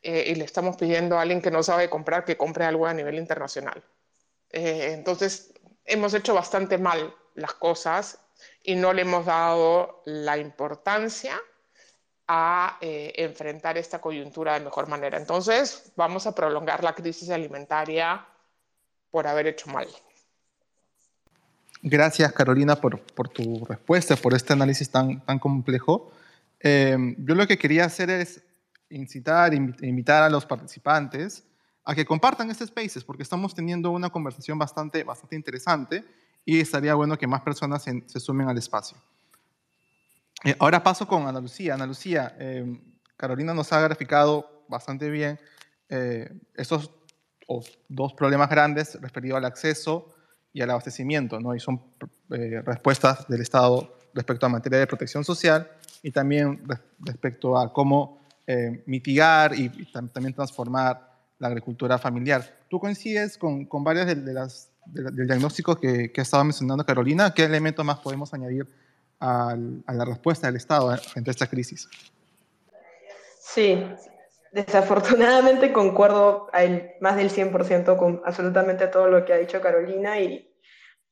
Eh, 0.02 0.26
y 0.28 0.36
le 0.36 0.46
estamos 0.46 0.76
pidiendo 0.78 1.18
a 1.18 1.22
alguien 1.22 1.42
que 1.42 1.52
no 1.52 1.64
sabe 1.64 1.90
comprar 1.90 2.26
que 2.26 2.38
compre 2.38 2.66
algo 2.66 2.86
a 2.86 2.94
nivel 2.94 3.16
internacional. 3.16 3.84
Eh, 4.50 4.92
entonces, 4.92 5.54
hemos 5.86 6.14
hecho 6.14 6.34
bastante 6.34 6.78
mal 6.78 7.16
las 7.36 7.54
cosas 7.54 8.20
y 8.62 8.76
no 8.76 8.94
le 8.94 9.04
hemos 9.04 9.26
dado 9.26 10.02
la 10.06 10.38
importancia 10.38 11.40
a 12.28 12.78
eh, 12.82 13.14
enfrentar 13.18 13.78
esta 13.78 14.00
coyuntura 14.00 14.54
de 14.54 14.62
mejor 14.62 14.88
manera. 14.88 15.18
Entonces, 15.18 15.92
vamos 15.96 16.26
a 16.26 16.34
prolongar 16.34 16.84
la 16.84 16.94
crisis 16.94 17.30
alimentaria 17.30 18.26
por 19.12 19.28
haber 19.28 19.48
hecho 19.48 19.70
mal. 19.70 19.88
Gracias, 21.82 22.32
Carolina, 22.32 22.78
por, 22.78 23.02
por 23.02 23.28
tu 23.28 23.66
respuesta, 23.66 24.16
por 24.16 24.34
este 24.34 24.54
análisis 24.54 24.90
tan, 24.90 25.20
tan 25.26 25.38
complejo. 25.38 26.12
Eh, 26.62 27.16
yo 27.18 27.36
lo 27.36 27.46
que 27.46 27.58
quería 27.58 27.86
hacer 27.86 28.10
es 28.10 28.42
incitar, 28.90 29.54
invitar 29.54 30.24
a 30.24 30.30
los 30.30 30.46
participantes 30.46 31.44
a 31.84 31.94
que 31.94 32.06
compartan 32.06 32.50
este 32.50 32.66
Spaces, 32.66 33.04
porque 33.04 33.24
estamos 33.24 33.54
teniendo 33.54 33.92
una 33.92 34.10
conversación 34.10 34.58
bastante, 34.58 35.04
bastante 35.04 35.36
interesante 35.36 36.06
y 36.46 36.62
estaría 36.62 36.96
bueno 36.96 37.18
que 37.18 37.28
más 37.28 37.42
personas 37.42 37.84
se 37.84 38.20
sumen 38.22 38.48
al 38.48 38.58
espacio. 38.58 38.98
Eh, 40.44 40.56
ahora 40.60 40.84
paso 40.84 41.08
con 41.08 41.26
Ana 41.28 41.40
Lucía. 41.40 41.74
Ana 41.74 41.88
Lucía, 41.88 42.36
em, 42.38 42.80
Carolina 43.16 43.54
nos 43.54 43.72
ha 43.72 43.80
graficado 43.80 44.66
bastante 44.68 45.10
bien 45.10 45.40
eh, 45.90 46.32
estos 46.56 46.92
dos 47.88 48.14
problemas 48.14 48.50
grandes 48.50 49.00
referidos 49.00 49.38
al 49.38 49.46
acceso 49.46 50.14
y 50.52 50.62
al 50.62 50.72
abastecimiento, 50.72 51.40
¿no? 51.40 51.54
Y 51.54 51.60
son 51.60 51.82
eh, 52.32 52.62
respuestas 52.66 53.28
del 53.28 53.42
Estado 53.42 53.98
respecto 54.14 54.46
a 54.46 54.50
materia 54.50 54.80
de 54.80 54.88
protección 54.88 55.24
social 55.24 55.70
y 56.02 56.12
también 56.12 56.64
respecto 57.00 57.58
a 57.58 57.72
cómo 57.72 58.22
mitigar 58.86 59.58
y, 59.58 59.70
también 59.94 60.34
transformar 60.34 61.10
la 61.40 61.48
agricultura 61.48 61.98
familiar. 61.98 62.44
¿Tú 62.70 62.78
coincides 62.78 63.38
con, 63.38 63.66
con 63.66 63.86
varias 63.86 64.08
de, 64.08 64.34
las, 64.34 64.70
del 64.86 65.28
diagnóstico 65.28 65.80
que, 65.80 66.12
que 66.12 66.22
ha 66.22 66.24
estado 66.24 66.44
mencionando 66.44 66.86
Carolina? 66.86 67.34
¿Qué 67.34 67.46
elementos 67.46 67.86
más 67.86 68.00
podemos 68.00 68.34
añadir 68.34 68.68
a 69.24 69.94
la 69.94 70.06
respuesta 70.06 70.48
del 70.48 70.58
Estado 70.58 70.96
frente 70.98 71.30
a 71.30 71.32
esta 71.32 71.48
crisis. 71.48 71.90
Sí, 73.40 73.86
desafortunadamente 74.52 75.72
concuerdo 75.72 76.50
más 77.00 77.16
del 77.16 77.30
100% 77.30 77.98
con 77.98 78.22
absolutamente 78.26 78.88
todo 78.88 79.08
lo 79.08 79.26
que 79.26 79.34
ha 79.34 79.38
dicho 79.38 79.62
Carolina 79.62 80.20
y 80.20 80.54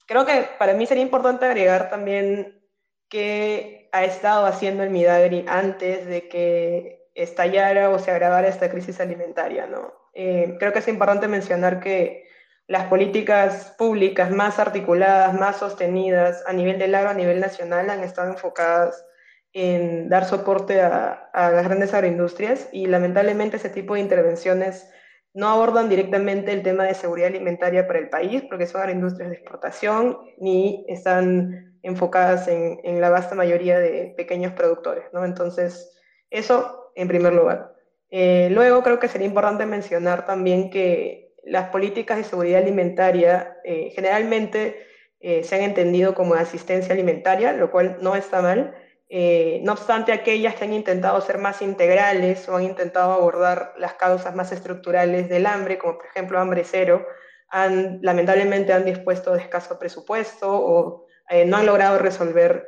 creo 0.07 0.25
que 0.25 0.47
para 0.59 0.73
mí 0.73 0.85
sería 0.85 1.03
importante 1.03 1.45
agregar 1.45 1.89
también 1.89 2.61
qué 3.09 3.89
ha 3.91 4.03
estado 4.03 4.45
haciendo 4.45 4.83
el 4.83 4.89
Midagri 4.89 5.45
antes 5.47 6.05
de 6.05 6.27
que 6.27 7.09
estallara 7.13 7.89
o 7.89 7.99
se 7.99 8.11
agravara 8.11 8.47
esta 8.47 8.69
crisis 8.69 8.99
alimentaria. 8.99 9.67
¿no? 9.67 9.93
Eh, 10.13 10.55
creo 10.59 10.73
que 10.73 10.79
es 10.79 10.87
importante 10.87 11.27
mencionar 11.27 11.79
que 11.79 12.25
las 12.71 12.85
políticas 12.85 13.75
públicas 13.77 14.31
más 14.31 14.57
articuladas, 14.57 15.33
más 15.33 15.57
sostenidas 15.57 16.41
a 16.47 16.53
nivel 16.53 16.79
del 16.79 16.95
agro, 16.95 17.09
a 17.09 17.13
nivel 17.13 17.41
nacional, 17.41 17.89
han 17.89 18.01
estado 18.01 18.29
enfocadas 18.31 19.05
en 19.51 20.07
dar 20.07 20.23
soporte 20.23 20.79
a, 20.79 21.29
las 21.33 21.65
grandes 21.65 21.93
agroindustrias 21.93 22.69
y 22.71 22.85
lamentablemente 22.85 23.57
ese 23.57 23.69
tipo 23.69 23.95
de 23.95 23.99
intervenciones 23.99 24.89
no 25.33 25.49
abordan 25.49 25.89
directamente 25.89 26.53
el 26.53 26.63
tema 26.63 26.85
de 26.85 26.93
seguridad 26.93 27.27
alimentaria 27.27 27.87
para 27.87 27.99
el 27.99 28.07
país, 28.07 28.41
porque 28.49 28.67
son 28.67 28.79
agroindustrias 28.79 29.31
de 29.31 29.35
exportación, 29.35 30.17
ni 30.37 30.85
están 30.87 31.77
enfocadas 31.83 32.47
en, 32.47 33.01
la 33.01 33.09
vasta 33.09 33.35
mayoría 33.35 33.79
de 33.79 34.13
pequeños 34.15 34.53
productores. 34.53 35.03
¿no? 35.11 35.25
Entonces, 35.25 35.91
eso 36.29 36.93
en 36.95 37.09
primer 37.09 37.33
lugar. 37.33 37.73
Eh, 38.11 38.47
luego 38.49 38.81
creo 38.81 38.97
que 38.97 39.09
sería 39.09 39.27
importante 39.27 39.65
mencionar 39.65 40.25
también 40.25 40.69
que 40.69 41.20
las 41.43 41.69
políticas 41.69 42.17
de 42.17 42.23
seguridad 42.23 42.61
alimentaria 42.61 43.57
eh, 43.63 43.91
generalmente 43.95 44.85
eh, 45.19 45.43
se 45.43 45.55
han 45.55 45.61
entendido 45.61 46.13
como 46.13 46.35
asistencia 46.35 46.93
alimentaria, 46.93 47.53
lo 47.53 47.71
cual 47.71 47.97
no 48.01 48.15
está 48.15 48.41
mal. 48.41 48.75
Eh, 49.09 49.59
no 49.63 49.73
obstante, 49.73 50.13
aquellas 50.13 50.55
que 50.55 50.63
han 50.63 50.73
intentado 50.73 51.19
ser 51.21 51.37
más 51.37 51.61
integrales 51.61 52.47
o 52.47 52.55
han 52.55 52.63
intentado 52.63 53.11
abordar 53.11 53.73
las 53.77 53.93
causas 53.95 54.35
más 54.35 54.51
estructurales 54.51 55.29
del 55.29 55.45
hambre, 55.45 55.77
como 55.77 55.97
por 55.97 56.07
ejemplo 56.07 56.39
hambre 56.39 56.63
cero, 56.63 57.05
han, 57.49 57.99
lamentablemente 58.01 58.71
han 58.71 58.85
dispuesto 58.85 59.33
de 59.33 59.41
escaso 59.41 59.77
presupuesto 59.77 60.47
o 60.49 61.07
no 61.45 61.57
han 61.57 61.65
logrado 61.65 61.97
resolver 61.97 62.67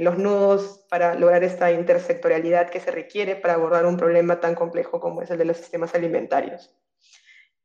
los 0.00 0.18
nudos 0.18 0.84
para 0.90 1.14
lograr 1.14 1.44
esta 1.44 1.70
intersectorialidad 1.70 2.70
que 2.70 2.80
se 2.80 2.90
requiere 2.90 3.36
para 3.36 3.54
abordar 3.54 3.86
un 3.86 3.96
problema 3.96 4.40
tan 4.40 4.54
complejo 4.56 5.00
como 5.00 5.22
es 5.22 5.30
el 5.30 5.38
de 5.38 5.44
los 5.44 5.56
sistemas 5.56 5.94
alimentarios. 5.94 6.74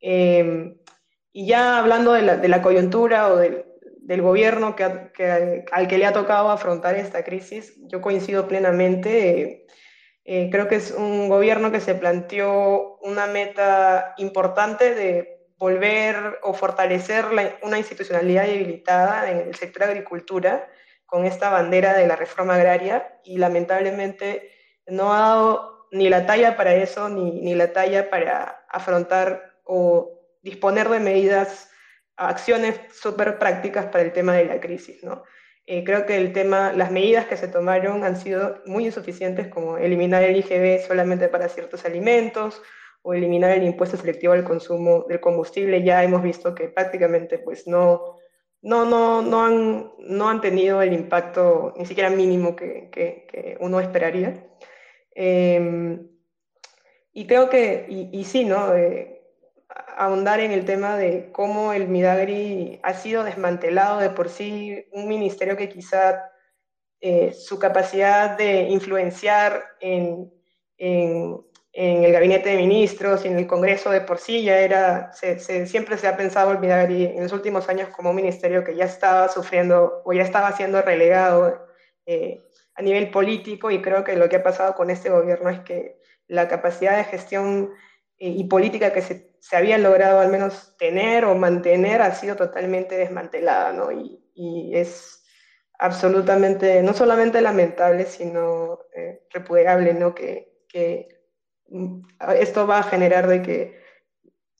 Em, 0.01 0.77
y 1.31 1.47
ya 1.47 1.79
hablando 1.79 2.13
de 2.13 2.47
la, 2.47 2.61
coyuntura 2.61 3.31
o 3.31 3.37
del, 3.37 3.65
gobierno 4.21 4.75
que, 4.75 4.83
al 5.71 5.87
que 5.87 5.97
le 5.97 6.05
ha 6.05 6.13
tocado 6.13 6.49
afrontar 6.49 6.95
esta 6.95 7.23
crisis, 7.23 7.73
yo 7.87 8.01
coincido 8.01 8.47
plenamente. 8.47 9.65
Eh, 10.23 10.49
creo 10.51 10.67
que 10.67 10.75
es 10.75 10.91
un 10.91 11.29
gobierno 11.29 11.71
que 11.71 11.79
se 11.79 11.95
planteó 11.95 12.97
una 13.01 13.27
meta 13.27 14.15
importante 14.17 14.95
de 14.95 15.35
volver 15.57 16.39
o 16.43 16.53
fortalecer 16.53 17.25
una 17.61 17.77
institucionalidad 17.77 18.45
debilitada 18.45 19.29
en 19.31 19.39
el 19.39 19.55
sector 19.55 19.83
agricultura 19.83 20.67
con 21.05 21.25
esta 21.25 21.49
bandera 21.49 21.93
de 21.93 22.07
la 22.07 22.15
reforma 22.15 22.55
agraria 22.55 23.19
y 23.23 23.37
lamentablemente 23.37 24.51
no 24.87 25.13
ha 25.13 25.19
dado 25.19 25.87
ni 25.91 26.09
la 26.09 26.25
talla 26.25 26.57
para 26.57 26.75
eso 26.75 27.09
ni, 27.09 27.41
ni 27.41 27.55
la 27.55 27.71
talla 27.71 28.09
para 28.09 28.65
afrontar 28.69 29.55
o 29.66 30.22
disponer 30.41 30.89
de 30.89 30.99
medidas, 30.99 31.70
acciones 32.16 32.80
súper 32.93 33.38
prácticas 33.38 33.88
para 33.88 34.03
el 34.03 34.13
tema 34.13 34.34
de 34.34 34.45
la 34.45 34.59
crisis. 34.59 35.03
¿no? 35.03 35.24
Eh, 35.68 35.84
creo 35.84 36.05
que 36.05 36.16
el 36.16 36.32
tema, 36.32 36.72
las 36.74 36.91
medidas 36.91 37.26
que 37.26 37.38
se 37.38 37.47
tomaron 37.47 38.03
han 38.03 38.18
sido 38.18 38.61
muy 38.66 38.86
insuficientes, 38.86 39.47
como 39.47 39.78
eliminar 39.78 40.24
el 40.24 40.38
IGB 40.38 40.86
solamente 40.86 41.28
para 41.28 41.49
ciertos 41.49 41.86
alimentos 41.86 42.61
o 43.01 43.13
eliminar 43.13 43.51
el 43.51 43.63
impuesto 43.63 43.97
selectivo 43.97 44.34
al 44.34 44.43
consumo 44.43 45.05
del 45.09 45.20
combustible. 45.20 45.84
Ya 45.84 46.03
hemos 46.03 46.22
visto 46.22 46.53
que 46.53 46.68
prácticamente 46.68 47.39
pues, 47.39 47.68
no, 47.68 48.18
no, 48.61 48.86
no, 48.86 49.22
no, 49.22 49.43
han, 49.43 49.91
no 49.99 50.30
han 50.30 50.41
tenido 50.41 50.82
el 50.82 50.93
impacto 50.93 51.74
ni 51.78 51.86
siquiera 51.86 52.09
mínimo 52.09 52.55
que, 52.55 52.89
que, 52.91 53.57
uno 53.59 53.80
esperaría. 53.80 54.47
Em, 55.16 56.07
y 57.13 57.26
creo 57.28 57.49
que, 57.49 57.86
y, 57.88 58.24
sí, 58.26 58.43
¿no? 58.43 58.76
Eh, 58.76 59.14
ahondar 59.97 60.39
en 60.39 60.51
el 60.51 60.65
tema 60.65 60.97
de 60.97 61.31
cómo 61.31 61.73
el 61.73 61.87
Midagri 61.87 62.79
ha 62.83 62.93
sido 62.93 63.23
desmantelado 63.23 63.99
de 63.99 64.09
por 64.09 64.29
sí, 64.29 64.85
un 64.91 65.07
ministerio 65.07 65.57
que 65.57 65.69
quizá 65.69 66.31
eh, 67.01 67.33
su 67.33 67.59
capacidad 67.59 68.37
de 68.37 68.63
influenciar 68.63 69.63
en, 69.79 70.31
en, 70.77 71.43
el 71.73 72.11
gabinete 72.13 72.49
de 72.49 72.57
ministros 72.57 73.25
y 73.25 73.27
en 73.27 73.37
el 73.37 73.47
Congreso 73.47 73.89
de 73.91 73.99
por 73.99 74.17
sí 74.17 74.43
ya 74.43 74.59
era, 74.59 75.11
siempre 75.11 75.97
se 75.97 76.07
ha 76.07 76.15
pensado 76.15 76.51
el 76.51 76.59
Midagri 76.59 77.05
en 77.05 77.23
los 77.23 77.33
últimos 77.33 77.67
años 77.67 77.89
como 77.89 78.11
un 78.11 78.15
ministerio 78.15 78.63
que 78.63 78.75
ya 78.75 78.85
estaba 78.85 79.27
sufriendo 79.27 80.01
o 80.05 80.13
ya 80.13 80.23
estaba 80.23 80.53
siendo 80.53 80.81
relegado 80.81 81.67
eh, 82.05 82.41
a 82.75 82.81
nivel 82.81 83.11
político 83.11 83.71
y 83.71 83.81
creo 83.81 84.05
que 84.05 84.15
lo 84.15 84.29
que 84.29 84.37
ha 84.37 84.43
pasado 84.43 84.73
con 84.73 84.89
este 84.89 85.09
gobierno 85.09 85.49
es 85.49 85.59
que 85.61 85.99
la 86.27 86.47
capacidad 86.47 86.95
de 86.95 87.03
gestión 87.03 87.71
eh, 88.17 88.29
y 88.29 88.45
política 88.45 88.93
que 88.93 89.01
se, 89.01 89.34
se, 89.47 89.55
había 89.55 89.77
logrado 89.77 90.19
al 90.19 90.31
menos 90.31 90.75
tener 90.77 91.25
o 91.25 91.35
mantener 91.35 92.01
ha 92.01 92.13
sido 92.15 92.35
totalmente 92.35 92.95
desmantelada, 92.95 93.73
¿no? 93.73 93.91
Y, 93.91 94.23
y 94.33 94.75
es 94.75 95.23
absolutamente, 95.79 96.81
no 96.81 96.93
solamente 96.93 97.41
lamentable, 97.41 98.05
sino 98.05 98.79
eh, 98.95 99.25
repudiable, 99.31 99.93
¿no? 99.93 100.13
Que, 100.15 100.65
que 100.67 101.09
esto 102.39 102.67
va 102.67 102.79
a 102.79 102.83
generar 102.83 103.27
de 103.27 103.41
que 103.41 103.85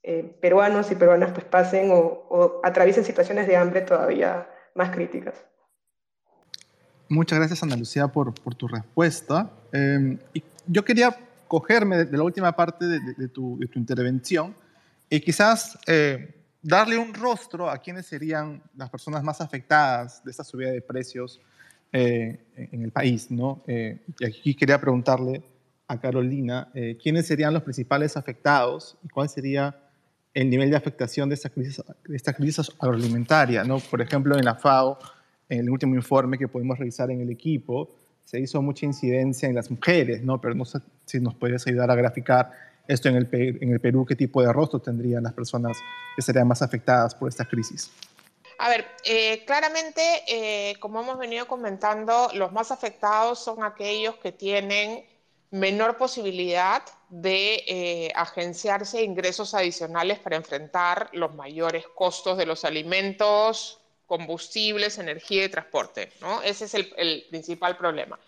eh, 0.04 0.38
peruanos 0.42 0.92
y 0.92 0.96
peruanas 0.96 1.32
pues 1.32 1.46
pasen 1.46 1.90
o, 1.92 2.62
atraviesen 2.64 3.04
situaciones 3.04 3.48
de 3.48 3.58
hambre 3.58 3.82
todavía 3.82 4.48
más 4.76 4.92
críticas. 4.92 5.36
Muchas 7.08 7.40
gracias, 7.40 7.62
Ana 7.64 7.76
Lucía, 7.76 8.08
por, 8.08 8.34
por 8.34 8.56
tu 8.56 8.68
respuesta. 8.68 9.52
Em, 9.72 10.18
y 10.34 10.44
yo 10.68 10.84
quería 10.84 11.16
cogerme 11.48 12.06
de, 12.06 12.18
la 12.18 12.24
última 12.24 12.52
parte 12.56 12.86
de, 12.86 13.28
tu, 13.30 13.58
de 13.60 13.68
tu, 13.68 13.80
intervención 13.80 14.56
y 15.10 15.20
quizás 15.20 15.78
eh, 15.88 16.36
darle 16.62 16.98
un 16.98 17.14
rostro 17.14 17.70
a 17.70 17.78
quienes 17.78 18.06
serían 18.06 18.62
las 18.76 18.90
personas 18.90 19.24
más 19.24 19.42
afectadas 19.42 20.24
de 20.24 20.32
esta 20.32 20.44
subida 20.44 20.72
de 20.72 20.82
precios 20.82 21.40
eh, 21.92 22.40
en 22.56 22.84
el 22.84 22.92
país. 22.92 23.32
¿no? 23.32 23.64
y 23.68 24.26
aquí 24.26 24.56
quería 24.56 24.80
preguntarle 24.80 25.44
a 25.88 26.00
Carolina, 26.00 26.70
eh, 26.74 26.98
¿quiénes 27.02 27.28
serían 27.28 27.54
los 27.54 27.64
principales 27.64 28.18
afectados 28.18 28.98
y 29.04 29.10
cuál 29.10 29.30
sería 29.30 29.76
el 30.34 30.50
nivel 30.50 30.70
de 30.70 30.76
afectación 30.76 31.30
de 31.30 31.36
esta 31.36 31.50
crisis, 31.50 31.82
de 32.08 32.16
esta 32.16 32.34
crisis 32.34 32.72
agroalimentaria? 32.80 33.64
¿no? 33.64 33.80
Por 33.80 34.02
ejemplo, 34.02 34.38
en 34.38 34.46
la 34.46 34.56
FAO, 34.56 34.98
en 35.48 35.60
el 35.60 35.70
último 35.70 35.96
informe 35.96 36.38
que 36.38 36.48
pudimos 36.48 36.80
revisar 36.80 37.12
en 37.12 37.22
el 37.22 37.30
equipo, 37.30 37.96
se 38.24 38.40
hizo 38.40 38.62
mucha 38.62 38.86
incidencia 38.86 39.48
en 39.48 39.56
las 39.56 39.70
mujeres, 39.70 40.24
¿no? 40.24 40.42
pero 40.42 40.56
no 40.56 40.66
sé 40.66 40.80
si 41.06 41.20
nos 41.20 41.36
puedes 41.36 41.66
ayudar 41.68 41.92
a 41.92 41.96
graficar 41.96 42.52
esto 42.88 43.10
en 43.10 43.16
el, 43.16 43.80
Perú, 43.80 44.06
qué 44.06 44.16
tipo 44.16 44.42
de 44.42 44.52
rostro 44.52 44.80
tendrían 44.80 45.24
las 45.24 45.34
personas 45.34 45.78
que 46.16 46.22
serían 46.22 46.48
más 46.48 46.62
afectadas 46.62 47.16
por 47.16 47.30
esta 47.30 47.46
crisis. 47.46 47.92
A 48.58 48.70
ver, 48.70 48.86
eh, 49.04 49.44
claramente, 49.46 50.02
eh, 50.28 50.76
como 50.80 51.02
hemos 51.02 51.18
venido 51.18 51.46
comentando, 51.48 52.30
los 52.34 52.52
más 52.54 52.72
afectados 52.72 53.40
son 53.40 53.64
aquellos 53.64 54.16
que 54.16 54.32
tienen 54.32 55.04
menor 55.52 55.98
posibilidad 55.98 56.84
de 57.10 57.64
eh, 57.68 58.12
agenciarse 58.16 59.04
ingresos 59.04 59.54
adicionales 59.54 60.20
para 60.20 60.36
enfrentar 60.36 61.10
los 61.14 61.34
mayores 61.36 61.86
costos 61.96 62.38
de 62.38 62.46
los 62.46 62.66
alimentos, 62.66 63.80
combustibles, 64.06 64.98
energía 64.98 65.46
y 65.46 65.50
transporte. 65.50 66.12
¿no? 66.22 66.42
Ese 66.42 66.66
es 66.66 66.74
el, 66.74 67.26
principal 67.30 67.78
problema. 67.78 68.20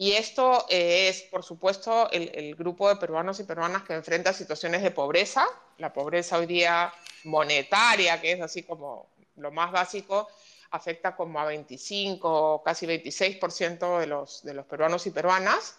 Y 0.00 0.12
esto 0.12 0.64
eh, 0.70 1.10
es, 1.10 1.20
por 1.24 1.44
supuesto, 1.44 2.10
el, 2.10 2.54
grupo 2.54 2.88
de 2.88 2.96
peruanos 2.96 3.38
y 3.38 3.44
peruanas 3.44 3.82
que 3.82 3.92
enfrenta 3.92 4.32
situaciones 4.32 4.80
de 4.80 4.92
pobreza, 4.92 5.46
la 5.76 5.92
pobreza 5.92 6.38
hoy 6.38 6.46
día 6.46 6.90
monetaria, 7.24 8.18
que 8.18 8.32
es 8.32 8.40
así 8.40 8.62
como 8.62 9.10
lo 9.36 9.52
más 9.52 9.70
básico, 9.70 10.26
afecta 10.70 11.14
como 11.14 11.38
a 11.38 11.44
25, 11.44 12.62
casi 12.64 12.86
26% 12.86 13.98
de 13.98 14.06
los, 14.06 14.42
de 14.42 14.54
los 14.54 14.64
peruanos 14.64 15.06
y 15.06 15.10
peruanas. 15.10 15.76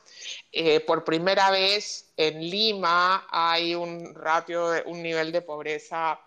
Eh, 0.51 0.82
por 0.82 1.03
primera 1.03 1.49
vez 1.49 2.13
en 2.15 2.41
Lima 2.47 3.26
hay 3.32 3.74
un 3.74 4.13
ratio, 4.13 4.69
de, 4.69 4.84
un 4.86 5.01
nivel 5.01 5.32
de 5.32 5.41
pobreza 5.41 6.22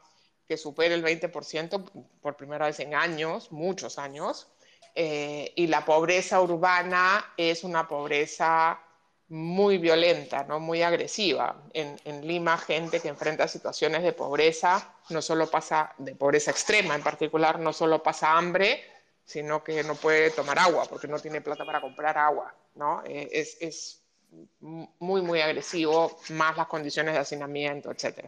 que 0.49 0.57
supera 0.57 0.97
el 0.97 1.05
20% 1.05 2.09
por 2.21 2.37
primera 2.37 2.67
vez 2.67 2.81
en 2.81 2.97
años, 2.97 3.53
muchos 3.53 4.01
años. 4.01 4.49
Eh, 4.95 5.53
y 5.57 5.67
la 5.67 5.85
pobreza 5.85 6.41
urbana 6.41 7.33
es 7.37 7.65
una 7.65 7.89
pobreza 7.89 8.81
muy 9.29 9.79
violenta, 9.79 10.45
¿no? 10.45 10.61
muy 10.61 10.83
agresiva. 10.83 11.57
En, 11.73 11.99
en, 12.05 12.27
Lima, 12.27 12.57
gente 12.59 13.01
que 13.01 13.09
enfrenta 13.09 13.49
situaciones 13.49 14.03
de 14.03 14.13
pobreza, 14.13 14.95
no 15.09 15.21
solo 15.21 15.51
pasa 15.51 15.93
de 15.99 16.15
pobreza 16.15 16.51
extrema 16.51 16.95
en 16.95 17.03
particular, 17.03 17.59
no 17.59 17.73
solo 17.73 18.03
pasa 18.03 18.37
hambre, 18.37 18.85
sino 19.25 19.65
que 19.65 19.83
no 19.83 19.95
puede 19.95 20.31
tomar 20.31 20.59
agua 20.59 20.85
porque 20.85 21.09
no 21.09 21.19
tiene 21.19 21.41
plata 21.41 21.65
para 21.65 21.81
comprar 21.81 22.17
agua. 22.19 22.55
¿no? 22.75 23.03
Eh, 23.05 23.29
es, 23.33 23.57
es, 23.61 24.01
muy, 24.61 25.23
muy 25.23 25.41
agresivo, 25.41 26.19
más 26.31 26.57
las 26.57 26.67
condiciones 26.67 27.15
de 27.15 27.21
hacinamiento, 27.21 27.91
etc. 27.93 28.27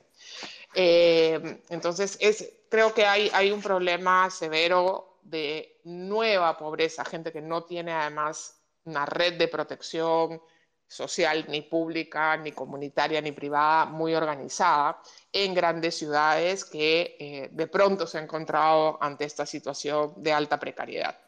Eh, 0.74 1.62
entonces, 1.68 2.16
es, 2.20 2.48
creo 2.68 2.94
que 2.94 3.04
hay, 3.04 3.30
hay 3.32 3.50
un 3.50 3.60
problema 3.60 4.30
severo 4.30 5.05
de 5.30 5.80
nueva 5.84 6.56
pobreza, 6.56 7.04
gente 7.04 7.32
que 7.32 7.40
no 7.40 7.64
tiene 7.64 7.92
además 7.92 8.60
una 8.84 9.04
red 9.06 9.34
de 9.34 9.48
protección, 9.48 10.40
social, 10.88 11.46
ni 11.48 11.62
pública, 11.62 12.36
ni 12.36 12.52
comunitaria, 12.52 13.20
ni 13.20 13.32
privada, 13.32 13.86
muy 13.86 14.14
organizada 14.14 15.00
en 15.32 15.54
grandes 15.54 15.98
ciudades 15.98 16.64
que 16.64 17.16
eh, 17.18 17.48
de 17.50 17.66
pronto 17.66 18.06
se 18.06 18.18
han 18.18 18.24
encontrado 18.24 18.98
ante 19.00 19.24
esta 19.24 19.44
situación 19.46 20.14
de 20.16 20.32
alta 20.32 20.58
precariedad. 20.58 21.18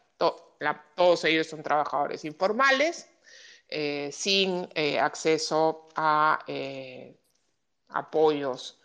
todos 0.94 1.24
ellos 1.24 1.46
son 1.48 1.62
trabajadores 1.62 2.24
informales, 2.24 3.08
eh, 3.68 4.10
sin 4.12 4.68
eh, 4.74 4.98
acceso 4.98 5.88
a 5.96 6.38
apoyos 7.88 8.77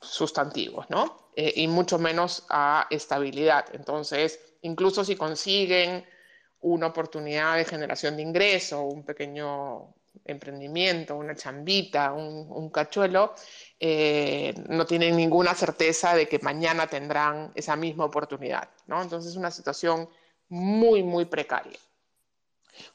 sustantivos, 0.00 0.88
¿no? 0.90 1.30
y 1.34 1.66
mucho 1.68 1.98
menos 1.98 2.44
a 2.48 2.86
estabilidad. 2.90 3.66
Entonces, 3.72 4.38
incluso 4.62 5.04
si 5.04 5.16
consiguen 5.16 6.04
una 6.60 6.88
oportunidad 6.88 7.56
de 7.56 7.64
generación 7.64 8.16
de 8.16 8.22
ingreso, 8.22 8.82
un 8.82 9.04
pequeño 9.04 9.94
emprendimiento, 10.24 11.16
una 11.16 11.34
chambita, 11.34 12.12
un, 12.12 12.70
cachuelo, 12.70 13.34
eh, 13.78 14.54
no 14.68 14.84
tienen 14.84 15.16
ninguna 15.16 15.54
certeza 15.54 16.14
de 16.14 16.28
que 16.28 16.38
mañana 16.40 16.86
tendrán 16.86 17.52
esa 17.54 17.76
misma 17.76 18.04
oportunidad. 18.04 18.68
¿no? 18.86 19.00
Entonces 19.00 19.32
es 19.32 19.36
una 19.36 19.50
situación 19.50 20.08
muy, 20.48 21.02
muy 21.02 21.24
precaria. 21.24 21.78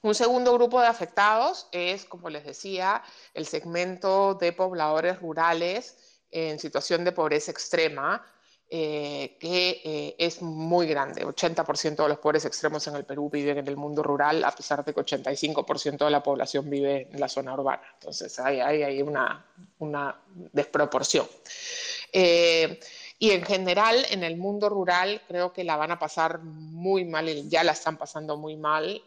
Un 0.02 0.16
segundo 0.16 0.54
grupo 0.54 0.80
de 0.80 0.88
afectados 0.88 1.68
es, 1.72 2.06
como 2.06 2.30
les 2.30 2.46
decía, 2.46 3.04
el 3.34 3.46
segmento 3.46 4.36
de 4.36 4.54
pobladores 4.54 5.20
rurales 5.20 6.13
en 6.34 6.60
situación 6.60 7.04
de 7.06 7.12
pobreza 7.12 7.52
extrema, 7.52 8.26
eh, 8.76 9.38
que 9.40 9.82
eh, 9.84 10.16
es 10.18 10.42
muy 10.42 10.88
grande. 10.88 11.24
80% 11.24 11.96
de 12.02 12.10
los 12.10 12.18
pobres 12.18 12.44
extremos 12.46 12.88
en 12.88 12.96
el 12.96 13.06
Perú 13.06 13.30
viven 13.30 13.60
en 13.60 13.68
el 13.68 13.78
mundo 13.78 14.02
rural, 14.02 14.44
a 14.44 14.50
pesar 14.50 14.84
de 14.84 14.96
que 14.96 15.00
85% 15.00 16.06
de 16.06 16.10
la 16.10 16.24
población 16.24 16.68
vive 16.68 17.08
en 17.12 17.20
la 17.20 17.28
zona 17.28 17.54
urbana. 17.54 17.84
Entonces 18.00 18.40
hay, 18.40 18.62
hay, 18.62 19.00
una, 19.04 19.46
una, 19.78 20.20
desproporción. 20.52 21.28
Eh, 22.12 22.80
y 23.20 23.30
en 23.30 23.44
general, 23.46 24.08
en 24.10 24.24
el 24.24 24.38
mundo 24.38 24.70
rural, 24.70 25.22
creo 25.28 25.54
que 25.54 25.64
la 25.64 25.78
van 25.78 25.92
a 25.92 26.00
pasar 26.00 26.40
muy 26.40 27.06
mal, 27.06 27.48
ya 27.48 27.64
la 27.64 27.74
están 27.74 27.98
pasando 27.98 28.38
muy 28.38 28.58
mal, 28.58 29.04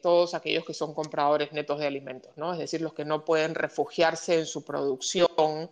todos 0.00 0.34
aquellos 0.34 0.64
que 0.64 0.72
son 0.72 0.94
compradores 0.94 1.52
netos 1.52 1.80
de 1.80 1.88
alimentos, 1.88 2.30
¿no? 2.36 2.52
Es 2.52 2.60
decir, 2.60 2.80
los 2.80 2.94
que 2.94 3.04
no 3.04 3.24
pueden 3.24 3.56
refugiarse 3.56 4.38
en 4.38 4.46
su 4.46 4.64
producción 4.64 5.68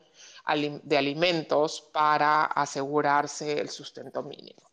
de 0.47 0.97
alimentos 0.97 1.81
para 1.93 2.45
asegurarse 2.45 3.61
el 3.61 3.69
sustento 3.69 4.23
mínimo. 4.23 4.71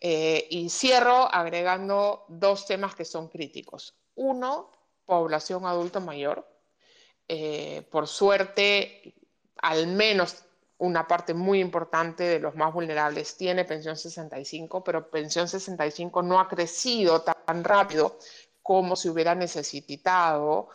Eh, 0.00 0.46
y 0.50 0.68
cierro 0.68 1.32
agregando 1.32 2.24
dos 2.28 2.66
temas 2.66 2.94
que 2.94 3.04
son 3.04 3.28
críticos. 3.28 3.94
Uno, 4.16 4.70
población 5.04 5.64
adulto 5.66 6.00
mayor. 6.00 6.46
Eh, 7.28 7.86
por 7.90 8.06
suerte, 8.06 9.14
al 9.58 9.86
menos 9.86 10.44
una 10.78 11.06
parte 11.06 11.32
muy 11.32 11.60
importante 11.60 12.24
de 12.24 12.38
los 12.38 12.54
más 12.54 12.72
vulnerables 12.74 13.36
tiene 13.36 13.64
pensión 13.64 13.96
65, 13.96 14.84
pero 14.84 15.08
pensión 15.08 15.48
65 15.48 16.22
no 16.22 16.38
ha 16.38 16.48
crecido 16.48 17.22
tan 17.22 17.64
rápido 17.64 18.18
como 18.62 18.96
se 18.96 19.08
hubiera 19.08 19.34
necesitado 19.34 20.68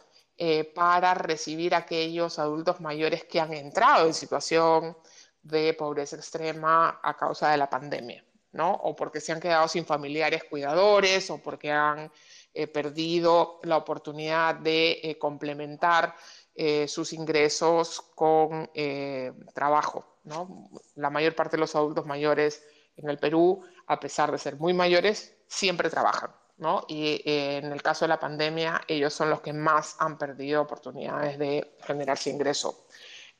eh, 0.43 0.63
para 0.63 1.13
recibir 1.13 1.75
a 1.75 1.77
aquellos 1.85 2.39
adultos 2.39 2.81
mayores 2.81 3.25
que 3.25 3.39
han 3.39 3.53
entrado 3.53 4.07
en 4.07 4.13
situación 4.15 4.97
de 5.43 5.75
pobreza 5.75 6.15
extrema 6.15 6.99
a 7.03 7.15
causa 7.15 7.51
de 7.51 7.57
la 7.57 7.69
pandemia, 7.69 8.25
¿no? 8.53 8.71
O 8.73 8.95
porque 8.95 9.21
se 9.21 9.31
han 9.31 9.39
quedado 9.39 9.67
sin 9.67 9.85
familiares 9.85 10.45
cuidadores 10.45 11.29
o 11.29 11.37
porque 11.37 11.71
han 11.71 12.11
eh, 12.55 12.65
perdido 12.65 13.59
la 13.61 13.77
oportunidad 13.77 14.55
de 14.55 14.99
eh, 15.03 15.19
complementar 15.19 16.15
sus 16.87 17.13
ingresos 17.13 18.01
con 18.13 18.69
trabajo, 19.53 20.17
¿no? 20.25 20.69
La 20.95 21.09
mayor 21.09 21.35
parte 21.35 21.55
de 21.55 21.61
los 21.61 21.75
adultos 21.75 22.05
mayores 22.05 22.63
en 22.97 23.09
el 23.09 23.19
Perú, 23.19 23.63
a 23.87 23.99
pesar 23.99 24.31
de 24.31 24.37
ser 24.37 24.57
muy 24.57 24.73
mayores, 24.73 25.35
siempre 25.47 25.89
trabajan. 25.89 26.31
Y 26.87 27.21
eh, 27.25 27.57
en 27.57 27.71
el 27.71 27.81
caso 27.81 28.05
de 28.05 28.09
la 28.09 28.19
pandemia, 28.19 28.81
ellos 28.87 29.13
son 29.13 29.29
los 29.29 29.41
que 29.41 29.51
más 29.53 29.95
han 29.99 30.17
perdido 30.17 30.61
oportunidades 30.61 31.39
de 31.39 31.73
generarse 31.83 32.29
ingreso. 32.29 32.85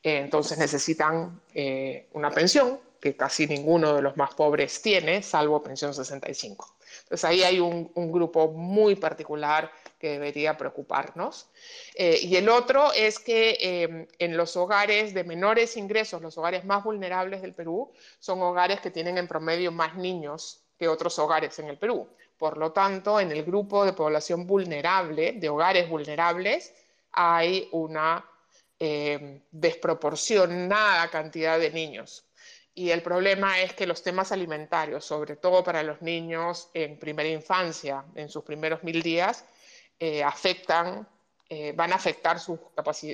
Eh, 0.02 0.18
entonces 0.18 0.58
necesitan 0.58 1.40
eh, 1.54 2.08
una 2.14 2.30
pensión 2.30 2.80
que 3.00 3.16
casi 3.16 3.46
ninguno 3.46 3.94
de 3.94 4.02
los 4.02 4.16
más 4.16 4.34
pobres 4.34 4.82
tiene, 4.82 5.22
salvo 5.22 5.62
pensión 5.62 5.94
65. 5.94 6.76
Entonces 7.04 7.24
ahí 7.24 7.42
hay 7.42 7.60
un, 7.60 7.90
un 7.94 8.12
grupo 8.12 8.48
muy 8.52 8.96
particular 8.96 9.70
que 9.98 10.10
debería 10.10 10.56
preocuparnos. 10.56 11.48
y 11.96 12.34
el 12.34 12.48
otro 12.48 12.92
es 12.92 13.20
que 13.20 14.08
en 14.18 14.36
los 14.36 14.56
hogares 14.56 15.14
de 15.14 15.22
menores 15.22 15.76
ingresos, 15.76 16.20
los 16.20 16.36
hogares 16.38 16.64
más 16.64 16.82
vulnerables 16.82 17.40
del 17.40 17.54
Perú, 17.54 17.92
son 18.18 18.42
hogares 18.42 18.80
que 18.80 18.90
tienen 18.90 19.16
en 19.16 19.28
promedio 19.28 19.70
más 19.70 19.94
niños 19.96 20.64
que 20.76 20.88
otros 20.88 21.16
hogares 21.20 21.56
en 21.60 21.68
el 21.68 21.78
Perú. 21.78 22.08
Por 22.38 22.58
lo 22.58 22.72
tanto, 22.72 23.20
en 23.20 23.30
el 23.30 23.44
grupo 23.44 23.84
de 23.84 23.92
población 23.92 24.46
vulnerable, 24.46 25.32
de 25.32 25.48
hogares 25.48 25.88
vulnerables, 25.88 26.72
hay 27.12 27.68
una 27.72 28.24
eh, 28.84 29.42
desproporcionada 29.52 31.08
cantidad 31.08 31.58
de 31.58 31.70
niños. 31.70 32.24
Y 32.74 32.90
el 32.90 33.02
problema 33.02 33.60
es 33.60 33.74
que 33.74 33.86
los 33.86 34.02
temas 34.02 34.32
alimentarios, 34.32 35.04
sobre 35.04 35.36
todo 35.36 35.62
para 35.62 35.82
los 35.82 36.02
niños 36.02 36.68
en 36.74 36.98
primera 36.98 37.28
infancia, 37.28 38.04
en 38.14 38.28
sus 38.28 38.42
primeros 38.42 38.82
mil 38.82 39.02
días, 39.02 39.44
eh, 40.00 40.24
afectan, 40.24 41.06
eh, 41.48 41.72
van 41.76 41.92
a 41.92 41.94
afectar 41.94 42.40
sus, 42.40 42.58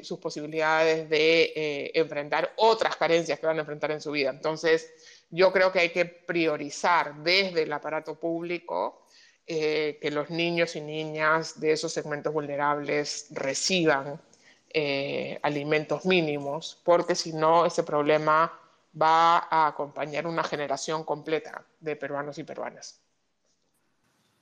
sus 0.03 0.19
posibilidades 0.19 1.11
de 1.11 1.91
enfrentar 1.93 2.55
otras 2.57 2.97
carencias 2.97 3.39
que 3.39 3.47
van 3.47 3.59
a 3.59 3.61
enfrentar 3.61 3.91
en 3.91 4.01
su 4.01 4.13
vida. 4.13 4.31
Entonces, 4.31 4.91
yo 5.29 5.53
creo 5.53 5.71
que 5.71 5.81
hay 5.81 5.91
que 5.91 6.07
priorizar 6.07 7.17
desde 7.17 7.65
el 7.65 7.73
aparato 7.75 8.15
público 8.15 9.05
eh, 9.51 9.99
que 10.03 10.11
los 10.11 10.29
niños 10.29 10.77
y 10.77 10.83
niñas 10.83 11.59
de 11.59 11.73
esos 11.73 11.91
segmentos 11.91 12.35
vulnerables 12.35 13.29
reciban 13.31 14.21
eh, 14.69 15.41
alimentos 15.43 16.05
mínimos, 16.05 16.79
porque 16.85 17.15
si 17.15 17.33
no, 17.33 17.65
ese 17.65 17.83
problema 17.83 18.53
va 19.01 19.39
a 19.39 19.67
acompañar 19.69 20.27
una 20.27 20.45
generación 20.45 21.03
completa 21.03 21.65
de 21.81 21.97
peruanos 21.97 22.37
y 22.37 22.45
peruanas. 22.45 23.01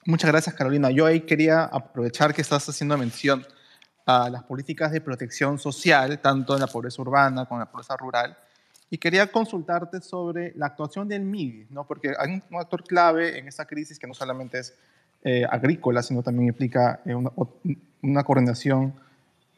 Muchas 0.07 0.29
gracias, 0.29 0.57
Carolina. 0.57 0.91
Yo 0.91 1.07
ahí 1.07 1.21
quería 1.21 1.67
aprovechar 1.67 2.35
que 2.35 2.43
estás 2.43 2.69
haciendo 2.69 2.99
mención 2.99 3.47
a 4.07 4.29
las 4.29 4.43
políticas 4.43 4.91
de 4.91 5.01
protección 5.01 5.61
social, 5.61 6.19
tanto 6.21 6.55
en 6.55 6.61
la 6.63 6.67
pobreza 6.67 7.01
urbana 7.01 7.47
como 7.47 7.61
en 7.61 7.67
la 7.67 7.71
pobreza 7.71 7.97
rural, 7.97 8.37
y 8.91 8.99
quería 8.99 9.31
consultarte 9.31 10.01
sobre 10.01 10.53
la 10.57 10.67
actuación 10.67 11.07
del 11.07 11.23
MIDI, 11.23 11.69
¿no? 11.71 11.87
porque 11.87 12.13
hay 12.19 12.43
un 12.51 12.57
actor 12.59 12.83
clave 12.83 13.39
en 13.39 13.47
esta 13.47 13.67
crisis 13.67 14.01
que 14.01 14.09
no 14.09 14.15
solamente 14.15 14.59
es 14.59 14.77
eh, 15.29 15.45
agrícola, 15.45 16.05
sino 16.05 16.23
también 16.23 16.51
implica 16.51 17.01
eh, 17.05 17.13
una, 17.13 18.23
coordinación 18.23 18.95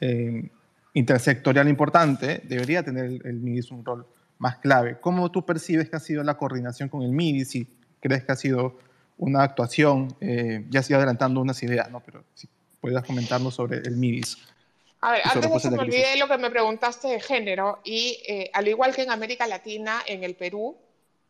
eh, 0.00 0.48
intersectorial 0.94 1.68
importante, 1.68 2.40
debería 2.44 2.82
tener 2.82 3.04
el, 3.04 3.34
MIDIS 3.34 3.70
un 3.70 3.84
rol 3.84 4.06
más 4.38 4.56
clave. 4.56 4.98
¿Cómo 4.98 5.30
tú 5.30 5.44
percibes 5.44 5.90
que 5.90 5.96
ha 5.96 6.00
sido 6.00 6.24
la 6.24 6.38
coordinación 6.38 6.88
con 6.88 7.02
el 7.02 7.10
MIDIS? 7.10 7.50
Si 7.50 7.68
crees 8.00 8.24
que 8.24 8.32
ha 8.32 8.36
sido 8.36 8.78
una 9.18 9.42
actuación, 9.42 10.16
ya 10.70 10.80
estoy 10.80 10.96
adelantando 10.96 11.38
unas 11.42 11.62
ideas, 11.62 11.90
¿no? 11.90 12.00
pero 12.00 12.24
si 12.32 12.48
puedes 12.80 13.02
comentarnos 13.02 13.54
sobre 13.54 13.76
el 13.76 13.98
MIDIS. 13.98 14.38
A 15.02 15.12
ver, 15.12 15.20
antes 15.22 15.52
de 15.52 15.60
que 15.60 15.76
me 15.76 15.82
olvide 15.82 16.16
lo 16.16 16.28
que 16.28 16.38
me 16.38 16.48
preguntaste 16.48 17.08
de 17.08 17.20
género, 17.20 17.80
y 17.84 18.16
al 18.54 18.68
igual 18.68 18.94
que 18.94 19.02
en 19.02 19.10
América 19.10 19.46
Latina, 19.46 20.00
en 20.06 20.24
el 20.24 20.34
Perú, 20.34 20.78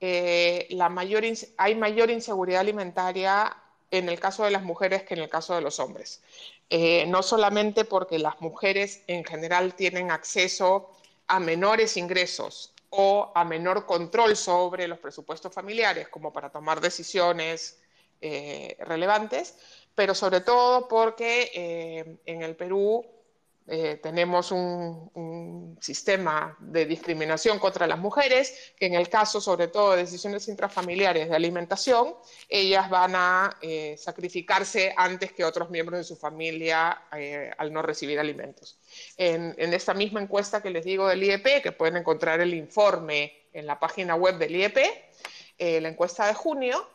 la 0.00 0.88
mayor, 0.88 1.24
hay 1.56 1.74
mayor 1.74 2.10
inseguridad 2.10 2.60
alimentaria 2.60 3.52
en 3.90 4.08
el 4.08 4.20
caso 4.20 4.44
de 4.44 4.50
las 4.50 4.62
mujeres 4.62 5.02
que 5.02 5.14
en 5.14 5.20
el 5.20 5.28
caso 5.28 5.54
de 5.54 5.60
los 5.60 5.80
hombres. 5.80 6.20
Eh, 6.70 7.06
no 7.06 7.22
solamente 7.22 7.84
porque 7.84 8.18
las 8.18 8.40
mujeres 8.40 9.02
en 9.06 9.24
general 9.24 9.74
tienen 9.74 10.10
acceso 10.10 10.90
a 11.26 11.40
menores 11.40 11.96
ingresos 11.96 12.72
o 12.90 13.32
a 13.34 13.44
menor 13.44 13.86
control 13.86 14.36
sobre 14.36 14.88
los 14.88 14.98
presupuestos 14.98 15.52
familiares 15.52 16.08
como 16.08 16.32
para 16.32 16.50
tomar 16.50 16.80
decisiones 16.80 17.78
eh, 18.20 18.76
relevantes, 18.80 19.56
pero 19.94 20.14
sobre 20.14 20.40
todo 20.40 20.88
porque 20.88 21.50
eh, 21.54 22.16
en 22.26 22.42
el 22.42 22.56
Perú 22.56 23.04
eh, 23.70 23.98
tenemos 24.02 24.50
un, 24.50 25.76
sistema 25.80 26.56
de 26.58 26.86
discriminación 26.86 27.60
contra 27.60 27.86
las 27.86 27.98
mujeres, 27.98 28.72
que 28.76 28.86
en 28.86 28.94
el 28.94 29.08
caso 29.08 29.40
sobre 29.40 29.68
todo 29.68 29.92
de 29.92 29.98
decisiones 29.98 30.48
intrafamiliares 30.48 31.28
de 31.28 31.36
alimentación, 31.36 32.16
ellas 32.48 32.90
van 32.90 33.12
a 33.14 33.56
eh, 33.60 33.94
sacrificarse 33.96 34.92
antes 34.96 35.32
que 35.32 35.44
otros 35.44 35.70
miembros 35.70 35.98
de 35.98 36.04
su 36.04 36.16
familia 36.16 37.02
eh, 37.16 37.52
al 37.58 37.72
no 37.72 37.82
recibir 37.82 38.18
alimentos. 38.18 38.78
En, 39.16 39.54
esta 39.72 39.94
misma 39.94 40.20
encuesta 40.20 40.60
que 40.60 40.70
les 40.70 40.84
digo 40.84 41.06
del 41.06 41.22
IEP, 41.22 41.62
que 41.62 41.72
pueden 41.72 41.98
encontrar 41.98 42.40
el 42.40 42.54
informe 42.54 43.32
en 43.52 43.66
la 43.66 43.78
página 43.78 44.16
web 44.16 44.38
del 44.38 44.56
IEP, 44.56 44.78
la 45.58 45.88
encuesta 45.88 46.26
de 46.26 46.34
junio, 46.34 46.88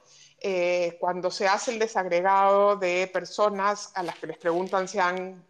cuando 1.00 1.32
se 1.32 1.48
hace 1.48 1.72
el 1.72 1.80
desagregado 1.80 2.76
de 2.76 3.10
personas 3.14 3.92
a 3.96 4.04
las 4.04 4.18
que 4.18 4.28
les 4.28 4.38
preguntan 4.38 4.88
si 4.88 5.00
han 5.00 5.42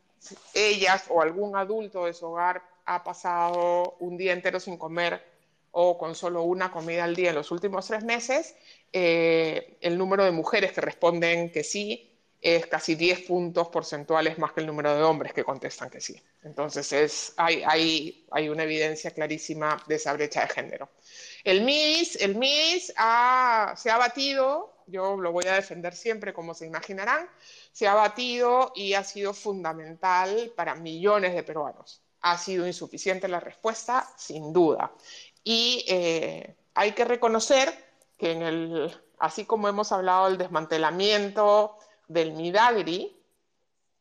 ellas 0.53 1.05
o 1.09 1.21
algún 1.21 1.55
adulto 1.55 2.05
de 2.05 2.13
su 2.13 2.28
hogar 2.28 2.63
ha 2.86 3.03
pasado 3.03 3.95
un 3.99 4.17
día 4.17 4.34
entero 4.34 4.59
sin 4.59 4.78
comer 4.78 5.24
o 5.71 5.97
con 5.97 6.13
solo 6.15 6.43
una 6.43 6.71
comida 6.71 7.03
al 7.03 7.15
día 7.15 7.30
en 7.30 7.36
los 7.36 7.49
últimos 7.51 7.88
tres 7.88 8.03
meses, 8.03 8.55
eh, 8.91 9.78
el 9.82 9.97
número 9.97 10.24
de 10.24 10.32
mujeres 10.32 10.71
que 10.71 10.82
responden 10.82 11.51
que 11.51 11.63
sí 11.63 12.13
es 12.43 12.67
casi 12.67 12.95
10 12.95 13.21
puntos 13.21 13.69
porcentuales 13.69 14.38
más 14.38 14.51
que 14.51 14.59
el 14.59 14.67
número 14.67 14.93
de 14.93 15.01
hombres 15.01 15.34
que 15.34 15.45
contestan 15.45 15.89
que 15.89 16.01
sí. 16.01 16.21
Entonces 16.43 16.91
es, 16.91 17.34
hay, 17.38 17.63
hay, 17.65 18.28
hay 18.32 18.49
una 18.49 18.63
evidencia 18.63 19.11
clarísima 19.11 19.82
de 19.88 19.95
esa 19.95 20.11
brecha 20.13 20.41
de 20.41 20.49
género. 20.49 20.89
El 21.43 21.61
MIS, 21.61 22.17
el 22.17 22.36
MIS 22.36 22.88
se 22.88 22.93
ha 22.97 23.97
batido, 23.97 24.84
yo 24.88 25.15
lo 25.15 25.32
voy 25.32 25.45
a 25.47 25.55
defender 25.55 25.95
siempre 25.95 26.34
como 26.34 26.53
se 26.53 26.65
imaginarán, 26.65 27.30
se 27.74 27.88
ha 27.88 27.95
batido 27.95 28.71
y 28.76 28.93
ha 28.93 29.03
sido 29.03 29.34
fundamental 29.34 30.53
para 30.55 30.76
millones 30.76 31.34
de 31.34 31.43
peruanos. 31.43 32.03
Ha 32.21 32.38
sido 32.38 32.67
insuficiente 32.67 33.28
la 33.28 33.39
respuesta, 33.39 34.07
sin 34.15 34.53
duda. 34.53 34.93
Y 35.43 35.84
eh, 35.89 36.55
hay 36.76 36.91
que 36.91 37.03
reconocer 37.03 37.74
que 38.17 38.32
en 38.32 38.41
el, 38.43 39.01
así 39.17 39.45
como 39.45 39.67
hemos 39.67 39.91
hablado 39.91 40.30
del 40.30 40.38
desmantelamiento 40.38 41.78
del 42.07 42.34
Midagri, 42.34 43.19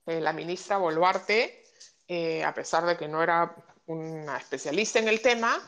eh, 0.07 0.21
la 0.21 0.35
ministra 0.35 0.77
Boluarte, 0.77 1.65
eh, 2.07 2.45
a 2.45 2.53
pesar 2.53 2.85
de 2.85 2.99
que 2.99 3.09
no 3.09 3.23
era 3.23 3.57
una 3.87 4.37
especialista 4.37 4.99
en 4.99 5.09
el 5.09 5.23
tema, 5.23 5.59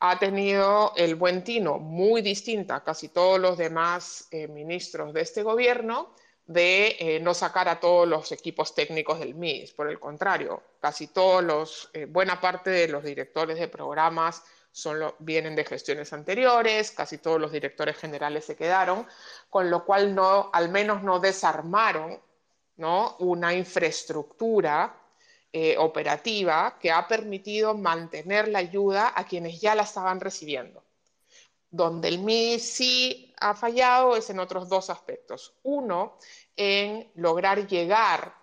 ha 0.00 0.18
tenido 0.18 0.92
el 0.96 1.14
buen 1.14 1.44
tino, 1.44 1.78
muy 1.78 2.22
distinta 2.22 2.76
a 2.76 2.84
casi 2.84 3.10
todos 3.10 3.38
los 3.38 3.56
demás 3.56 4.28
ministros 4.48 5.14
de 5.14 5.20
este 5.20 5.44
gobierno, 5.44 6.12
de 6.52 6.96
eh, 6.98 7.20
no 7.20 7.34
sacar 7.34 7.68
a 7.68 7.80
todos 7.80 8.06
los 8.06 8.32
equipos 8.32 8.74
técnicos 8.74 9.18
del 9.18 9.34
MIS. 9.34 9.72
Por 9.72 9.88
el 9.88 9.98
contrario, 9.98 10.62
casi 10.80 11.08
todos 11.08 11.42
los, 11.42 11.90
eh, 11.92 12.06
buena 12.06 12.40
parte 12.40 12.70
de 12.70 12.88
los 12.88 13.04
directores 13.04 13.58
de 13.58 13.68
programas 13.68 14.42
vienen 15.18 15.54
de 15.54 15.64
gestiones 15.64 16.12
anteriores, 16.12 16.92
casi 16.92 17.18
todos 17.18 17.40
los 17.40 17.52
directores 17.52 17.96
generales 17.96 18.46
se 18.46 18.56
quedaron, 18.56 19.06
con 19.50 19.70
lo 19.70 19.84
cual 19.84 20.14
no, 20.14 20.50
al 20.52 20.70
menos 20.70 21.02
no 21.02 21.20
desarmaron 21.20 22.20
una 23.18 23.54
infraestructura 23.54 24.98
eh, 25.52 25.76
operativa 25.78 26.78
que 26.80 26.90
ha 26.90 27.06
permitido 27.06 27.74
mantener 27.74 28.48
la 28.48 28.58
ayuda 28.60 29.12
a 29.14 29.24
quienes 29.24 29.60
ya 29.60 29.74
la 29.74 29.82
estaban 29.82 30.20
recibiendo. 30.20 30.82
Donde 31.72 32.08
el 32.08 32.20
MIS 32.20 32.74
sí 32.74 33.34
ha 33.40 33.54
fallado 33.54 34.14
es 34.14 34.30
en 34.30 34.38
otros 34.38 34.68
dos 34.68 34.90
aspectos. 34.90 35.54
Uno, 35.64 36.18
en 36.54 37.10
lograr 37.16 37.66
llegar 37.66 38.34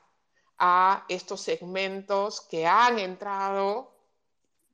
a 0.58 1.06
estos 1.08 1.40
segmentos 1.40 2.42
que 2.42 2.68
han 2.68 3.00
entrado 3.00 3.94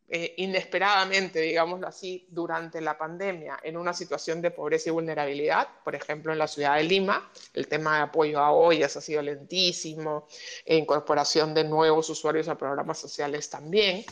eh, 0.08 0.36
inesperadamente, 0.38 1.42
digámoslo 1.42 1.88
así, 1.88 2.28
durante 2.30 2.80
la 2.80 2.96
pandemia 2.96 3.60
en 3.64 3.76
una 3.76 3.92
situación 3.92 4.40
de 4.40 4.52
pobreza 4.52 4.90
y 4.90 4.92
vulnerabilidad, 4.92 5.68
por 5.84 5.96
ejemplo, 5.96 6.32
en 6.32 6.38
la 6.38 6.48
ciudad 6.48 6.76
de 6.76 6.84
Lima, 6.84 7.32
el 7.54 7.68
tema 7.68 7.98
de 7.98 8.04
apoyo 8.04 8.40
a 8.40 8.52
ollas 8.52 8.96
ha 8.96 9.02
sido 9.02 9.24
lentísimo, 9.24 10.28
e 10.64 10.78
incorporación 10.78 11.56
de 11.56 11.64
nuevos 11.64 12.10
usuarios 12.10 12.48
a 12.48 12.58
programas 12.58 13.00
sociales 13.00 13.50
también. 13.50 14.06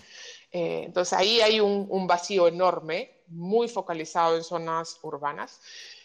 Eh, 0.54 0.84
entonces 0.86 1.18
ahí 1.18 1.42
hay 1.42 1.60
un, 1.60 1.88
un, 1.90 2.06
vacío 2.06 2.48
enorme, 2.48 3.24
muy 3.28 3.68
focalizado 3.68 4.38
en 4.38 4.44
zonas 4.44 5.00
urbanas. 5.02 5.60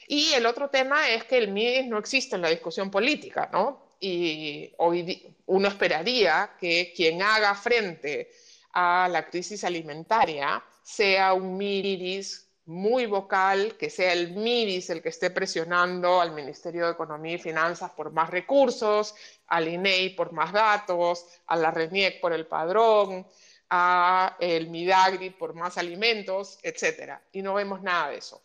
Y 0.08 0.32
el 0.32 0.46
otro 0.46 0.70
tema 0.70 1.10
es 1.10 1.24
que 1.24 1.36
el 1.36 1.52
MIDIS 1.52 1.86
no 1.86 1.98
existe 1.98 2.34
en 2.34 2.42
la 2.42 2.48
discusión 2.48 2.90
política, 2.90 3.50
¿no? 3.52 3.96
Y 4.00 4.72
hoy 4.78 5.36
uno 5.46 5.68
esperaría 5.68 6.52
que 6.58 6.94
quien 6.96 7.20
haga 7.20 7.54
frente 7.54 8.30
a 8.72 9.06
la 9.10 9.26
crisis 9.26 9.64
alimentaria 9.64 10.62
sea 10.82 11.34
un 11.34 11.58
MIRIS 11.58 12.48
muy 12.64 13.06
vocal, 13.06 13.76
que 13.78 13.90
sea 13.90 14.12
el 14.12 14.32
MIRIS 14.32 14.90
el 14.90 15.02
que 15.02 15.08
esté 15.08 15.30
presionando 15.30 16.20
al 16.20 16.32
Ministerio 16.32 16.86
de 16.86 16.92
Economía 16.92 17.34
y 17.34 17.38
Finanzas 17.38 17.90
por 17.90 18.12
más 18.12 18.30
recursos, 18.30 19.14
al 19.46 19.68
INEI 19.68 20.10
por 20.10 20.32
más 20.32 20.52
datos, 20.52 21.26
a 21.46 21.56
la 21.56 21.70
RENIEC 21.70 22.20
por 22.20 22.32
el 22.34 22.46
padrón, 22.46 23.26
a 23.70 24.36
el 24.40 24.68
MIDAGRI 24.68 25.30
por 25.30 25.54
más 25.54 25.78
alimentos, 25.78 26.58
etc. 26.62 27.18
Y 27.32 27.42
no 27.42 27.54
vemos 27.54 27.82
nada 27.82 28.10
de 28.10 28.18
eso. 28.18 28.42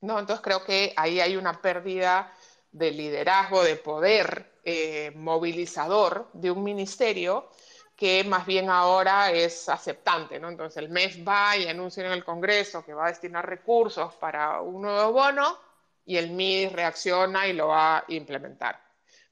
¿no? 0.00 0.18
Entonces 0.18 0.42
creo 0.42 0.64
que 0.64 0.92
ahí 0.96 1.20
hay 1.20 1.36
una 1.36 1.60
pérdida 1.60 2.32
de 2.70 2.90
liderazgo, 2.90 3.62
de 3.62 3.76
poder 3.76 4.60
eh, 4.64 5.12
movilizador 5.14 6.28
de 6.32 6.50
un 6.50 6.62
ministerio 6.62 7.50
que 7.96 8.24
más 8.24 8.44
bien 8.44 8.70
ahora 8.70 9.30
es 9.30 9.68
aceptante, 9.68 10.40
¿no? 10.40 10.48
Entonces 10.48 10.78
el 10.78 10.88
MES 10.88 11.26
va 11.26 11.56
y 11.56 11.68
anuncia 11.68 12.04
en 12.04 12.12
el 12.12 12.24
Congreso 12.24 12.84
que 12.84 12.92
va 12.92 13.06
a 13.06 13.10
destinar 13.10 13.48
recursos 13.48 14.14
para 14.14 14.60
un 14.60 14.82
nuevo 14.82 15.12
bono 15.12 15.58
y 16.04 16.16
el 16.16 16.30
MIDIS 16.30 16.72
reacciona 16.72 17.46
y 17.46 17.52
lo 17.52 17.68
va 17.68 17.98
a 17.98 18.04
implementar. 18.08 18.80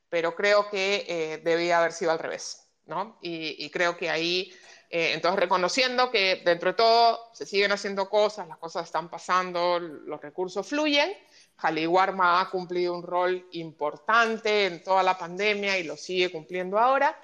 Pero 0.08 0.34
creo 0.34 0.68
que 0.70 1.04
eh, 1.08 1.38
debía 1.38 1.78
haber 1.78 1.92
sido 1.92 2.12
al 2.12 2.18
revés, 2.18 2.68
¿no? 2.86 3.18
Y, 3.20 3.68
creo 3.70 3.96
que 3.96 4.10
ahí, 4.10 4.52
eh, 4.94 5.14
entonces 5.14 5.40
reconociendo 5.40 6.10
que 6.10 6.42
dentro 6.44 6.72
de 6.72 6.76
todo 6.76 7.30
se 7.32 7.46
siguen 7.46 7.72
haciendo 7.72 8.10
cosas, 8.10 8.46
las 8.46 8.58
cosas 8.58 8.84
están 8.84 9.08
pasando, 9.08 9.78
los 9.78 10.20
recursos 10.20 10.66
fluyen, 10.66 11.10
Jaliwarma 11.56 12.42
ha 12.42 12.50
cumplido 12.50 12.94
un 12.94 13.02
rol 13.02 13.48
importante 13.52 14.66
en 14.66 14.84
toda 14.84 15.02
la 15.02 15.16
pandemia 15.16 15.78
y 15.78 15.84
lo 15.84 15.96
sigue 15.96 16.30
cumpliendo 16.30 16.78
ahora, 16.78 17.18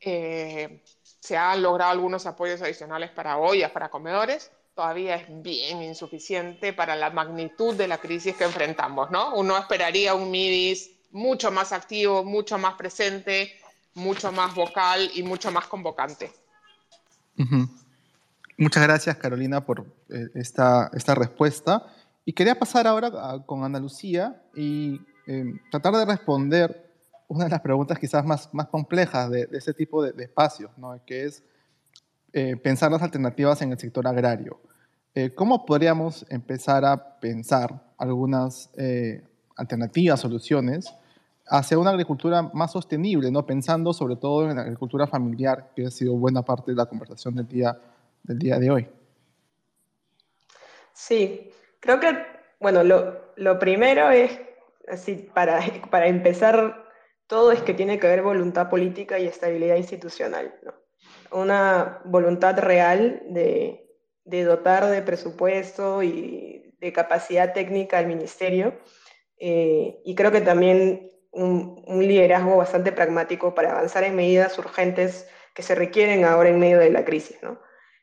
eh, 0.00 0.82
se 1.20 1.36
han 1.36 1.60
logrado 1.60 1.90
algunos 1.90 2.24
apoyos 2.24 2.62
adicionales 2.62 3.10
para 3.10 3.36
ollas, 3.36 3.70
para 3.72 3.90
comedores. 3.90 4.50
Todavía 4.74 5.16
es 5.16 5.26
bien 5.28 5.82
insuficiente 5.82 6.72
para 6.72 6.96
la 6.96 7.10
magnitud 7.10 7.74
de 7.74 7.88
la 7.88 7.98
crisis 7.98 8.34
que 8.36 8.44
enfrentamos, 8.44 9.10
¿no? 9.10 9.34
Uno 9.34 9.58
esperaría 9.58 10.14
un 10.14 10.30
MIDIS 10.30 10.90
mucho 11.10 11.50
más 11.50 11.72
activo, 11.72 12.24
mucho 12.24 12.56
más 12.56 12.74
presente, 12.74 13.54
mucho 13.92 14.32
más 14.32 14.54
vocal 14.54 15.10
y 15.14 15.22
mucho 15.22 15.52
más 15.52 15.66
convocante. 15.66 16.41
Muchas 18.58 18.82
gracias, 18.82 19.16
Carolina, 19.16 19.64
por 19.64 19.86
eh, 20.08 20.28
esta, 20.34 20.90
esta 20.94 21.14
respuesta. 21.14 21.86
Y 22.24 22.32
quería 22.32 22.58
pasar 22.58 22.86
ahora 22.86 23.42
con 23.46 23.64
Ana 23.64 23.80
Lucía 23.80 24.42
y 24.54 25.00
eh, 25.26 25.44
tratar 25.70 25.94
de 25.94 26.04
responder 26.04 26.92
una 27.28 27.44
de 27.44 27.50
las 27.50 27.60
preguntas 27.60 27.98
quizás 27.98 28.24
más, 28.24 28.50
más 28.52 28.68
complejas 28.68 29.30
de, 29.30 29.46
de 29.46 29.58
este 29.58 29.72
tipo 29.72 30.02
de, 30.02 30.22
espacios, 30.22 30.70
¿no? 30.76 31.00
que 31.06 31.24
es 31.24 31.42
eh, 32.34 32.56
pensar 32.56 32.90
las 32.90 33.02
alternativas 33.02 33.62
en 33.62 33.72
el 33.72 33.78
sector 33.78 34.06
agrario. 34.06 34.60
Eh, 35.14 35.34
¿Cómo 35.34 35.66
podríamos 35.66 36.26
empezar 36.28 36.84
a 36.84 37.18
pensar 37.20 37.82
algunas 37.98 38.70
eh, 38.76 39.22
alternativas, 39.56 40.20
soluciones 40.20 40.92
hacia 41.46 41.78
una 41.78 41.90
agricultura 41.90 42.42
más 42.54 42.72
sostenible, 42.72 43.30
¿no? 43.30 43.44
pensando 43.44 43.92
sobre 43.92 44.16
todo 44.16 44.48
en 44.48 44.56
la 44.56 44.62
agricultura 44.62 45.06
familiar, 45.06 45.70
que 45.74 45.86
ha 45.86 45.90
sido 45.90 46.14
buena 46.14 46.42
parte 46.42 46.70
de 46.70 46.76
la 46.76 46.86
conversación 46.86 47.34
del 47.34 47.48
día, 47.48 47.78
del 48.22 48.38
día 48.38 48.58
de 48.58 48.70
hoy? 48.70 48.88
Sí, 50.92 51.50
creo 51.80 52.00
que, 52.00 52.16
bueno, 52.60 52.82
lo, 52.84 53.34
lo 53.36 53.58
primero 53.58 54.10
es, 54.10 54.38
así, 54.88 55.28
para, 55.34 55.60
para 55.90 56.06
empezar 56.06 56.82
todo 57.26 57.50
es 57.50 57.62
que 57.62 57.72
tiene 57.72 57.98
que 57.98 58.06
haber 58.06 58.22
voluntad 58.22 58.68
política 58.68 59.18
y 59.18 59.26
estabilidad 59.26 59.76
institucional. 59.76 60.54
Una 61.30 62.02
voluntad 62.04 62.58
real 62.58 63.22
de, 63.30 63.88
dotar 64.44 64.86
de 64.90 65.00
presupuesto 65.00 66.02
y 66.02 66.74
de 66.78 66.92
capacidad 66.92 67.54
técnica 67.54 67.96
al 67.96 68.06
ministerio. 68.06 68.74
Eh, 69.38 70.02
y 70.04 70.14
creo 70.14 70.30
que 70.30 70.42
también 70.42 71.10
un, 71.32 71.82
liderazgo 71.98 72.56
bastante 72.56 72.92
pragmático 72.92 73.54
para 73.54 73.72
avanzar 73.72 74.04
en 74.04 74.14
medidas 74.14 74.58
urgentes 74.58 75.28
que 75.54 75.62
se 75.62 75.74
requieren 75.74 76.24
ahora 76.24 76.50
en 76.50 76.58
medio 76.58 76.78
de 76.78 76.90
la 76.90 77.04
crisis. 77.04 77.38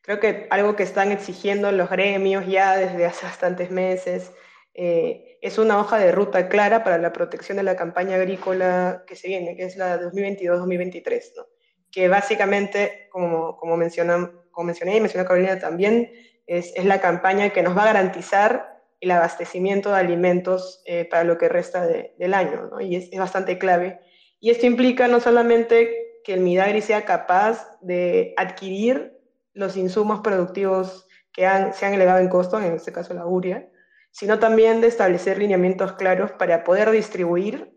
Creo 0.01 0.19
que 0.19 0.47
algo 0.49 0.75
que 0.75 0.83
están 0.83 1.11
exigiendo 1.11 1.71
los 1.71 1.89
gremios 1.89 2.45
ya 2.47 2.75
desde 2.75 3.05
hace 3.05 3.25
bastantes 3.25 3.69
meses 3.71 4.31
eh, 4.73 5.37
es 5.41 5.57
una 5.57 5.79
hoja 5.79 5.97
de 5.97 6.11
ruta 6.11 6.49
clara 6.49 6.83
para 6.83 6.97
la 6.97 7.13
protección 7.13 7.57
de 7.57 7.63
la 7.63 7.75
campaña 7.75 8.15
agrícola 8.15 9.03
que 9.07 9.15
se 9.15 9.27
viene, 9.27 9.55
que 9.55 9.63
es 9.63 9.77
la 9.77 9.99
2022-2023, 9.99 11.21
¿no? 11.37 11.45
que 11.91 12.07
básicamente, 12.07 13.07
como, 13.11 13.57
como 13.57 13.77
mencioné 13.77 14.97
y 14.97 15.01
mencionó 15.01 15.27
Carolina 15.27 15.59
también, 15.59 16.11
es, 16.45 16.73
es, 16.75 16.85
la 16.85 17.01
campaña 17.01 17.49
que 17.49 17.63
nos 17.63 17.77
va 17.77 17.83
a 17.83 17.93
garantizar 17.93 18.78
el 19.01 19.11
abastecimiento 19.11 19.89
de 19.89 19.97
alimentos 19.97 20.81
eh, 20.85 21.05
para 21.05 21.23
lo 21.23 21.37
que 21.37 21.49
resta 21.49 21.85
del 21.87 22.33
año, 22.33 22.69
y 22.81 22.95
es, 22.95 23.09
bastante 23.17 23.57
clave. 23.57 23.99
Y 24.39 24.51
esto 24.51 24.65
implica 24.65 25.07
no 25.07 25.19
solamente 25.19 26.21
que 26.23 26.33
el 26.33 26.41
Midagri 26.41 26.81
sea 26.81 27.05
capaz 27.05 27.79
de 27.81 28.33
adquirir 28.37 29.17
los 29.53 29.77
insumos 29.77 30.19
productivos 30.21 31.07
que 31.33 31.47
se 31.73 31.85
han 31.85 31.93
elevado 31.93 32.19
en 32.19 32.29
costo, 32.29 32.59
en 32.59 32.73
este 32.73 32.91
caso 32.91 33.13
la 33.13 33.25
uria, 33.25 33.69
sino 34.11 34.39
también 34.39 34.81
de 34.81 34.87
establecer 34.87 35.37
lineamientos 35.37 35.93
claros 35.93 36.31
para 36.31 36.63
poder 36.63 36.91
distribuir 36.91 37.73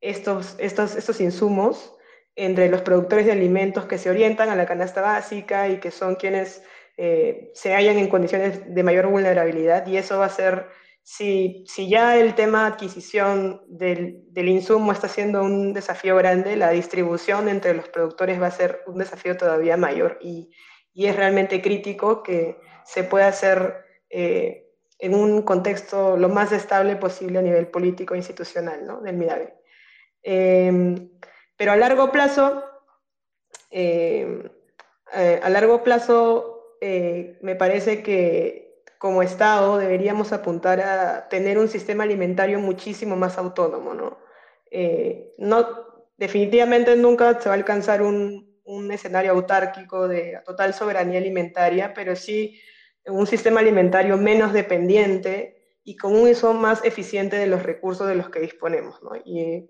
estos, 0.00 0.56
estos, 0.58 0.96
estos 0.96 1.20
insumos 1.20 1.94
entre 2.36 2.68
los 2.68 2.82
productores 2.82 3.26
de 3.26 3.32
alimentos 3.32 3.86
que 3.86 3.98
se 3.98 4.10
orientan 4.10 4.48
a 4.48 4.56
la 4.56 4.66
canasta 4.66 5.00
básica 5.00 5.68
y 5.68 5.78
que 5.78 5.90
son 5.90 6.16
quienes 6.16 6.62
eh, 6.96 7.50
se 7.54 7.74
hallan 7.74 7.98
en 7.98 8.08
condiciones 8.08 8.74
de 8.74 8.82
mayor 8.82 9.08
vulnerabilidad. 9.08 9.86
Y 9.86 9.96
eso 9.96 10.18
va 10.18 10.26
a 10.26 10.30
ser, 10.30 10.68
si, 11.02 11.64
si 11.66 11.88
ya 11.88 12.16
el 12.16 12.34
tema 12.34 12.66
adquisición 12.66 13.62
del, 13.68 14.22
del, 14.28 14.48
insumo 14.48 14.92
está 14.92 15.08
siendo 15.08 15.42
un 15.42 15.72
desafío 15.72 16.16
grande, 16.16 16.56
la 16.56 16.70
distribución 16.70 17.48
entre 17.48 17.74
los 17.74 17.88
productores 17.88 18.40
va 18.40 18.46
a 18.48 18.52
ser 18.52 18.82
un 18.86 18.98
desafío 18.98 19.36
todavía 19.36 19.76
mayor. 19.76 20.18
Y, 20.20 20.50
y 20.92 21.06
es 21.06 21.16
realmente 21.16 21.60
crítico 21.60 22.22
que 22.22 22.58
se 22.84 23.04
pueda 23.04 23.28
hacer... 23.28 23.84
Eh, 24.10 24.60
en 25.00 25.14
un 25.14 25.42
contexto 25.42 26.16
lo 26.16 26.28
más 26.28 26.52
estable 26.52 26.96
posible 26.96 27.38
a 27.38 27.42
nivel 27.42 27.66
político 27.66 28.14
e 28.14 28.18
institucional 28.18 28.86
¿no? 28.86 29.00
del 29.00 29.16
Midagri. 29.16 29.52
Em, 30.22 31.10
pero 31.56 31.72
a 31.72 31.76
largo 31.76 32.10
plazo, 32.10 32.64
eh, 33.70 34.50
a 35.42 35.50
largo 35.50 35.82
plazo 35.82 36.53
eh, 36.80 37.38
me 37.42 37.54
parece 37.54 38.02
que 38.02 38.82
como 38.98 39.22
Estado 39.22 39.78
deberíamos 39.78 40.32
apuntar 40.32 40.80
a 40.80 41.28
tener 41.28 41.58
un 41.58 41.68
sistema 41.68 42.04
alimentario 42.04 42.58
muchísimo 42.58 43.16
más 43.16 43.36
autónomo. 43.38 43.94
¿no? 43.94 44.18
Eh, 44.70 45.34
no 45.38 45.66
definitivamente 46.16 46.96
nunca 46.96 47.40
se 47.40 47.48
va 47.48 47.54
a 47.54 47.58
alcanzar 47.58 48.02
un, 48.02 48.60
un 48.64 48.92
escenario 48.92 49.32
autárquico 49.32 50.08
de 50.08 50.40
total 50.44 50.74
soberanía 50.74 51.18
alimentaria, 51.18 51.92
pero 51.92 52.16
sí 52.16 52.58
un 53.06 53.26
sistema 53.26 53.60
alimentario 53.60 54.16
menos 54.16 54.52
dependiente 54.52 55.78
y 55.84 55.96
con 55.96 56.14
un 56.14 56.28
uso 56.28 56.54
más 56.54 56.82
eficiente 56.84 57.36
de 57.36 57.46
los 57.46 57.62
recursos 57.62 58.08
de 58.08 58.14
los 58.14 58.30
que 58.30 58.40
disponemos. 58.40 58.98
Y, 59.24 59.68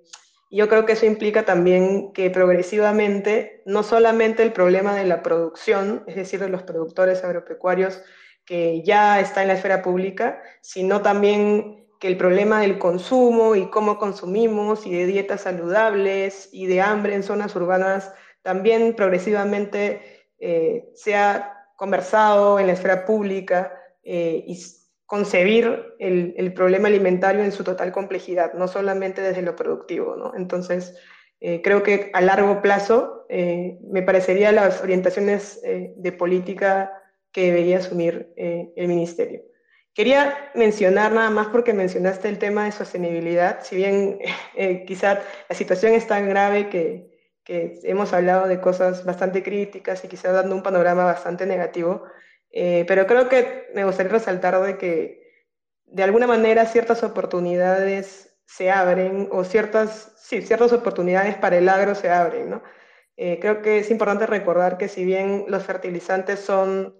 yo 0.55 0.69
creo 0.69 0.87
que 0.87 0.93
eso 0.93 1.07
implica 1.07 1.45
también 1.45 2.13
que 2.13 2.31
progresivamente, 2.31 3.63
no 3.67 3.83
solamente 3.83 4.43
el 4.43 4.53
problema 4.53 4.95
de 4.95 5.05
la 5.05 5.23
producción, 5.23 6.05
es 6.07 6.17
decir, 6.17 6.41
de 6.41 6.49
los 6.49 6.63
productores 6.63 7.25
agropecuarios, 7.25 8.03
que 8.45 8.83
ya 8.83 9.21
está 9.21 9.43
en 9.43 9.49
la 9.49 9.55
esfera 9.55 9.83
pública, 9.83 10.43
sino 10.61 11.03
también 11.03 11.87
que 11.99 12.09
el 12.09 12.17
problema 12.17 12.61
del 12.61 12.79
consumo 12.79 13.57
y 13.57 13.71
cómo 13.71 13.99
consumimos 13.99 14.87
y 14.87 14.95
de 14.95 15.07
dietas 15.07 15.43
saludables 15.43 16.51
y 16.53 16.67
de 16.67 16.81
hambre 16.83 17.15
en 17.15 17.23
zonas 17.23 17.57
urbanas 17.57 18.13
también 18.43 18.95
progresivamente 18.95 20.27
eh, 20.39 20.91
sea 20.95 21.67
conversado 21.77 22.59
en 22.59 22.67
la 22.67 22.75
esfera 22.75 23.07
pública 23.07 23.73
eh, 24.03 24.45
concebir 25.07 25.95
el, 25.99 26.53
problema 26.55 26.89
alimentario 26.89 27.45
en 27.45 27.53
su 27.53 27.65
total 27.65 27.93
complejidad, 27.93 28.55
no 28.55 28.69
solamente 28.69 29.21
desde 29.21 29.43
lo 29.43 29.57
productivo. 29.57 30.17
¿no? 30.17 30.33
Entonces, 30.35 30.97
eh, 31.41 31.61
creo 31.63 31.83
que 31.83 32.11
a 32.15 32.21
largo 32.21 32.63
plazo 32.63 33.27
eh, 33.29 33.79
me 33.83 34.03
parecerían 34.03 34.55
las 34.55 34.83
orientaciones 34.83 35.61
eh, 35.65 35.93
de 35.97 36.13
política 36.13 36.93
que 37.33 37.47
debería 37.47 37.79
asumir 37.79 38.33
el 38.37 38.87
ministerio. 38.87 39.43
Quería 39.93 40.53
mencionar 40.55 41.11
nada 41.11 41.31
más 41.31 41.49
porque 41.49 41.73
mencionaste 41.73 42.29
el 42.29 42.39
tema 42.39 42.65
de 42.65 42.71
sostenibilidad, 42.71 43.65
si 43.65 43.75
bien 43.75 44.21
quizá 44.87 45.21
la 45.49 45.57
situación 45.57 45.95
es 45.95 46.07
tan 46.07 46.29
grave 46.29 46.69
que, 46.69 47.11
que 47.45 47.81
hemos 47.83 48.13
hablado 48.13 48.47
de 48.47 48.61
cosas 48.61 49.05
bastante 49.05 49.43
críticas 49.43 50.05
y 50.05 50.09
quizá 50.09 50.31
dando 50.31 50.55
un 50.55 50.63
panorama 50.63 51.05
bastante 51.05 51.45
negativo, 51.45 52.05
eh, 52.57 52.85
pero 52.87 53.09
creo 53.09 53.29
que 53.29 53.69
me 53.75 53.85
gustaría 53.85 54.13
resaltar 54.13 54.61
de 54.63 54.79
que 54.79 55.43
de 55.87 56.05
alguna 56.05 56.29
manera 56.29 56.67
ciertas 56.67 57.03
oportunidades 57.03 58.39
se 58.47 58.71
abren 58.71 59.29
o 59.33 59.43
ciertas, 59.43 60.13
sí, 60.17 60.41
ciertas 60.41 60.73
oportunidades 60.73 61.35
para 61.37 61.59
el 61.59 61.69
agro 61.69 61.97
se 61.97 62.11
abren, 62.11 62.51
¿no? 62.51 62.63
Eh, 63.17 63.41
creo 63.41 63.61
que 63.61 63.81
es 63.81 63.91
importante 63.91 64.27
recordar 64.27 64.79
que 64.79 64.87
si 64.87 65.05
bien 65.05 65.47
los 65.49 65.65
fertilizantes 65.65 66.39
son 66.39 66.97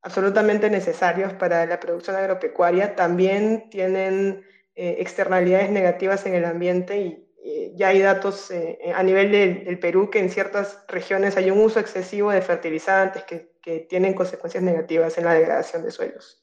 absolutamente 0.00 0.70
necesarios 0.70 1.34
para 1.34 1.66
la 1.66 1.80
producción 1.80 2.16
agropecuaria, 2.16 2.96
también 2.96 3.68
tienen 3.68 4.42
eh, 4.74 4.96
externalidades 5.00 5.68
negativas 5.70 6.24
en 6.24 6.34
el 6.34 6.46
ambiente 6.46 6.98
y 6.98 7.27
ya 7.74 7.88
hay 7.88 8.00
datos 8.00 8.52
a 8.94 9.02
nivel 9.02 9.30
del 9.30 9.78
Perú 9.78 10.10
que 10.10 10.18
en 10.18 10.30
ciertas 10.30 10.84
regiones 10.88 11.36
hay 11.36 11.50
un 11.50 11.60
uso 11.60 11.80
excesivo 11.80 12.30
de 12.30 12.42
fertilizantes 12.42 13.22
que 13.24 13.48
que 13.68 13.80
tienen 13.80 14.14
consecuencias 14.14 14.62
negativas 14.62 15.18
en 15.18 15.26
la 15.26 15.34
degradación 15.34 15.82
de 15.82 15.90
suelos. 15.90 16.42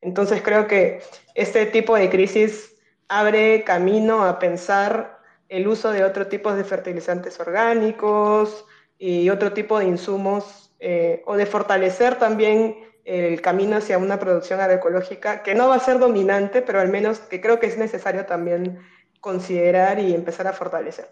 Entonces 0.00 0.40
creo 0.40 0.68
que 0.68 1.02
este 1.34 1.66
tipo 1.66 1.96
de 1.96 2.08
crisis 2.08 2.76
abre 3.08 3.64
camino 3.64 4.24
a 4.24 4.38
pensar 4.38 5.18
el 5.48 5.66
uso 5.66 5.90
de 5.90 6.04
otro 6.04 6.28
tipo 6.28 6.54
de 6.54 6.62
fertilizantes 6.62 7.40
orgánicos 7.40 8.64
y 8.98 9.30
otro 9.30 9.52
tipo 9.52 9.80
de 9.80 9.86
insumos, 9.86 10.72
eh, 10.78 11.22
o 11.26 11.36
de 11.36 11.44
fortalecer 11.44 12.20
también 12.20 12.76
el 13.04 13.40
camino 13.40 13.78
hacia 13.78 13.98
una 13.98 14.20
producción 14.20 14.60
agroecológica 14.60 15.42
que 15.42 15.56
no 15.56 15.68
va 15.68 15.74
a 15.74 15.80
ser 15.80 15.98
dominante, 15.98 16.62
pero 16.62 16.78
al 16.78 16.88
menos 16.88 17.18
que 17.18 17.40
creo 17.40 17.58
que 17.58 17.66
es 17.66 17.76
necesario 17.76 18.26
también 18.26 18.78
considerar 19.20 19.98
y 19.98 20.14
empezar 20.14 20.46
a 20.46 20.52
fortalecer. 20.52 21.06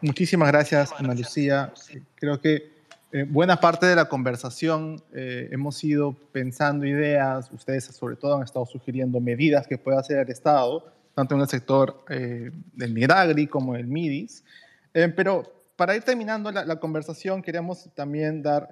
Muchísimas 0.00 0.48
gracias, 0.48 0.92
Ana 0.96 1.14
Lucía. 1.14 1.72
Creo 2.14 2.40
que 2.40 2.78
eh, 3.10 3.24
buena 3.26 3.58
parte 3.58 3.86
de 3.86 3.96
la 3.96 4.06
conversación 4.06 5.02
eh, 5.14 5.48
hemos 5.50 5.82
ido 5.82 6.14
pensando 6.30 6.84
ideas, 6.84 7.50
ustedes 7.50 7.84
sobre 7.86 8.16
todo 8.16 8.36
han 8.36 8.42
estado 8.42 8.66
sugiriendo 8.66 9.18
medidas 9.18 9.66
que 9.66 9.78
pueda 9.78 9.98
hacer 9.98 10.18
el 10.18 10.28
Estado, 10.28 10.84
tanto 11.14 11.34
en 11.34 11.40
el 11.40 11.48
sector 11.48 12.04
eh, 12.10 12.50
del 12.74 12.92
Miragri 12.92 13.46
como 13.46 13.74
el 13.76 13.86
MIDIS. 13.86 14.44
pero 14.92 15.50
para 15.74 15.96
ir 15.96 16.02
terminando 16.02 16.50
la, 16.50 16.80
conversación, 16.80 17.40
queríamos 17.40 17.88
también 17.94 18.42
dar 18.42 18.68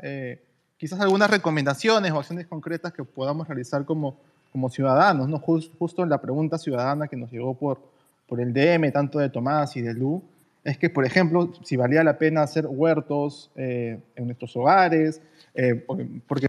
quizás 0.77 1.01
algunas 1.01 1.31
recomendaciones 1.31 2.11
o 2.11 2.19
acciones 2.19 2.47
concretas 2.47 2.93
que 2.93 3.05
podamos 3.05 3.47
realizar 3.47 3.85
como, 3.85 4.21
como 4.53 4.71
ciudadanos, 4.71 5.29
¿no? 5.29 5.39
justo 5.39 6.03
en 6.03 6.09
la 6.09 6.21
pregunta 6.21 6.59
ciudadana 6.59 7.09
que 7.09 7.17
nos 7.17 7.31
llegó 7.31 7.55
por, 7.55 7.81
por 8.27 8.41
el 8.41 8.53
DM, 8.53 8.91
tanto 8.93 9.19
de 9.19 9.29
Tomás 9.29 9.77
y 9.77 9.83
de 9.83 9.95
Lu, 9.95 10.23
es 10.67 10.79
que, 10.79 10.91
por 10.91 11.05
ejemplo, 11.05 11.53
si 11.63 11.77
valía 11.77 12.03
la 12.03 12.19
pena 12.19 12.43
hacer 12.43 12.67
huertos 12.67 13.53
eh, 13.55 14.01
en 14.17 14.27
nuestros 14.27 14.57
hogares, 14.57 15.23
eh, 15.55 15.87
porque 16.27 16.49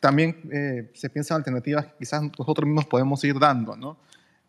también 0.00 0.40
eh, 0.50 0.90
se 0.92 1.08
piensan 1.08 1.36
alternativas 1.36 1.86
que 1.86 1.92
quizás 2.00 2.20
nosotros 2.36 2.66
mismos 2.66 2.86
podemos 2.86 3.22
ir 3.24 3.38
dando, 3.38 3.76
¿no? 3.76 3.96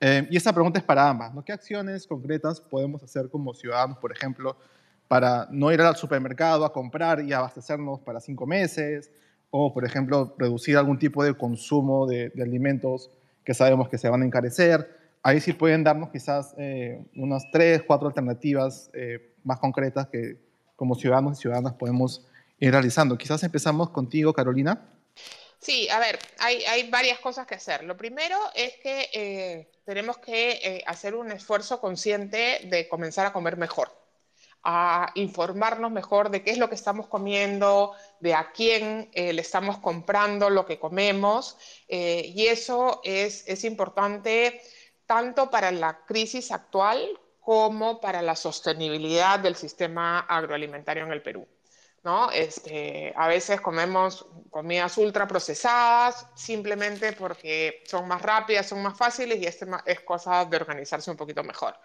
y 0.02 0.38
esa 0.38 0.54
pregunta 0.54 0.80
es 0.80 0.86
para 0.86 1.10
ambas, 1.10 1.34
¿no? 1.34 1.44
¿Qué 1.44 1.52
acciones 1.52 2.08
concretas 2.08 2.62
podemos 2.62 3.04
hacer 3.04 3.28
como 3.28 3.54
ciudadanos, 3.54 3.98
por 3.98 4.14
ejemplo, 4.14 4.56
para 5.10 5.46
no 5.52 5.74
ir 5.74 5.82
al 5.82 5.98
supermercado 5.98 6.64
a 6.64 6.72
comprar 6.72 7.22
y 7.22 7.34
abastecernos 7.34 8.00
para 8.00 8.22
cinco 8.22 8.48
meses? 8.48 9.12
O, 9.52 9.74
por 9.74 9.86
ejemplo, 9.86 10.36
reducir 10.38 10.78
algún 10.78 11.00
tipo 11.00 11.24
de 11.24 11.34
consumo 11.36 12.06
de, 12.08 12.32
alimentos 12.41 13.10
que 13.43 13.54
sabemos 13.54 13.89
que 13.89 13.97
se 13.97 14.10
van 14.10 14.22
a 14.22 14.26
encarecer 14.26 15.00
ahí 15.24 15.39
sí 15.39 15.54
pueden 15.54 15.84
darnos 15.84 16.10
quizás 16.10 16.54
eh, 16.58 17.04
unas 17.16 17.50
tres, 17.52 17.84
cuatro 17.86 18.08
alternativas 18.08 18.89
eh, 18.93 19.34
más 19.43 19.60
concretas 19.60 20.08
que 20.08 20.38
como 20.76 20.95
ciudadanos 20.95 21.38
y 21.38 21.41
ciudadanas 21.41 21.74
podemos 21.74 22.26
ir 22.60 22.72
realizando. 22.72 23.18
Quizás 23.18 23.43
empezamos 23.43 23.89
contigo, 23.89 24.34
Carolina. 24.34 24.89
Sí, 25.60 25.89
a 25.89 26.00
ver, 26.00 26.18
hay, 26.39 26.64
hay 26.64 26.89
varias 26.89 27.20
cosas 27.20 27.45
que 27.45 27.56
hacer. 27.56 27.84
Lo 27.84 27.97
primero 27.97 28.38
es 28.56 28.78
que 28.82 29.10
eh, 29.14 29.72
tenemos 29.84 30.18
que 30.20 30.82
hacer 30.88 31.16
un 31.16 31.32
esfuerzo 31.32 31.82
consciente 31.82 32.62
de 32.70 32.88
comenzar 32.88 33.26
a 33.26 33.34
comer 33.34 33.58
mejor, 33.58 33.91
a 34.64 35.12
informarnos 35.16 35.91
mejor 35.91 36.30
de 36.30 36.43
qué 36.43 36.51
es 36.51 36.57
lo 36.57 36.70
que 36.70 36.76
estamos 36.76 37.07
comiendo, 37.07 37.93
de 38.20 38.34
a 38.34 38.51
quién 38.51 39.10
le 39.14 39.41
estamos 39.41 39.78
comprando 39.78 40.49
lo 40.49 40.66
que 40.66 40.80
comemos. 40.80 41.57
y 41.88 42.47
eso 42.47 43.01
es, 43.03 43.47
es 43.47 43.64
importante 43.64 44.62
tanto 45.05 45.49
para 45.49 45.72
la 45.72 46.05
crisis 46.05 46.51
actual 46.51 47.20
como 47.39 47.99
para 47.99 48.22
la 48.22 48.36
sostenibilidad 48.36 49.39
del 49.39 49.55
sistema 49.55 50.20
agroalimentario 50.20 51.03
en 51.03 51.12
el 51.12 51.24
Perú. 51.24 51.47
¿no? 52.03 52.30
Este, 52.32 53.12
a 53.16 53.28
veces 53.28 53.60
comemos 53.60 54.26
comidas 54.51 54.95
ultraprocesadas 54.99 56.28
simplemente 56.36 57.14
porque 57.14 57.84
son 57.88 58.07
más 58.07 58.22
rápidas, 58.22 58.68
son 58.68 58.84
más 58.84 58.95
fáciles 58.95 59.39
y 59.39 59.45
este 59.45 59.66
es 59.86 59.99
cosa 60.01 60.45
de 60.45 60.57
organizarse 60.57 61.10
un 61.10 61.18
poquito 61.18 61.43
mejor. 61.43 61.76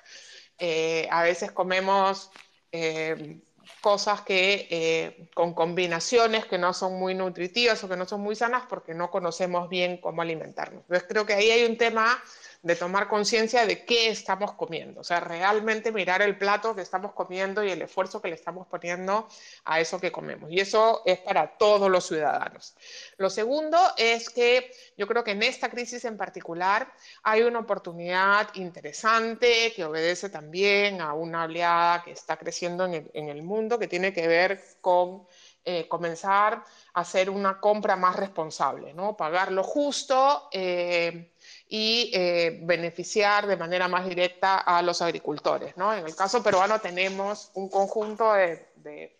Eh, 0.58 1.08
a 1.10 1.22
veces 1.22 1.50
comemos 1.50 2.30
eh, 2.76 3.38
cosas 3.80 4.22
que 4.22 4.66
eh, 4.68 5.30
con 5.32 5.54
combinaciones 5.54 6.44
que 6.44 6.58
no 6.58 6.72
son 6.74 6.98
muy 6.98 7.14
nutritivas 7.14 7.82
o 7.84 7.88
que 7.88 7.96
no 7.96 8.04
son 8.04 8.20
muy 8.20 8.34
sanas 8.34 8.64
porque 8.68 8.94
no 8.94 9.12
conocemos 9.12 9.68
bien 9.68 9.98
cómo 9.98 10.22
alimentarnos. 10.22 10.82
Entonces 10.82 11.06
creo 11.08 11.24
que 11.24 11.34
ahí 11.34 11.50
hay 11.50 11.64
un 11.70 11.78
tema 11.78 12.20
de 12.64 12.76
tomar 12.76 13.08
conciencia 13.08 13.66
de 13.66 13.84
qué 13.84 14.08
estamos 14.08 14.54
comiendo, 14.54 15.02
o 15.02 15.04
sea, 15.04 15.20
realmente 15.20 15.92
mirar 15.92 16.22
el 16.22 16.38
plato 16.38 16.74
que 16.74 16.80
estamos 16.80 17.12
comiendo 17.12 17.62
y 17.62 17.70
el 17.70 17.82
esfuerzo 17.82 18.22
que 18.22 18.28
le 18.28 18.34
estamos 18.36 18.66
poniendo 18.66 19.28
a 19.66 19.80
eso 19.80 20.00
que 20.00 20.10
comemos. 20.10 20.50
Y 20.50 20.60
eso 20.60 21.02
es 21.04 21.18
para 21.18 21.58
todos 21.58 21.90
los 21.90 22.06
ciudadanos. 22.06 22.74
Lo 23.18 23.28
segundo 23.28 23.78
es 23.98 24.30
que 24.30 24.72
yo 24.96 25.06
creo 25.06 25.22
que 25.22 25.32
en 25.32 25.42
esta 25.42 25.68
crisis 25.68 26.06
en 26.06 26.16
particular 26.16 26.90
hay 27.22 27.42
una 27.42 27.58
oportunidad 27.58 28.48
interesante 28.54 29.74
que 29.76 29.84
obedece 29.84 30.30
también 30.30 31.02
a 31.02 31.12
una 31.12 31.44
oleada 31.44 32.02
que 32.02 32.12
está 32.12 32.38
creciendo 32.38 32.86
en 32.86 33.28
el, 33.28 33.42
mundo, 33.42 33.78
que 33.78 33.88
tiene 33.88 34.14
que 34.14 34.26
ver 34.26 34.64
con 34.80 35.26
eh, 35.66 35.86
comenzar 35.86 36.64
a 36.94 37.00
hacer 37.00 37.28
una 37.28 37.60
compra 37.60 37.94
más 37.94 38.16
responsable, 38.16 38.94
¿no? 38.94 39.18
Pagar 39.18 39.52
lo 39.52 39.62
justo. 39.62 40.48
Eh, 40.50 41.33
y 41.68 42.10
eh, 42.12 42.60
beneficiar 42.62 43.46
de 43.46 43.56
manera 43.56 43.88
más 43.88 44.06
directa 44.06 44.58
a 44.58 44.82
los 44.82 45.00
agricultores. 45.00 45.76
¿no? 45.76 45.94
En 45.94 46.06
el 46.06 46.14
caso 46.14 46.42
peruano 46.42 46.80
tenemos 46.80 47.50
un 47.54 47.68
conjunto 47.68 48.32
de, 48.34 48.72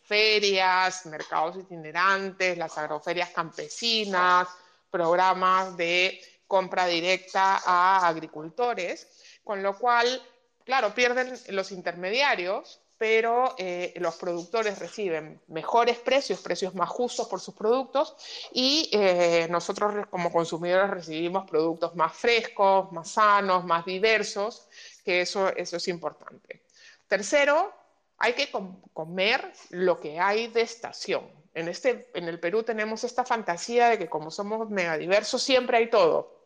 ferias, 0.03 1.07
mercados 1.07 1.57
itinerantes, 1.57 2.59
las 2.59 2.77
agroferias 2.77 3.31
campesinas, 3.31 4.47
programas 4.91 5.75
de 5.79 6.21
compra 6.47 6.87
directa 6.87 7.63
a 7.65 8.07
agricultores, 8.07 9.09
con 9.43 9.63
lo 9.63 9.79
cual, 9.79 10.23
claro, 10.65 10.95
pierden 10.95 11.33
los 11.49 11.73
intermediarios, 11.73 12.84
pero 13.07 13.55
eh, 13.59 13.93
los 13.97 14.15
productores 14.15 14.79
reciben 14.79 15.39
mejores 15.49 15.99
precios, 15.99 16.41
precios 16.41 16.75
más 16.75 16.89
justos 16.89 17.29
por 17.29 17.39
sus 17.39 17.55
productos 17.55 18.17
y 18.51 18.89
eh, 18.95 19.47
nosotros 19.51 20.07
como 20.09 20.33
consumidores 20.33 20.89
recibimos 20.89 21.45
productos 21.45 21.95
más 21.97 22.15
frescos, 22.15 22.91
más 22.93 23.11
sanos, 23.11 23.63
más 23.67 23.85
diversos, 23.85 24.69
que 25.05 25.21
eso, 25.21 25.55
eso 25.55 25.77
es 25.77 25.87
importante. 25.89 26.63
Tercero, 27.07 27.75
hay 28.17 28.33
que 28.33 28.51
comer 28.95 29.53
lo 29.69 30.01
que 30.01 30.19
hay 30.19 30.47
de 30.47 30.63
estación. 30.63 31.31
En, 31.53 31.69
este, 31.69 32.11
en 32.15 32.27
el 32.27 32.41
Perú 32.41 32.63
tenemos 32.63 33.05
esta 33.05 33.27
fantasía 33.27 33.91
de 33.91 33.99
que 33.99 34.09
como 34.09 34.31
somos 34.31 34.71
megadiversos 34.71 35.43
siempre 35.43 35.77
hay 35.77 35.91
todo. 35.91 36.41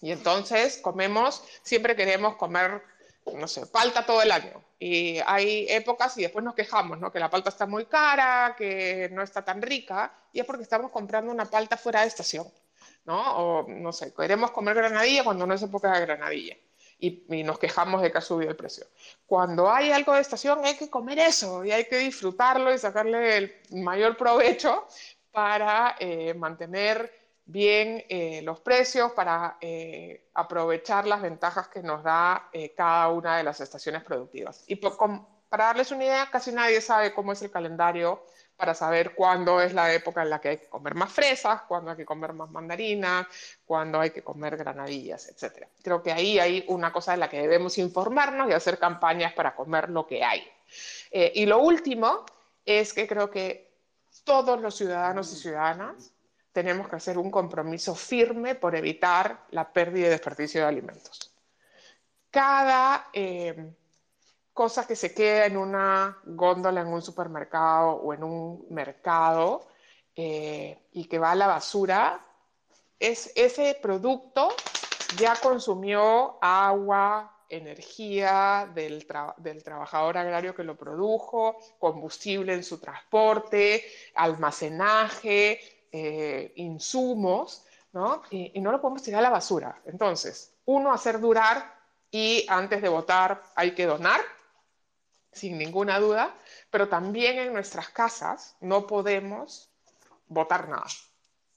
Y 0.00 0.12
entonces 0.12 0.78
comemos, 0.78 1.42
siempre 1.64 1.96
queremos 1.96 2.36
comer, 2.36 2.84
no 3.36 3.48
sé, 3.48 3.66
palta 3.66 4.04
todo 4.06 4.22
el 4.22 4.30
año. 4.30 4.62
Y 4.78 5.18
hay 5.26 5.66
épocas 5.68 6.16
y 6.18 6.22
después 6.22 6.44
nos 6.44 6.54
quejamos, 6.54 6.98
¿no? 6.98 7.10
Que 7.12 7.18
la 7.18 7.30
palta 7.30 7.50
está 7.50 7.66
muy 7.66 7.86
cara, 7.86 8.54
que 8.56 9.08
no 9.12 9.22
está 9.22 9.44
tan 9.44 9.60
rica, 9.62 10.12
y 10.32 10.40
es 10.40 10.46
porque 10.46 10.62
estamos 10.62 10.90
comprando 10.90 11.32
una 11.32 11.46
palta 11.46 11.76
fuera 11.76 12.02
de 12.02 12.08
estación, 12.08 12.46
¿no? 13.04 13.36
O, 13.36 13.66
no 13.68 13.92
sé, 13.92 14.14
queremos 14.14 14.50
comer 14.52 14.76
granadilla 14.76 15.24
cuando 15.24 15.46
no 15.46 15.54
es 15.54 15.62
época 15.62 15.92
de 15.92 16.00
granadilla 16.00 16.56
y, 16.98 17.42
nos 17.44 17.58
quejamos 17.58 18.02
de 18.02 18.10
que 18.10 18.18
ha 18.18 18.22
subido 18.22 18.50
el 18.50 18.56
precio. 18.56 18.86
Cuando 19.26 19.70
hay 19.70 19.92
algo 19.92 20.14
de 20.14 20.20
estación 20.20 20.64
hay 20.64 20.76
que 20.76 20.90
comer 20.90 21.18
eso 21.20 21.64
y 21.64 21.70
hay 21.70 21.84
que 21.84 21.98
disfrutarlo 21.98 22.72
y 22.72 22.78
sacarle 22.78 23.36
el 23.36 23.54
mayor 23.70 24.16
provecho 24.16 24.86
para 25.30 25.96
eh, 26.00 26.34
mantener 26.34 27.12
bien 27.48 28.04
eh, 28.10 28.42
los 28.42 28.60
precios, 28.60 29.12
para 29.12 29.56
eh, 29.60 30.28
aprovechar 30.34 31.06
las 31.06 31.22
ventajas 31.22 31.68
que 31.68 31.82
nos 31.82 32.04
da 32.04 32.50
cada 32.76 33.08
una 33.08 33.38
de 33.38 33.42
las 33.42 33.60
estaciones 33.60 34.04
productivas. 34.04 34.64
Y 34.66 34.76
para 34.76 35.64
darles 35.64 35.90
una 35.90 36.04
idea, 36.04 36.28
casi 36.30 36.52
nadie 36.52 36.80
sabe 36.82 37.14
cómo 37.14 37.32
es 37.32 37.40
el 37.40 37.50
calendario 37.50 38.22
para 38.58 38.74
saber 38.74 39.14
cuándo 39.14 39.62
es 39.62 39.72
la 39.72 39.94
época 39.94 40.22
en 40.22 40.30
la 40.30 40.40
que 40.40 40.48
hay 40.48 40.58
que 40.58 40.68
comer 40.68 40.94
más 40.94 41.10
fresas, 41.10 41.62
cuándo 41.62 41.92
hay 41.92 41.96
que 41.96 42.04
comer 42.04 42.34
más 42.34 42.50
mandarinas, 42.50 43.26
cuándo 43.64 43.98
hay 43.98 44.10
que 44.10 44.22
comer 44.22 44.56
granadillas, 44.56 45.28
etc. 45.28 45.68
Creo 45.82 46.02
que 46.02 46.12
ahí 46.12 46.38
hay 46.38 46.64
una 46.68 46.92
cosa 46.92 47.14
en 47.14 47.20
la 47.20 47.30
que 47.30 47.40
debemos 47.40 47.78
informarnos 47.78 48.50
y 48.50 48.52
hacer 48.52 48.78
campañas 48.78 49.32
para 49.32 49.54
comer 49.54 49.88
lo 49.88 50.06
que 50.06 50.22
hay. 50.22 50.46
Eh, 51.10 51.32
y 51.36 51.46
lo 51.46 51.60
último 51.60 52.26
es 52.66 52.92
que 52.92 53.06
creo 53.06 53.30
que 53.30 53.72
todos 54.24 54.60
los 54.60 54.76
ciudadanos 54.76 55.32
y 55.32 55.36
ciudadanas 55.36 56.12
tenemos 56.58 56.88
que 56.88 56.96
hacer 56.96 57.18
un 57.18 57.30
compromiso 57.30 57.94
firme 57.94 58.56
por 58.56 58.74
evitar 58.74 59.44
la 59.52 59.72
pérdida 59.72 60.08
y 60.08 60.10
desperdicio 60.10 60.62
de 60.62 60.66
alimentos. 60.66 61.32
Cada 62.32 63.10
eh, 63.12 63.74
cosa 64.52 64.84
que 64.84 64.96
se 64.96 65.14
queda 65.14 65.46
en 65.46 65.56
una 65.56 66.18
góndola 66.24 66.80
en 66.80 66.88
un 66.88 67.00
supermercado 67.00 67.90
o 67.90 68.12
en 68.12 68.24
un 68.24 68.66
mercado 68.70 69.68
eh, 70.16 70.88
y 70.94 71.04
que 71.04 71.20
va 71.20 71.30
a 71.30 71.36
la 71.36 71.46
basura, 71.46 72.26
es, 72.98 73.30
ese 73.36 73.78
producto 73.80 74.48
ya 75.16 75.36
consumió 75.36 76.38
agua, 76.42 77.36
energía 77.48 78.68
del, 78.74 79.06
del, 79.36 79.62
trabajador 79.62 80.18
agrario 80.18 80.56
que 80.56 80.64
lo 80.64 80.76
produjo, 80.76 81.56
combustible 81.78 82.52
en 82.52 82.64
su 82.64 82.80
transporte, 82.80 83.84
almacenaje, 84.16 85.60
eh, 85.92 86.52
insumos, 86.56 87.64
¿no? 87.92 88.22
Y, 88.30 88.60
no 88.60 88.72
lo 88.72 88.80
podemos 88.80 89.02
tirar 89.02 89.20
a 89.20 89.22
la 89.22 89.30
basura. 89.30 89.80
Entonces, 89.86 90.52
uno, 90.66 90.92
hacer 90.92 91.20
durar 91.20 91.74
y 92.10 92.44
antes 92.48 92.82
de 92.82 92.88
votar 92.88 93.42
hay 93.54 93.74
que 93.74 93.86
donar 93.86 94.20
sin 95.32 95.58
ninguna 95.58 96.00
duda, 96.00 96.34
pero 96.70 96.88
también 96.88 97.38
en 97.38 97.52
nuestras 97.52 97.90
casas 97.90 98.56
no 98.60 98.86
podemos 98.86 99.70
botar 100.26 100.68
nada. 100.68 100.86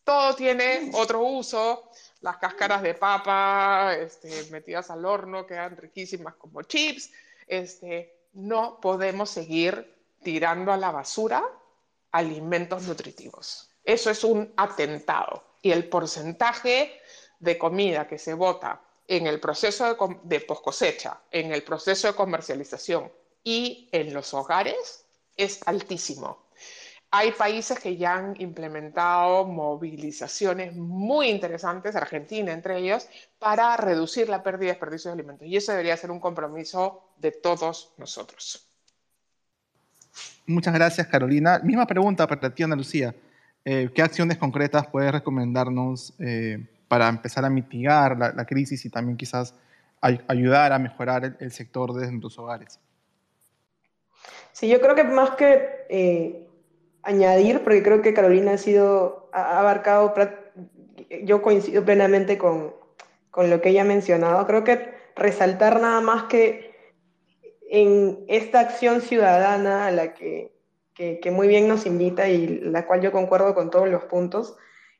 Todo 0.03 0.35
tiene 0.35 0.91
otro 0.93 1.21
uso, 1.21 1.89
las 2.21 2.37
cáscaras 2.37 2.81
de 2.81 2.95
papa 2.95 3.95
este, 3.95 4.49
metidas 4.51 4.89
al 4.89 5.05
horno 5.05 5.45
quedan 5.45 5.77
riquísimas 5.77 6.35
como 6.35 6.63
chips. 6.63 7.11
Este, 7.47 8.27
no 8.33 8.79
podemos 8.79 9.29
seguir 9.29 9.97
tirando 10.23 10.71
a 10.71 10.77
la 10.77 10.91
basura 10.91 11.43
alimentos 12.11 12.83
nutritivos. 12.83 13.70
Eso 13.83 14.09
es 14.09 14.23
un 14.23 14.53
atentado. 14.57 15.43
Y 15.61 15.71
el 15.71 15.87
porcentaje 15.89 16.99
de 17.39 17.57
comida 17.57 18.07
que 18.07 18.17
se 18.17 18.33
bota 18.33 18.81
en 19.07 19.27
el 19.27 19.39
proceso 19.39 19.85
de, 19.85 20.17
de 20.23 20.39
post 20.41 20.63
cosecha, 20.63 21.19
en 21.31 21.51
el 21.51 21.63
proceso 21.63 22.07
de 22.07 22.13
comercialización 22.13 23.11
y 23.43 23.89
en 23.91 24.13
los 24.13 24.33
hogares 24.33 25.05
es 25.35 25.59
altísimo. 25.65 26.45
Hay 27.13 27.33
países 27.33 27.77
que 27.77 27.97
ya 27.97 28.15
han 28.15 28.39
implementado 28.39 29.43
movilizaciones 29.45 30.73
muy 30.73 31.27
interesantes, 31.27 31.93
Argentina 31.97 32.53
entre 32.53 32.77
ellos, 32.77 33.05
para 33.37 33.75
reducir 33.75 34.29
la 34.29 34.41
pérdida 34.41 34.67
y 34.67 34.71
desperdicio 34.71 35.09
de 35.09 35.15
alimentos. 35.15 35.45
Y 35.45 35.57
eso 35.57 35.73
debería 35.73 35.97
ser 35.97 36.09
un 36.09 36.21
compromiso 36.21 37.09
de 37.17 37.31
todos 37.31 37.91
nosotros. 37.97 38.65
Muchas 40.45 40.73
gracias, 40.73 41.07
Carolina. 41.07 41.59
Misma 41.61 41.85
pregunta 41.85 42.25
para 42.27 42.53
ti, 42.53 42.63
Ana 42.63 42.77
Lucía. 42.77 43.13
Eh, 43.63 43.89
¿Qué 43.93 44.01
acciones 44.01 44.37
concretas 44.37 44.87
puedes 44.87 45.11
recomendarnos 45.11 46.13
eh, 46.19 46.65
para 46.87 47.07
empezar 47.07 47.45
a 47.45 47.49
mitigar 47.49 48.17
la, 48.17 48.45
crisis 48.45 48.83
y 48.85 48.89
también 48.89 49.17
quizás 49.17 49.53
ayudar 50.01 50.73
a 50.73 50.79
mejorar 50.79 51.37
el, 51.39 51.51
sector 51.51 51.93
de 51.93 52.09
nuestros 52.09 52.39
hogares? 52.39 52.79
Sí, 54.51 54.67
yo 54.67 54.81
creo 54.81 54.95
que 54.95 55.03
más 55.03 55.31
que 55.31 55.85
eh, 55.89 56.47
añadir, 57.03 57.63
porque 57.63 57.83
creo 57.83 58.01
que 58.01 58.13
Carolina 58.13 58.53
ha 58.53 58.57
sido, 58.57 59.29
ha 59.31 59.59
abarcado, 59.59 60.13
yo 61.23 61.41
coincido 61.43 61.85
plenamente 61.85 62.39
con, 62.39 62.73
con 63.29 63.49
lo 63.49 63.61
que 63.61 63.69
ella 63.69 63.83
ha 63.83 63.85
mencionado, 63.85 64.45
creo 64.47 64.63
que 64.63 64.93
resaltar 65.15 65.79
nada 65.79 66.01
más 66.01 66.23
que 66.23 66.71
en 67.69 68.25
esta 68.27 68.59
acción 68.59 69.01
ciudadana 69.01 69.85
a 69.85 69.91
la 69.91 70.13
que, 70.13 70.51
que, 70.93 71.31
muy 71.31 71.47
bien 71.47 71.67
nos 71.67 71.85
invita 71.85 72.27
y 72.27 72.59
la 72.59 72.85
cual 72.85 73.01
yo 73.01 73.11
concuerdo 73.11 73.55
con 73.55 73.69
todos 73.71 73.89
los 73.89 74.03
puntos, 74.03 74.55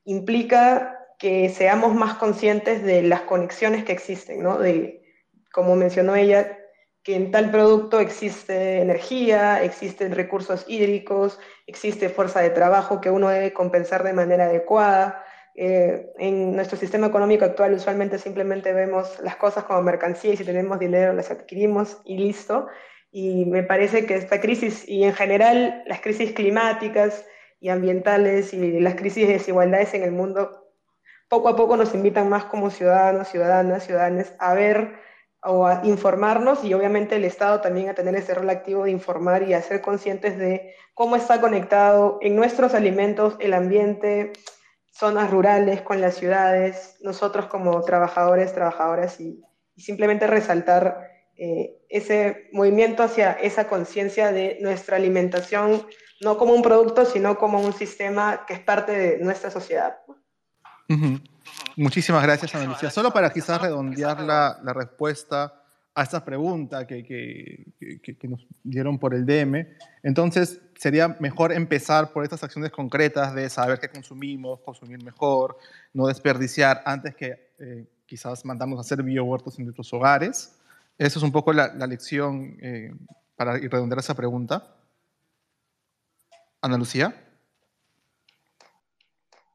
implica 0.05 0.97
que 1.19 1.49
seamos 1.49 1.93
más 1.93 2.15
conscientes 2.15 2.83
de 2.83 3.03
las 3.03 3.21
conexiones 3.21 3.83
que 3.83 3.91
existen, 3.91 4.41
¿no? 4.41 4.57
De, 4.57 5.03
como 5.51 5.75
mencionó 5.75 6.15
ella, 6.15 6.57
que 7.03 7.15
en 7.15 7.31
tal 7.31 7.51
producto 7.51 7.99
existe 7.99 8.79
energía, 8.81 9.63
existen 9.63 10.13
recursos 10.13 10.65
hídricos, 10.67 11.39
existe 11.67 12.09
fuerza 12.09 12.41
de 12.41 12.51
trabajo 12.51 13.01
que 13.01 13.09
uno 13.09 13.29
debe 13.29 13.53
compensar 13.53 14.03
de 14.03 14.13
manera 14.13 14.45
adecuada. 14.45 15.23
Eh, 15.55 16.11
en 16.17 16.55
nuestro 16.55 16.77
sistema 16.77 17.07
económico 17.07 17.43
actual 17.43 17.73
usualmente 17.73 18.17
simplemente 18.17 18.71
vemos 18.71 19.19
las 19.21 19.35
cosas 19.35 19.65
como 19.65 19.81
mercancía 19.81 20.33
y 20.33 20.37
si 20.37 20.45
tenemos 20.45 20.79
dinero 20.79 21.13
las 21.13 21.31
adquirimos 21.31 21.97
y 22.05 22.17
listo. 22.17 22.67
Y 23.11 23.45
me 23.45 23.63
parece 23.63 24.05
que 24.05 24.15
esta 24.15 24.39
crisis 24.39 24.87
y 24.87 25.03
en 25.03 25.13
general 25.13 25.83
las 25.85 26.01
crisis 26.01 26.31
climáticas 26.31 27.25
y 27.59 27.69
ambientales 27.69 28.53
y 28.53 28.79
las 28.79 28.95
crisis 28.95 29.27
de 29.27 29.33
desigualdades 29.33 29.93
en 29.93 30.03
el 30.03 30.11
mundo 30.11 30.61
poco 31.31 31.47
a 31.47 31.55
poco 31.55 31.77
nos 31.77 31.93
invitan 31.93 32.27
más 32.27 32.45
como 32.45 32.69
ciudadanos, 32.69 33.29
ciudadanas, 33.29 33.85
ciudadanas 33.85 34.33
a 34.37 34.53
ver 34.53 34.99
o 35.43 35.65
a 35.65 35.81
informarnos 35.85 36.63
y 36.63 36.73
obviamente 36.73 37.15
el 37.15 37.23
Estado 37.23 37.61
también 37.61 37.89
a 37.89 37.93
tener 37.93 38.15
ese 38.15 38.33
rol 38.33 38.49
activo 38.49 38.83
de 38.83 38.91
informar 38.91 39.43
y 39.43 39.53
a 39.53 39.61
ser 39.61 39.81
conscientes 39.81 40.37
de 40.37 40.75
cómo 40.93 41.15
está 41.15 41.39
conectado 41.41 42.19
en 42.21 42.35
nuestros 42.35 42.73
alimentos 42.73 43.37
el 43.39 43.53
ambiente, 43.53 44.33
zonas 44.91 45.31
rurales 45.31 45.81
con 45.81 46.01
las 46.01 46.15
ciudades, 46.15 46.97
nosotros 47.01 47.45
como 47.45 47.81
trabajadores, 47.81 48.53
trabajadoras 48.53 49.19
y, 49.19 49.41
simplemente 49.77 50.27
resaltar 50.27 51.10
eh, 51.43 51.81
ese 51.89 52.49
movimiento 52.51 53.01
hacia 53.01 53.31
esa 53.31 53.67
conciencia 53.67 54.31
de 54.31 54.59
nuestra 54.61 54.97
alimentación, 54.97 55.87
no 56.21 56.37
como 56.37 56.53
un 56.53 56.61
producto, 56.61 57.03
sino 57.03 57.39
como 57.39 57.59
un 57.59 57.73
sistema 57.73 58.45
que 58.45 58.53
es 58.53 58.59
parte 58.59 58.91
de 58.91 59.17
nuestra 59.17 59.49
sociedad. 59.49 59.97
Muchísimas 61.75 62.21
gracias, 62.21 62.53
Ana. 62.53 62.77
Solo 62.91 63.11
para 63.11 63.31
quizás 63.31 63.59
redondear 63.59 64.21
la, 64.21 64.59
respuesta 64.75 65.63
a 65.95 66.03
esta 66.03 66.23
pregunta 66.23 66.85
que, 66.85 67.65
nos 68.21 68.45
dieron 68.61 68.99
por 68.99 69.15
el 69.15 69.25
DM, 69.25 69.67
entonces 70.03 70.61
sería 70.75 71.17
mejor 71.19 71.53
empezar 71.53 72.13
por 72.13 72.23
estas 72.23 72.43
acciones 72.43 72.69
concretas 72.69 73.33
de 73.33 73.49
saber 73.49 73.79
qué 73.79 73.89
consumimos, 73.89 74.59
consumir 74.59 75.03
mejor, 75.03 75.57
no 75.91 76.05
desperdiciar 76.05 76.83
antes 76.85 77.15
que 77.15 77.49
eh, 77.57 77.87
quizás 78.05 78.45
mandamos 78.45 78.77
a 78.77 78.81
hacer 78.81 79.01
biohuertos 79.01 79.57
en 79.57 79.65
nuestros 79.65 79.91
hogares. 79.91 80.60
Esa 81.01 81.17
es 81.17 81.23
un 81.23 81.31
poco 81.31 81.51
la, 81.51 81.69
lección 81.87 82.59
eh, 82.61 82.93
para 83.35 83.53
redondear 83.53 83.97
esa 83.97 84.13
pregunta. 84.13 84.75
Ana 86.61 86.77
Lucía. 86.77 87.11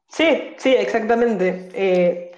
Sí, 0.09 0.55
sí, 0.57 0.75
exactamente. 0.75 1.69
Eh, 1.73 2.31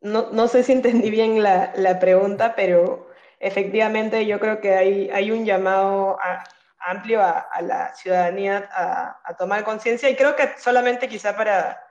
no, 0.00 0.30
no, 0.30 0.48
sé 0.48 0.62
si 0.62 0.72
entendí 0.72 1.10
bien 1.10 1.42
la, 1.42 1.74
la, 1.76 1.98
pregunta, 1.98 2.54
pero 2.56 3.10
efectivamente 3.38 4.24
yo 4.24 4.40
creo 4.40 4.62
que 4.62 4.74
hay, 4.74 5.10
hay 5.10 5.30
un 5.30 5.44
llamado 5.44 6.16
amplio 6.78 7.20
a, 7.20 7.40
a, 7.40 7.60
la 7.60 7.94
ciudadanía 7.94 8.66
a, 8.72 9.20
a 9.24 9.36
tomar 9.36 9.62
conciencia 9.62 10.08
y 10.08 10.16
creo 10.16 10.34
que 10.36 10.54
solamente 10.56 11.06
quizá 11.06 11.36
para 11.36 11.82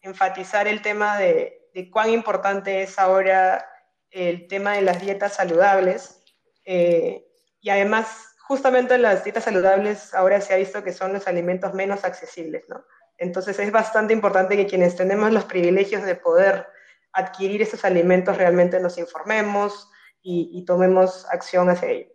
enfatizar 0.00 0.66
el 0.68 0.80
tema 0.80 1.18
de, 1.18 1.68
cuán 1.92 2.08
importante 2.08 2.82
es 2.82 2.98
ahora 2.98 3.62
el 4.10 4.46
tema 4.48 4.74
de 4.74 4.82
las 4.82 5.00
dietas 5.00 5.34
saludables 5.34 6.20
eh, 6.64 7.26
y 7.60 7.70
además 7.70 8.36
justamente 8.46 8.96
las 8.98 9.24
dietas 9.24 9.44
saludables 9.44 10.14
ahora 10.14 10.40
se 10.40 10.54
ha 10.54 10.56
visto 10.56 10.84
que 10.84 10.92
son 10.92 11.12
los 11.12 11.26
alimentos 11.26 11.74
menos 11.74 12.04
accesibles, 12.04 12.64
¿no? 12.68 12.84
Entonces 13.18 13.58
es 13.58 13.72
bastante 13.72 14.12
importante 14.12 14.56
que 14.56 14.66
quienes 14.66 14.94
tenemos 14.94 15.32
los 15.32 15.44
privilegios 15.44 16.04
de 16.04 16.14
poder 16.14 16.66
adquirir 17.12 17.62
estos 17.62 17.84
alimentos 17.84 18.36
realmente 18.36 18.78
nos 18.78 18.98
informemos 18.98 19.88
y, 20.28 20.64
tomemos 20.64 21.24
acción 21.30 21.70
hacia 21.70 21.88
ello. 21.88 22.08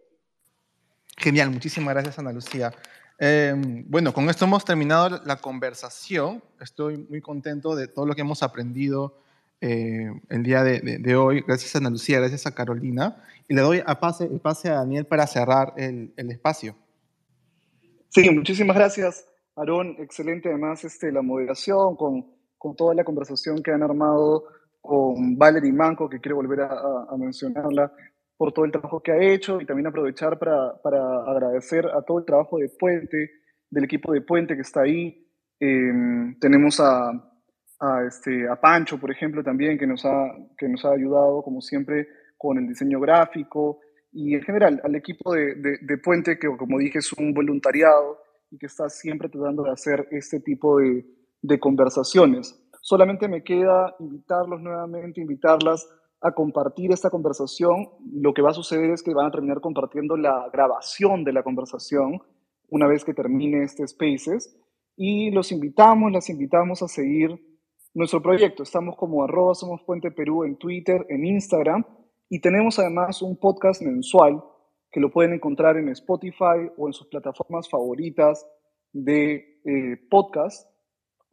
Genial, 1.18 1.50
muchísimas 1.50 1.94
gracias 1.94 2.20
Ana 2.20 2.34
Lucía. 2.34 2.74
Em, 3.18 3.86
bueno, 3.88 4.14
con 4.14 4.30
esto 4.30 4.44
hemos 4.44 4.66
terminado 4.66 5.22
la 5.24 5.38
conversación. 5.38 6.44
Estoy 6.60 6.98
muy 6.98 7.22
contento 7.22 7.74
de 7.74 7.88
todo 7.88 8.06
lo 8.06 8.14
que 8.14 8.22
hemos 8.22 8.44
aprendido 8.44 9.18
eh, 9.62 10.12
el 10.30 10.44
día 10.44 10.64
de, 10.64 11.16
hoy. 11.16 11.44
Gracias 11.48 11.76
a 11.76 11.78
Ana 11.78 11.92
Lucía, 11.92 12.20
gracias 12.20 12.46
a 12.48 12.56
Carolina. 12.56 13.24
Y 13.48 13.54
le 13.54 13.62
doy 13.62 13.78
a 13.86 14.00
el 14.30 14.40
pase 14.40 14.70
a 14.70 14.76
Daniel 14.76 15.06
para 15.06 15.28
cerrar 15.28 15.74
el, 15.78 16.14
el 16.18 16.32
espacio. 16.32 16.76
Sí, 18.10 18.30
muchísimas 18.30 18.76
gracias, 18.76 19.26
Aarón. 19.56 19.96
Excelente 20.00 20.50
además 20.50 20.84
este, 20.84 21.12
la 21.12 21.22
moderación 21.22 21.96
con, 21.96 22.26
con 22.58 22.76
toda 22.76 22.94
la 22.94 23.04
conversación 23.04 23.64
que 23.64 23.72
han 23.72 23.84
armado 23.84 24.46
con 24.82 25.38
Valerie 25.38 25.72
Manco, 25.72 26.10
que 26.10 26.20
quiero 26.20 26.38
volver 26.38 26.62
a, 26.62 27.16
mencionarla, 27.18 27.94
por 28.36 28.52
todo 28.52 28.66
el 28.66 28.72
trabajo 28.72 29.02
que 29.02 29.12
ha 29.12 29.22
hecho 29.22 29.62
y 29.62 29.66
también 29.66 29.88
aprovechar 29.88 30.40
para, 30.40 30.76
para, 30.82 31.24
agradecer 31.24 31.86
a 31.86 32.02
todo 32.02 32.20
el 32.20 32.26
trabajo 32.26 32.58
de 32.58 32.70
Puente, 32.70 33.30
del 33.70 33.84
equipo 33.84 34.12
de 34.12 34.22
Puente 34.22 34.56
que 34.56 34.62
está 34.62 34.82
ahí. 34.82 35.26
Em, 35.60 36.38
tenemos 36.40 36.80
a, 36.80 37.31
a, 37.82 38.06
este, 38.06 38.48
a 38.48 38.56
Pancho, 38.56 39.00
por 39.00 39.12
ejemplo, 39.12 39.44
también, 39.44 39.78
que 39.78 39.88
nos, 39.88 40.06
ha, 40.06 40.36
que 40.58 40.70
nos 40.70 40.86
ha 40.86 40.92
ayudado, 40.92 41.42
como 41.42 41.62
siempre, 41.62 42.08
con 42.38 42.58
el 42.58 42.68
diseño 42.68 43.00
gráfico 43.00 43.80
y 44.14 44.36
en 44.36 44.42
general 44.42 44.82
al 44.84 44.96
equipo 44.96 45.34
de, 45.34 45.56
de, 45.56 45.78
de 45.82 45.98
Puente, 45.98 46.38
que 46.38 46.48
como 46.58 46.78
dije 46.78 47.00
es 47.00 47.14
un 47.14 47.34
voluntariado 47.34 48.20
y 48.50 48.58
que 48.58 48.66
está 48.66 48.90
siempre 48.90 49.30
tratando 49.30 49.64
de 49.64 49.72
hacer 49.72 50.08
este 50.12 50.40
tipo 50.40 50.80
de, 50.80 51.06
de 51.42 51.60
conversaciones. 51.60 52.58
Solamente 52.82 53.28
me 53.28 53.44
queda 53.44 53.96
invitarlos 54.00 54.62
nuevamente, 54.62 55.22
invitarlas 55.22 55.88
a 56.22 56.32
compartir 56.34 56.92
esta 56.92 57.10
conversación. 57.10 57.90
Lo 58.12 58.34
que 58.34 58.42
va 58.42 58.50
a 58.50 58.54
suceder 58.54 58.92
es 58.92 59.02
que 59.02 59.14
van 59.14 59.28
a 59.28 59.32
terminar 59.32 59.62
compartiendo 59.62 60.18
la 60.18 60.50
grabación 60.52 61.24
de 61.24 61.34
la 61.34 61.44
conversación 61.44 62.22
una 62.70 62.88
vez 62.88 63.04
que 63.04 63.14
termine 63.14 63.64
este 63.64 63.88
Spaces. 63.88 64.58
Y 64.98 65.32
los 65.32 65.52
invitamos, 65.52 66.12
las 66.12 66.30
invitamos 66.30 66.82
a 66.84 66.88
seguir 66.88 67.40
nuestro 67.94 68.22
proyecto. 68.22 68.64
Estamos 68.64 68.96
como 68.96 69.24
arroba 69.24 69.54
Somos 69.54 69.82
Puente 69.84 70.12
Perú 70.12 70.44
en 70.44 70.58
Twitter, 70.58 71.06
en 71.10 71.26
Instagram. 71.26 71.86
Y 72.30 72.40
tenemos 72.40 72.80
además 72.80 73.22
un 73.22 73.38
podcast 73.38 73.82
mensual 73.82 74.44
que 74.92 75.00
lo 75.00 75.12
pueden 75.12 75.34
encontrar 75.34 75.78
en 75.78 75.90
Spotify 75.90 76.70
o 76.78 76.88
en 76.88 76.94
sus 76.94 77.08
plataformas 77.08 77.70
favoritas 77.70 78.46
de 78.94 79.62
eh, 79.66 79.98
podcast 80.10 80.72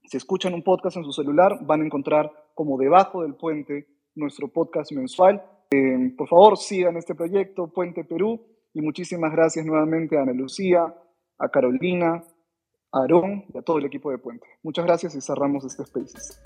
si 0.09 0.17
escuchan 0.17 0.55
un 0.55 0.63
podcast 0.63 0.97
en 0.97 1.05
su 1.05 1.13
celular, 1.13 1.59
van 1.67 1.83
a 1.83 1.85
encontrar 1.85 2.33
como 2.55 2.79
debajo 2.79 3.23
del 3.23 3.35
puente 3.35 3.89
nuestro 4.15 4.49
podcast 4.49 4.91
mensual. 4.93 5.43
Eh, 5.71 6.15
por 6.17 6.29
favor, 6.29 6.57
sigan 6.57 6.97
este 6.97 7.15
proyecto, 7.15 7.71
Puente 7.71 8.05
Perú, 8.05 8.41
y 8.73 8.81
muchísimas 8.81 9.33
gracias 9.33 9.67
nuevamente 9.67 10.17
a 10.17 10.23
Ana 10.23 10.33
Lucía, 10.33 10.95
a 11.39 11.49
Carolina, 11.51 12.25
a 12.93 13.01
Aarón 13.01 13.45
y 13.53 13.59
a 13.59 13.63
todo 13.63 13.79
el 13.79 13.85
equipo 13.85 14.11
de 14.11 14.19
Puente. 14.19 14.47
Muchas 14.63 14.85
gracias 14.85 15.15
y 15.15 15.21
cerramos 15.21 15.65
este 15.65 15.85
Spaces. 15.85 16.41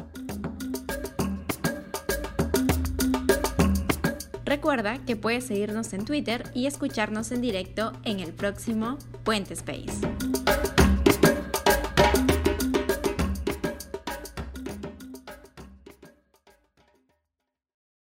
Recuerda 4.45 5.03
que 5.07 5.17
puedes 5.17 5.45
seguirnos 5.45 5.95
en 5.95 6.05
Twitter 6.05 6.45
y 6.55 6.67
escucharnos 6.67 7.33
en 7.33 7.41
directo 7.41 7.93
en 8.05 8.21
el 8.21 8.35
próximo 8.35 8.99
Puente 9.25 9.55
Space. 9.55 10.42